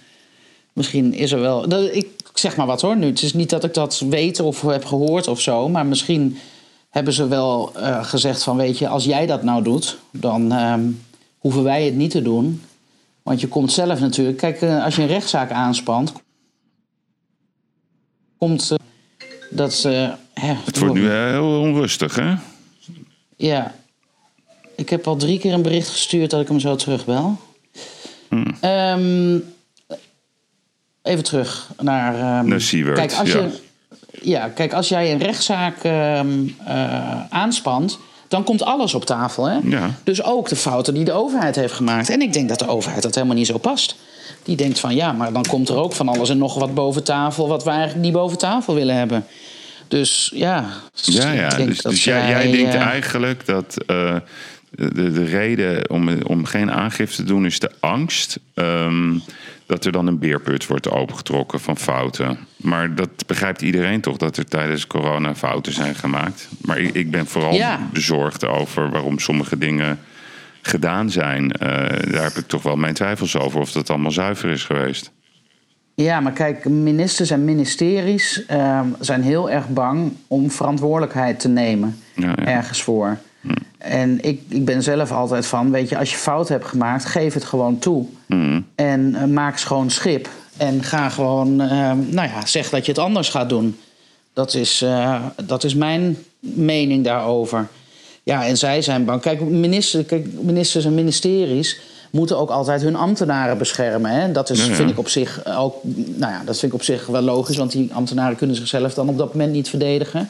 [0.74, 1.68] Misschien is er wel.
[1.68, 3.06] Dat, ik zeg maar wat hoor nu.
[3.06, 5.70] Het is niet dat ik dat weet of heb gehoord of zo.
[5.70, 6.38] Maar misschien
[6.90, 10.82] hebben ze wel eh, gezegd van weet je, als jij dat nou doet, dan ehm,
[11.38, 12.62] hoeven wij het niet te doen.
[13.24, 14.38] Want je komt zelf natuurlijk.
[14.38, 16.14] Kijk, eh, als je een rechtszaak aanspant,
[18.40, 18.78] komt eh,
[19.50, 19.84] dat.
[19.86, 22.34] eh, hè, Het wordt nu heel onrustig, hè?
[23.38, 23.76] ja.
[24.76, 27.38] Ik heb al drie keer een bericht gestuurd dat ik hem zo terugbel.
[28.60, 29.38] Ehm,
[31.02, 32.14] even terug naar...
[32.16, 33.40] ehm, Naar Siewert, Kijk, als ja.
[33.40, 33.60] je,
[34.22, 38.00] ja, kijk, als jij een rechtszaak ehm, eh, aanspant...
[38.28, 39.58] dan komt alles op tafel, hè?
[39.64, 39.92] Ja.
[40.04, 42.10] Dus ook de fouten die de overheid heeft gemaakt.
[42.10, 43.96] En ik denk dat de overheid dat helemaal niet zo past.
[44.44, 47.04] Die denkt van, ja, maar dan komt er ook van alles en nog wat boven
[47.04, 47.48] tafel...
[47.48, 49.26] wat we eigenlijk niet boven tafel willen hebben.
[49.88, 50.66] Dus ja...
[50.94, 51.50] Ja, ja.
[51.50, 54.16] denk Dus, dus jij, denkt eh, eigenlijk dat eh,
[54.70, 59.18] de, de reden om, om geen aangifte te doen is de angst ehm,
[59.66, 62.38] dat er dan een beerput wordt opengetrokken van fouten.
[62.58, 66.48] Maar dat begrijpt iedereen toch dat er tijdens corona fouten zijn gemaakt.
[66.62, 67.90] Maar ik, ik ben vooral Ja.
[67.94, 70.00] bezorgd over waarom sommige dingen
[70.62, 71.52] gedaan zijn.
[71.52, 71.70] Eh,
[72.12, 75.12] daar heb ik toch wel mijn twijfels over of dat allemaal zuiver is geweest.
[75.96, 82.00] Ja, maar kijk, ministers en ministeries ehm, zijn heel erg bang om verantwoordelijkheid te nemen
[82.16, 82.46] Ja, ja.
[82.46, 83.18] ergens voor.
[83.78, 87.34] En ik, ik ben zelf altijd van, weet je, als je fout hebt gemaakt, geef
[87.34, 88.06] het gewoon toe.
[88.26, 88.62] Mhm.
[88.76, 90.30] En eh, maak schoon schip.
[90.58, 93.78] En ga gewoon, ehm, nou ja, zeg dat je het anders gaat doen.
[94.34, 97.68] Dat is, eh, dat is mijn mening daarover.
[98.30, 99.22] Ja, en zij zijn bang.
[99.22, 101.80] Kijk, minister, kijk, ministers en ministeries
[102.12, 104.12] moeten ook altijd hun ambtenaren beschermen.
[104.12, 104.32] Hè?
[104.32, 104.76] Dat is, Ja, ja.
[104.76, 107.72] vind ik op zich ook, nou ja, dat vind ik op zich wel logisch, want
[107.72, 110.30] die ambtenaren kunnen zichzelf dan op dat moment niet verdedigen.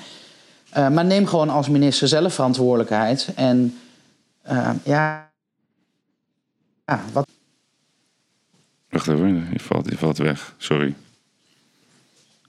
[0.70, 3.28] Eh, maar neem gewoon als minister zelf verantwoordelijkheid.
[3.36, 3.78] En
[4.42, 5.30] eh, ja,
[6.86, 7.28] ja, wat
[8.90, 10.54] Wacht even, je valt, je valt weg.
[10.58, 10.96] Sorry.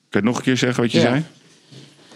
[0.09, 1.05] Kun je nog een keer zeggen wat je Ja.
[1.11, 1.25] zei?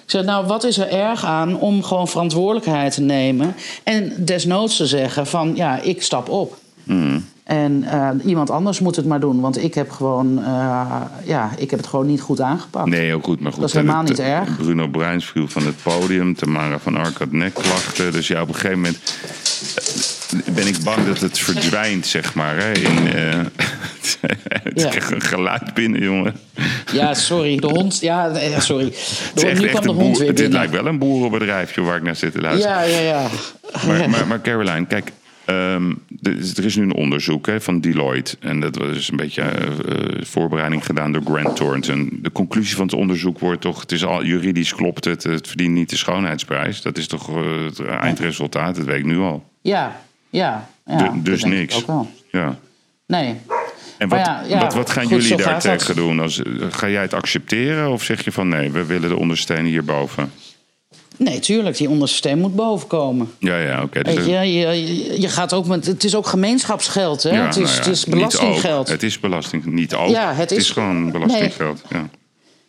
[0.05, 4.77] Ik zeg, nou, wat is er erg aan om gewoon verantwoordelijkheid te nemen en desnoods
[4.77, 6.57] te zeggen van, ja, ik stap op.
[6.85, 7.25] Hmm.
[7.45, 11.71] En eh, iemand anders moet het maar doen, want ik heb gewoon, eh, ja, ik
[11.71, 12.89] heb het gewoon niet goed aangepakt.
[12.89, 13.41] Nee, heel goed.
[13.41, 14.57] Maar goed, Dat is helemaal niet erg.
[14.57, 16.35] Bruno Bruins viel van het podium.
[16.35, 18.13] Tamara van Ark had nekklachten.
[18.13, 19.19] Dus ja, op een gegeven moment
[19.77, 20.14] eh,
[20.55, 22.57] ben ik bang dat het verdwijnt, zeg maar.
[22.57, 23.39] Hè, in, eh,
[24.63, 24.89] het Ja.
[24.89, 26.35] is echt een geluid binnen, jongen.
[26.93, 28.93] Ja, sorry, de hond, ja, sorry.
[29.35, 32.03] De, echt, nu kwam de hond boer, weer dit lijkt wel een boerenbedrijfje waar ik
[32.03, 32.77] naar zit te luisteren.
[32.77, 33.27] Ja, ja, ja.
[33.87, 35.13] Maar, maar, maar Caroline, kijk,
[35.45, 35.93] ehm,
[36.23, 38.37] er is- nu een onderzoek hè, van Deloitte.
[38.41, 42.19] En dat was een beetje eh, eh, voorbereiding gedaan door Grant Thornton.
[42.23, 43.81] De conclusie van het onderzoek wordt toch...
[43.81, 46.83] het is al juridisch klopt het, het verdient niet de schoonheidsprijs.
[46.83, 47.31] Dat is toch
[47.65, 49.45] het eindresultaat, dat weet ik nu al.
[49.63, 50.01] Ja,
[50.35, 50.69] ja.
[50.87, 51.77] ja dus niks.
[51.77, 52.09] Ook wel.
[52.31, 52.59] Ja.
[53.07, 53.37] Nee.
[53.99, 55.63] En wat, ja, ja, wat, wat gaan goed, jullie daar dat.
[55.63, 56.21] tegen doen?
[56.21, 56.41] Als,
[56.71, 60.33] ga jij het accepteren of zeg je van nee, we willen de ondersteuning hierboven?
[61.17, 63.31] Nee, tuurlijk, die onderste moet boven komen.
[63.39, 64.03] Ja, ja, oké.
[64.03, 65.87] dus je, je, je gaat ook met.
[65.87, 67.31] Het is ook gemeenschapsgeld, hè?
[67.31, 68.89] Ja, het, is, nou ja, het is belastinggeld.
[68.89, 70.09] Het is belasting, niet ook.
[70.09, 71.83] Ja, het is- gewoon belastinggeld.
[71.91, 72.09] Ja.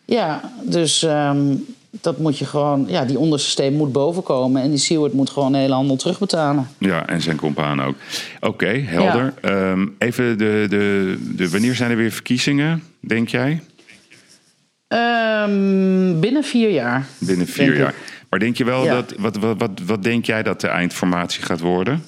[0.04, 1.54] Ja, dus ehm,
[2.00, 2.84] dat moet je gewoon.
[2.88, 4.62] Ja, die onderste steen moet boven komen.
[4.62, 6.68] En die Seward moet gewoon de hele handel terugbetalen.
[6.78, 7.94] Ja, en zijn compaan ook.
[8.40, 9.34] Oké, helder.
[9.40, 11.50] Ehm, even de, de, de.
[11.50, 13.60] Wanneer zijn er weer verkiezingen, denk jij?
[14.88, 17.06] Ehm, binnen vier jaar.
[17.18, 17.78] Binnen vier ik.
[17.78, 17.94] jaar.
[18.30, 18.94] Maar denk je wel Ja.
[18.94, 19.14] dat.
[19.18, 22.02] Wat, wat, wat, wat denk jij dat de eindformatie gaat worden?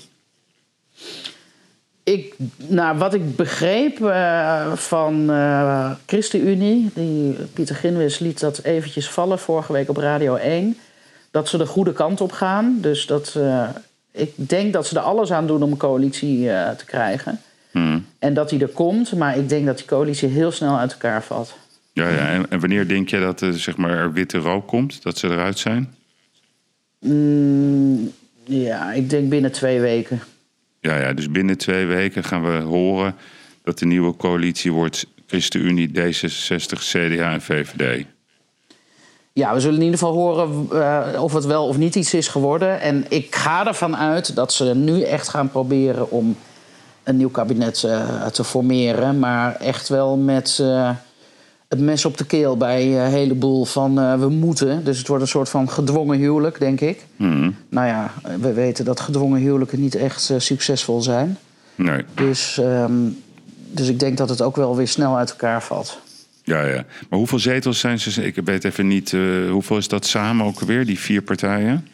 [2.13, 2.35] Ik,
[2.67, 9.39] nou, wat ik begreep eh, van eh ChristenUnie, die Pieter Ginwis liet dat eventjes vallen
[9.39, 10.77] vorige week op Radio 1,
[11.31, 12.79] dat ze de goede kant op gaan.
[12.81, 13.69] Dus dat, eh,
[14.13, 16.45] ik denk dat ze er alles aan doen om een coalitie
[16.77, 17.41] te krijgen.
[17.71, 18.07] Hmm.
[18.19, 21.23] En dat die er komt, maar ik denk dat die coalitie heel snel uit elkaar
[21.23, 21.57] valt.
[21.93, 22.29] Ja, ja.
[22.29, 25.03] En, en wanneer denk je dat er, zeg maar, er witte rook komt?
[25.03, 25.95] Dat ze eruit zijn?
[26.99, 28.13] Mm,
[28.45, 30.21] ja, ik denk binnen twee weken.
[30.81, 33.15] Ja, ja, dus binnen twee weken gaan we horen
[33.63, 38.05] dat de nieuwe coalitie wordt ChristenUnie, D66, CDA en VVD.
[39.33, 42.29] Ja, we zullen in ieder geval horen eh, of het wel of niet iets is
[42.29, 42.81] geworden.
[42.81, 46.37] En ik ga ervan uit dat ze nu echt gaan proberen om
[47.03, 49.19] een nieuw kabinet eh, te formeren.
[49.19, 50.91] Maar echt wel met eh,
[51.69, 54.85] het mes op de keel bij een heleboel van eh, we moeten.
[54.85, 57.07] Dus het wordt een soort van gedwongen huwelijk, denk ik.
[57.17, 57.57] Hmm.
[57.69, 61.39] Nou ja, we weten dat gedwongen huwelijken niet echt eh, succesvol zijn.
[61.75, 62.05] Nee.
[62.15, 62.93] Dus, ehm,
[63.71, 66.01] dus ik denk dat het ook wel weer snel uit elkaar valt.
[66.43, 66.85] Ja, ja.
[67.09, 68.25] Maar hoeveel zetels zijn ze?
[68.27, 69.13] Ik weet even niet.
[69.13, 69.21] eh,
[69.51, 71.87] hoeveel is dat samen ook weer, die vier partijen?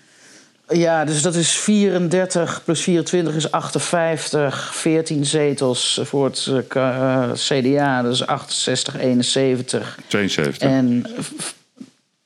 [0.69, 4.75] Ja, dus dat is 34 plus 24 is 58.
[4.75, 9.99] 14 zetels voor het eh, CDA, dat is 68, 71.
[10.07, 10.69] 72.
[10.69, 11.07] En.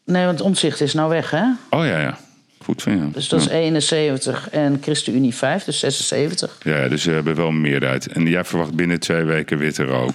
[0.05, 1.45] Nee, want omzicht is nou weg, hè?
[1.71, 2.19] Oh ja, ja.
[2.59, 3.11] Goed van je.
[3.11, 3.53] Dus dat is ja.
[3.53, 6.59] 71 en ChristenUnie 5, dus 76.
[6.63, 8.07] Ja, dus ze hebben wel een meerderheid.
[8.07, 10.15] En jij verwacht binnen twee weken witte rook.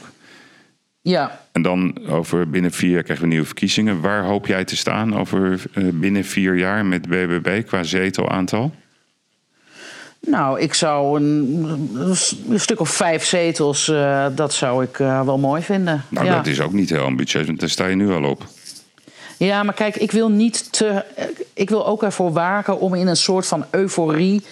[1.05, 4.01] Ja, En dan over binnen vier jaar krijgen we nieuwe verkiezingen.
[4.01, 8.71] Waar hoop jij te staan over eh, binnen vier jaar met BBB qua zetelaantal?
[10.27, 11.97] nou, ik zou een,
[12.49, 16.03] een stuk of vijf zetels, eh, dat zou ik eh, wel mooi vinden.
[16.09, 16.35] Nou, ja.
[16.35, 18.45] dat is ook niet heel ambitieus, want daar sta je nu al op.
[19.37, 21.05] Ja, maar kijk, ik wil niet te.
[21.53, 24.43] Ik wil ook ervoor waken om in een soort van euforie.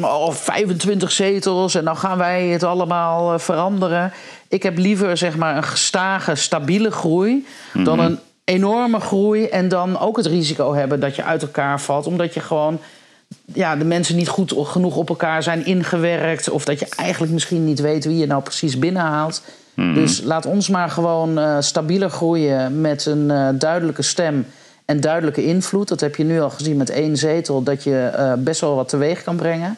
[0.00, 4.12] Van oh, 25 zetels en dan gaan wij het allemaal eh, veranderen.
[4.48, 7.46] Ik heb liever zeg maar een gestage, stabiele groei.
[7.72, 9.46] dan een enorme groei.
[9.46, 12.06] en dan ook het risico hebben dat je uit elkaar valt.
[12.06, 12.78] omdat je gewoon.
[13.44, 16.50] Ja, de mensen niet goed genoeg op elkaar zijn ingewerkt.
[16.50, 19.42] Of dat je eigenlijk misschien niet weet wie je nou precies binnenhaalt.
[19.74, 24.46] Dus laat ons maar gewoon eh, stabieler groeien met een eh, duidelijke stem
[24.84, 25.88] en duidelijke invloed.
[25.88, 28.88] Dat heb je nu al gezien met één zetel, dat je eh, best wel wat
[28.88, 29.76] teweeg kan brengen.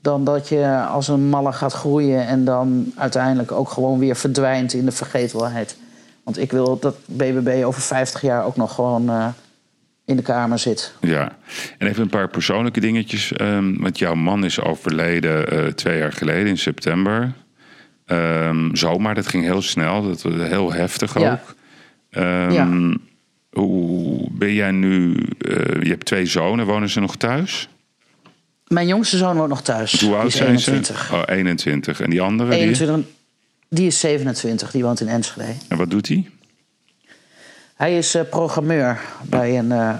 [0.00, 4.72] Dan dat je als een malle gaat groeien en dan uiteindelijk ook gewoon weer verdwijnt
[4.72, 5.76] in de vergetelheid.
[6.22, 9.26] Want ik wil dat BBB over 50 jaar ook nog gewoon eh,
[10.04, 10.92] in de Kamer zit.
[11.00, 11.36] Ja,
[11.78, 13.32] en even een paar persoonlijke dingetjes.
[13.32, 17.32] ehm, want jouw man is overleden eh, twee jaar geleden in september.
[18.06, 20.02] Ehm, zomaar, dat ging heel snel.
[20.02, 21.22] Dat was heel heftig ook.
[21.22, 21.40] Ja.
[22.10, 22.68] Ehm, Ja.
[23.60, 25.14] Hoe ben jij nu...
[25.38, 27.68] eh, je hebt twee zonen, wonen ze nog thuis?
[28.66, 30.00] Mijn jongste zoon woont nog thuis.
[30.00, 31.06] Hoe oud is zijn 21.
[31.06, 31.14] ze?
[31.14, 32.00] Oh, 21.
[32.00, 32.50] En die andere?
[32.50, 33.04] Die, 21.
[33.68, 35.48] Die is 27, die woont in Enschede.
[35.68, 36.30] en wat doet hij?
[37.74, 39.94] Hij is eh, programmeur bij een eh,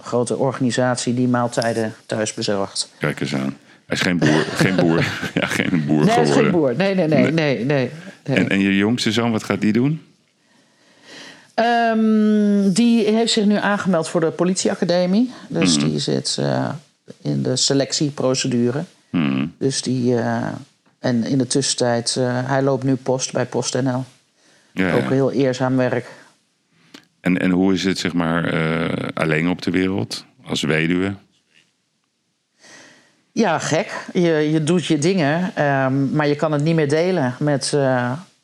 [0.00, 2.92] grote organisatie die maaltijden thuis bezorgt.
[2.98, 3.56] Kijk eens aan.
[3.86, 5.06] Hij is geen boer, geen boer,
[5.40, 6.34] ja, geen boer Nee, geworden.
[6.42, 6.74] geen boer.
[6.76, 7.32] Nee, nee, nee, Nee.
[7.32, 7.90] nee, nee.
[8.24, 8.36] nee.
[8.36, 10.02] En, en je jongste zoon, wat gaat die doen?
[11.58, 15.32] Ehm, die heeft zich nu aangemeld voor de politieacademie.
[15.48, 15.88] Dus Mhm.
[15.88, 16.68] die zit eh,
[17.22, 18.84] in de selectieprocedure.
[19.10, 19.54] Hmm.
[19.58, 20.16] Dus die...
[20.16, 20.46] eh,
[20.98, 24.04] en in de tussentijd, eh, hij loopt nu post bij PostNL.
[24.72, 25.08] Ja, Ook ja.
[25.08, 26.06] heel eerzaam werk.
[27.20, 28.54] En, en hoe is het, zeg maar,
[29.14, 30.24] alleen op de wereld?
[30.46, 31.14] Als weduwe?
[33.32, 34.06] Ja, gek.
[34.12, 37.76] Je, je doet je dingen, ehm, maar je kan het niet meer delen met,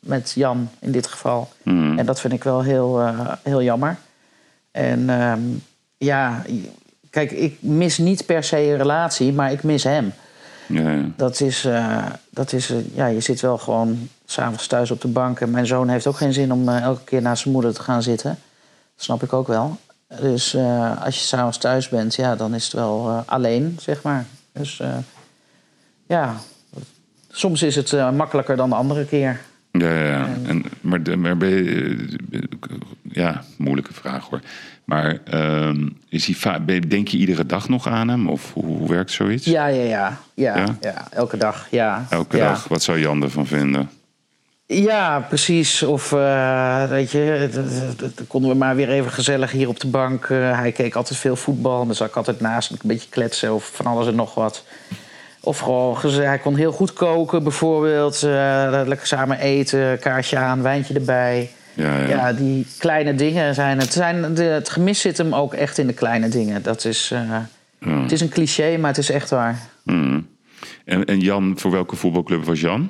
[0.05, 1.49] met Jan in dit geval.
[1.63, 1.99] Hmm.
[1.99, 3.97] En dat vind ik wel heel, eh, heel jammer.
[4.71, 5.41] En ehm,
[5.97, 6.41] ja,
[7.09, 10.13] kijk, ik mis niet per se een relatie, maar ik mis hem.
[10.67, 11.03] Ja, ja.
[11.15, 15.07] Dat is, eh, dat is eh, ja, je zit wel gewoon s'avonds thuis op de
[15.07, 15.39] bank.
[15.39, 18.03] En mijn zoon heeft ook geen zin om elke keer naast zijn moeder te gaan
[18.03, 18.37] zitten.
[18.95, 19.77] Dat snap ik ook wel.
[20.21, 20.55] Dus
[21.03, 24.25] als je s'avonds thuis bent, ja, dan is het wel alleen, zeg maar.
[24.51, 24.81] Dus
[26.07, 26.35] ja,
[27.29, 29.41] soms is het makkelijker dan de andere keer.
[29.79, 30.27] Ja, ja.
[30.47, 32.07] En, maar, de- maar ben je,
[33.11, 34.39] ja, moeilijke vraag hoor.
[34.85, 38.29] Maar ehm, is hij denk je iedere dag nog aan hem?
[38.29, 39.45] Of hoe, hoe werkt zoiets?
[39.45, 40.17] Ja, ja, ja.
[40.33, 40.77] Ja, Ja?
[40.81, 41.07] ja?
[41.11, 41.67] elke dag.
[41.71, 42.05] Ja.
[42.09, 42.47] Elke ja.
[42.47, 42.67] dag.
[42.67, 43.89] Wat zou Jan ervan vinden?
[44.67, 45.83] Ja, precies.
[45.83, 47.49] Of eh, weet je,
[48.27, 50.23] konden we maar weer even gezellig hier op de bank.
[50.25, 51.79] Eh, hij keek altijd veel voetbal.
[51.81, 54.65] En dan zat ik altijd naast een beetje kletsen of van alles en nog wat.
[55.45, 58.23] Of gewoon, hij kon heel goed koken bijvoorbeeld.
[58.23, 61.51] Eh, lekker samen eten, kaartje aan, wijntje erbij.
[61.73, 62.07] Ja, ja.
[62.07, 63.93] Ja, die kleine dingen zijn het.
[63.93, 66.63] Zijn de, het gemis zit hem ook echt in de kleine dingen.
[66.63, 67.21] Dat is, eh,
[67.79, 68.01] Ja.
[68.01, 69.59] Het is een cliché, maar het is echt waar.
[69.83, 70.27] Hmm.
[70.85, 72.89] En, en Jan, voor welke voetbalclub was Jan?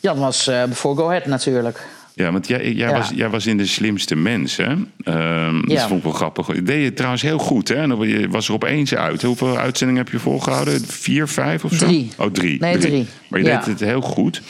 [0.00, 1.86] Jan was eh, voor Go Ahead natuurlijk.
[2.16, 2.92] Ja, want jij, jij, Ja.
[2.98, 4.74] Was, jij was in de slimste mens, hè?
[5.04, 5.86] Ehm, Dat Ja.
[5.86, 6.46] vond ik wel grappig.
[6.46, 7.74] Dat deed je trouwens heel goed, hè?
[7.74, 9.22] En dan was er opeens uit.
[9.22, 10.80] Hoeveel uitzendingen heb je volgehouden?
[10.80, 11.86] Vier, vijf of zo?
[11.86, 12.10] Drie.
[12.18, 12.58] Oh, drie.
[12.60, 13.06] Nee, drie.
[13.28, 13.56] Maar je Ja.
[13.56, 14.42] deed het heel goed.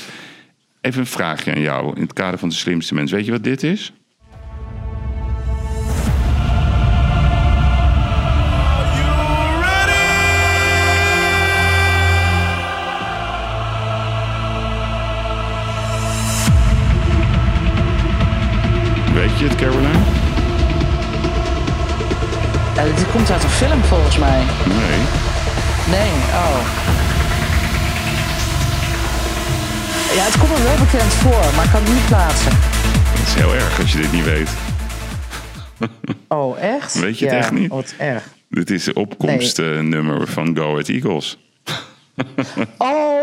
[0.81, 3.11] Even een vraagje aan jou in het kader van de slimste mens.
[3.11, 3.93] Weet je wat dit is?
[23.35, 24.43] Uit een film volgens mij.
[24.67, 24.99] Nee.
[25.91, 26.11] Nee,
[26.43, 26.59] oh.
[30.15, 32.53] Ja, het komt me wel bekend voor, maar ik kan het niet plaatsen.
[33.15, 34.49] Dat is heel erg als je dit niet weet.
[36.29, 37.01] Oh, echt?
[37.01, 37.69] Weet je het echt niet?
[37.69, 38.29] Wat erg.
[38.49, 41.39] Dit is de opkomstnummer van Go Ahead Eagles.
[42.79, 43.14] Oh,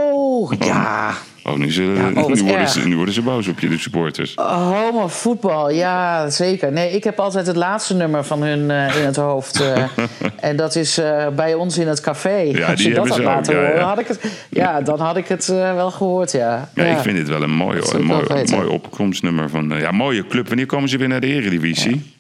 [0.60, 1.14] ja.
[1.44, 3.70] Oh, nu, zullen, Ja, oh, wat nu, worden ze, nu worden ze boos op je,
[3.70, 4.36] de supporters.
[4.36, 6.72] Homo voetbal, ja, zeker.
[6.72, 9.60] Nee, ik heb altijd het laatste nummer van hun eh, in het hoofd.
[9.62, 9.84] eh.
[10.50, 12.38] en dat is eh, bij ons in het café.
[12.38, 13.88] Ja, Als die je dat had ze laten ja, horen, ja.
[13.88, 14.20] had ik het,
[14.50, 16.70] ja, dan had ik het wel gehoord, ja.
[16.76, 19.50] Ja, ik vind dit wel een mooi, een mooi, mooi opkomstnummer.
[19.50, 20.48] Van, ja, mooie club.
[20.48, 22.14] Wanneer komen ze weer naar de Eredivisie?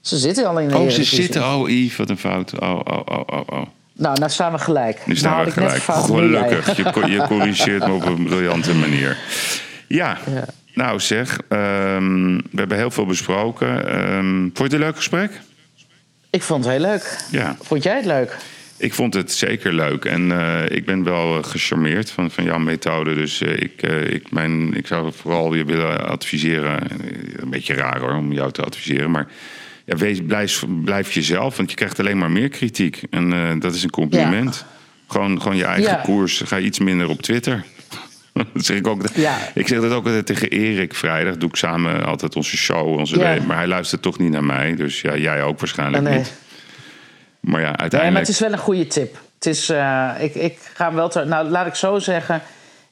[0.00, 1.22] Ze zitten al in de oh, ze Eredivisie.
[1.22, 1.44] zitten.
[1.44, 2.60] Oh, Yves, wat een fout.
[2.60, 3.62] Oh, oh, oh, oh, oh.
[3.98, 5.06] Nou, nou staan we gelijk.
[5.06, 5.82] Nu staan nou, we gelijk.
[5.82, 6.76] Gelukkig.
[6.76, 9.16] Je, je corrigeert me op een briljante manier.
[9.86, 10.44] Ja, Ja.
[10.74, 11.38] nou zeg.
[11.48, 13.88] ehm, we hebben heel veel besproken.
[13.88, 15.30] Ehm, vond je het een leuk gesprek?
[16.30, 17.18] Ik vond het heel leuk.
[17.30, 17.56] Ja.
[17.62, 18.36] Vond jij het leuk?
[18.76, 20.04] Ik vond het zeker leuk.
[20.04, 23.14] En eh, ik ben wel eh, gecharmeerd van, van jouw methode.
[23.14, 26.78] Dus eh, ik, ik, mijn, ik zou vooral je willen adviseren.
[27.36, 29.10] Een beetje raar hoor, om jou te adviseren.
[29.10, 29.26] Maar
[29.88, 33.02] ja, wees, blijf, blijf jezelf, want je krijgt alleen maar meer kritiek.
[33.10, 34.64] En eh, dat is een compliment.
[35.06, 36.00] Gewoon, gewoon je eigen Ja.
[36.02, 36.42] koers.
[36.44, 37.64] Ga iets minder op Twitter.
[38.54, 39.02] Dat zeg ik ook.
[39.14, 39.36] Ja.
[39.54, 41.36] Ik zeg dat ook altijd tegen Erik vrijdag.
[41.36, 42.98] Doe ik samen altijd onze show.
[42.98, 43.36] Onze Ja.
[43.46, 44.74] Maar hij luistert toch niet naar mij.
[44.74, 46.16] Dus ja, jij ook waarschijnlijk nee.
[46.18, 46.32] niet.
[47.40, 48.10] Maar ja, Nee, uiteindelijk.
[48.12, 49.18] maar het is wel een goede tip.
[49.34, 51.08] Het is, eh, ik, ik ga hem wel...
[51.08, 52.42] Te, nou, laat ik zo zeggen.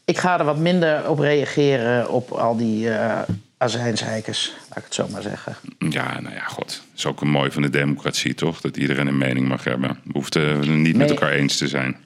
[0.04, 3.20] Ik ga er wat minder op reageren op al die eh
[3.58, 4.52] azijnzeikers.
[4.68, 5.56] Laat ik het zo maar zeggen.
[5.78, 6.66] Ja, nou ja, god.
[6.66, 8.60] Dat is ook een mooi van de democratie, toch?
[8.60, 10.00] Dat iedereen een mening mag hebben.
[10.04, 11.96] We hoeven het niet met elkaar eens te zijn.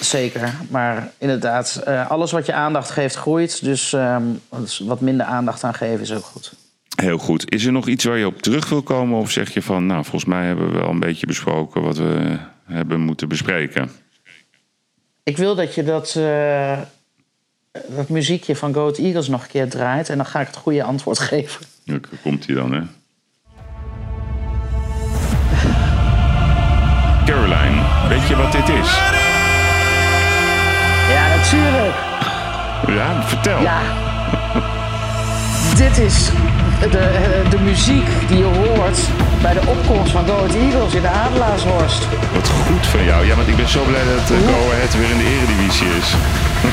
[0.00, 0.54] Zeker.
[0.70, 3.64] Maar inderdaad, eh, alles wat je aandacht geeft groeit.
[3.64, 6.52] Dus ehm, dus wat minder aandacht aan geven is ook goed.
[6.96, 7.50] Heel goed.
[7.50, 9.18] Is er nog iets waar je op terug wil komen?
[9.18, 12.38] Of zeg je van, nou, volgens mij hebben we wel een beetje besproken wat we
[12.64, 13.90] hebben moeten bespreken?
[15.22, 16.78] Ik wil dat je dat, eh,
[17.88, 20.08] dat muziekje van Goat Eagles nog een keer draait.
[20.08, 21.66] En dan ga ik het goede antwoord geven.
[21.84, 22.80] Daar komt hij dan, hè?
[27.24, 28.90] Caroline, weet je wat dit is?
[31.10, 31.94] Ja, natuurlijk.
[32.86, 33.60] Ja, vertel.
[33.60, 33.80] Ja.
[35.76, 36.30] Dit is
[36.90, 38.98] de, de muziek die je hoort
[39.42, 42.08] bij de opkomst van Go Ahead Eagles in de Adelaarshorst.
[42.34, 43.26] Wat goed van jou.
[43.26, 46.14] Ja, want ik ben zo blij dat uh, Go Ahead weer in de eredivisie is.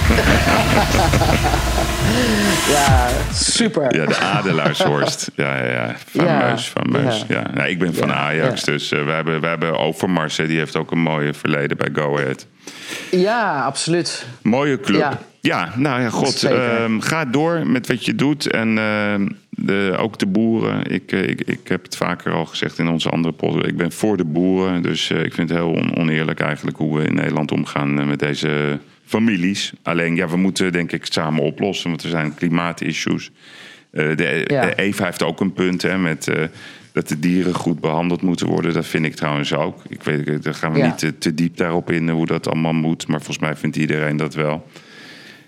[2.69, 3.95] Ja, super.
[3.95, 5.31] Ja, de Adelaarshorst.
[5.35, 5.95] Ja, ja, ja.
[6.05, 7.25] Fameus, Ja, fameus.
[7.27, 7.39] Ja.
[7.39, 7.51] ja.
[7.53, 8.71] Nou, ik ben van Ja, Ajax, ja.
[8.71, 10.37] dus uh, we, hebben, we hebben Overmars.
[10.37, 12.47] hè, Die heeft ook een mooie verleden bij Go Ahead.
[13.11, 14.25] Ja, absoluut.
[14.41, 15.17] Mooie club.
[15.41, 16.43] Ja, nou ja, god.
[16.43, 18.45] Ehm, ga door met wat je doet.
[18.51, 20.91] En ehm, de, ook de boeren.
[20.91, 23.65] Ik, eh, ik, ik heb het vaker al gezegd in onze andere podcast.
[23.65, 24.81] Ik ben voor de boeren.
[24.81, 28.05] Dus eh, ik vind het heel on- oneerlijk eigenlijk hoe we in Nederland omgaan eh,
[28.05, 28.79] met deze
[29.11, 29.71] families.
[29.83, 31.89] Alleen, ja, we moeten denk ik samen oplossen.
[31.89, 33.29] Want er zijn klimaatissues.
[33.91, 34.65] Eh, de, Ja.
[34.65, 36.27] de Eva heeft ook een punt hè, met...
[36.27, 36.43] eh,
[36.93, 38.73] dat de dieren goed behandeld moeten worden.
[38.73, 39.81] Dat vind ik trouwens ook.
[39.89, 40.85] Ik weet, daar gaan we Ja.
[40.85, 43.07] niet te, te diep daarop in, hoe dat allemaal moet.
[43.07, 44.67] Maar volgens mij vindt iedereen dat wel.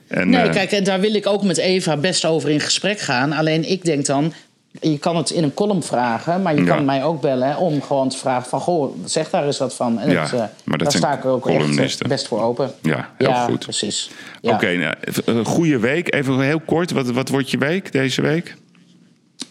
[0.07, 2.99] En, Nee, eh, kijk, en daar wil ik ook met Eva best over in gesprek
[2.99, 3.31] gaan.
[3.31, 4.33] Alleen ik denk dan,
[4.81, 6.75] je kan het in een column vragen, maar je Ja.
[6.75, 9.99] kan mij ook bellen om gewoon te vragen van, goh, zeg daar eens wat van.
[9.99, 12.71] En Ja, het, eh, maar daar sta ik er ook echt eh, best voor open.
[12.81, 13.59] Ja, heel ja, goed.
[13.59, 14.11] precies.
[14.41, 14.95] Oké, nou,
[15.25, 16.13] een goede week.
[16.13, 18.55] Even heel kort, wat, wat wordt je week deze week?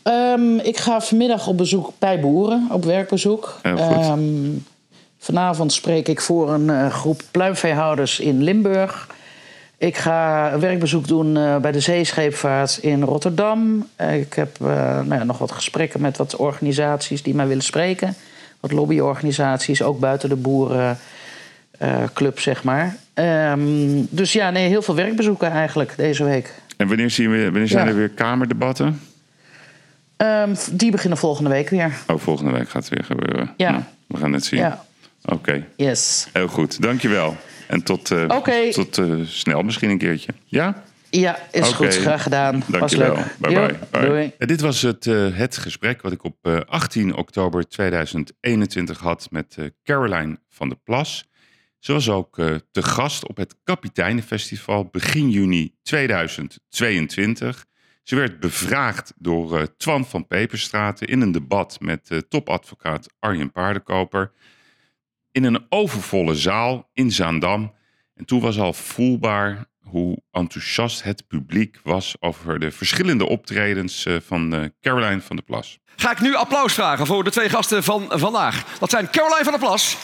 [0.03, 3.59] Ehm, ik ga vanmiddag op bezoek bij boeren, op werkbezoek.
[3.63, 4.21] Ehm,
[5.19, 9.09] vanavond spreek ik voor een eh, groep pluimveehouders in Limburg.
[9.83, 13.89] Ik ga een werkbezoek doen eh, bij de zeescheepvaart in Rotterdam.
[13.97, 17.63] Eh, ik heb eh, nou ja, nog wat gesprekken met wat organisaties die mij willen
[17.63, 18.15] spreken.
[18.61, 22.97] Wat lobbyorganisaties, ook buiten de boerenclub, zeg maar.
[23.15, 23.61] Ehm,
[24.11, 26.55] dus ja, nee, heel veel werkbezoeken eigenlijk deze week.
[26.77, 27.91] En wanneer, zien we, wanneer zijn Ja.
[27.91, 29.01] er weer kamerdebatten?
[30.17, 31.93] Ehm, die beginnen volgende week weer.
[32.07, 33.55] Oh, volgende week gaat het weer gebeuren.
[33.57, 33.71] Ja.
[33.71, 34.61] Nou, we gaan het zien.
[34.61, 34.85] Ja.
[35.25, 36.29] Oké, Yes.
[36.33, 36.83] heel goed.
[36.83, 37.37] Dankjewel.
[37.73, 40.33] En tot, eh, tot eh, snel misschien een keertje.
[40.45, 40.83] Ja?
[41.11, 41.97] Ja, is goed.
[41.97, 42.63] Graag gedaan.
[42.69, 43.15] Was Dankjewel.
[43.15, 43.37] leuk.
[43.39, 43.79] Bye bye.
[43.91, 44.07] bye.
[44.07, 44.33] Doei.
[44.39, 49.27] En dit was het, eh, het gesprek wat ik op eh, 18 oktober 2021 had
[49.31, 51.31] met eh, Caroline van der Plas.
[51.79, 57.65] Ze was ook eh, te gast op het Kapiteinenfestival begin juni 2022.
[58.03, 63.53] Ze werd bevraagd door eh, Twan van Peperstraten in een debat met eh, topadvocaat Arjen
[63.53, 64.33] Paardenkoper.
[65.33, 67.75] In een overvolle zaal in Zaandam.
[68.15, 74.17] En toen was al voelbaar hoe enthousiast het publiek was over de verschillende optredens eh,
[74.27, 75.79] van eh, Caroline van der Plas.
[75.97, 78.79] Ga ik nu applaus vragen voor de twee gasten van vandaag.
[78.79, 79.97] Dat zijn Caroline van der Plas.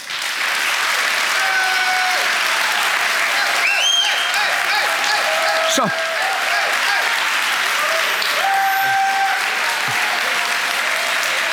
[5.75, 5.85] Zo.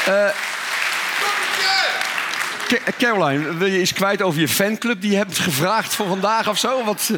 [0.06, 0.45] Eh,
[2.98, 6.58] Caroline, wil je iets kwijt over je fanclub die je hebt gevraagd voor vandaag of
[6.58, 6.84] zo?
[6.84, 7.12] Wat,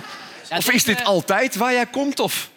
[0.49, 2.19] eh, of is dit altijd waar jij komt?
[2.19, 2.49] Of?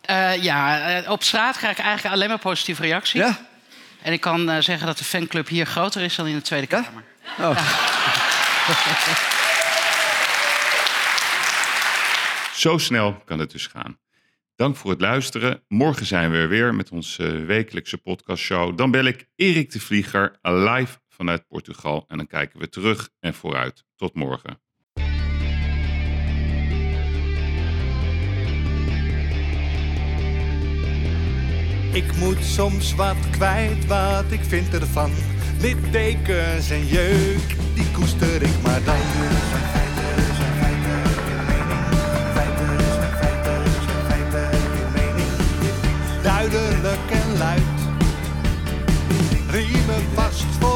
[0.00, 3.20] Eh, ja, eh, op straat krijg ik eigenlijk alleen maar positieve reacties.
[3.20, 3.38] Ja?
[4.06, 6.66] En ik kan eh, zeggen dat de fanclub hier groter is dan in de Tweede
[6.66, 7.04] Kamer.
[7.38, 7.58] Oh.
[12.62, 13.98] Zo snel kan het dus gaan.
[14.56, 15.62] Dank voor het luisteren.
[15.68, 18.76] Morgen zijn we er weer met onze eh, wekelijkse podcastshow.
[18.76, 22.04] Dan bel ik Erik de Vlieger live vanuit Portugal.
[22.08, 23.84] En dan kijken we terug en vooruit.
[23.96, 24.60] Tot morgen.
[31.96, 35.10] Ik moet soms wat kwijt, wat ik vind ervan.
[35.60, 38.96] Littekens en jeuk, die koester ik maar dan.
[46.22, 47.62] Duidelijk en luid.
[49.50, 50.75] Riemen vast vooruit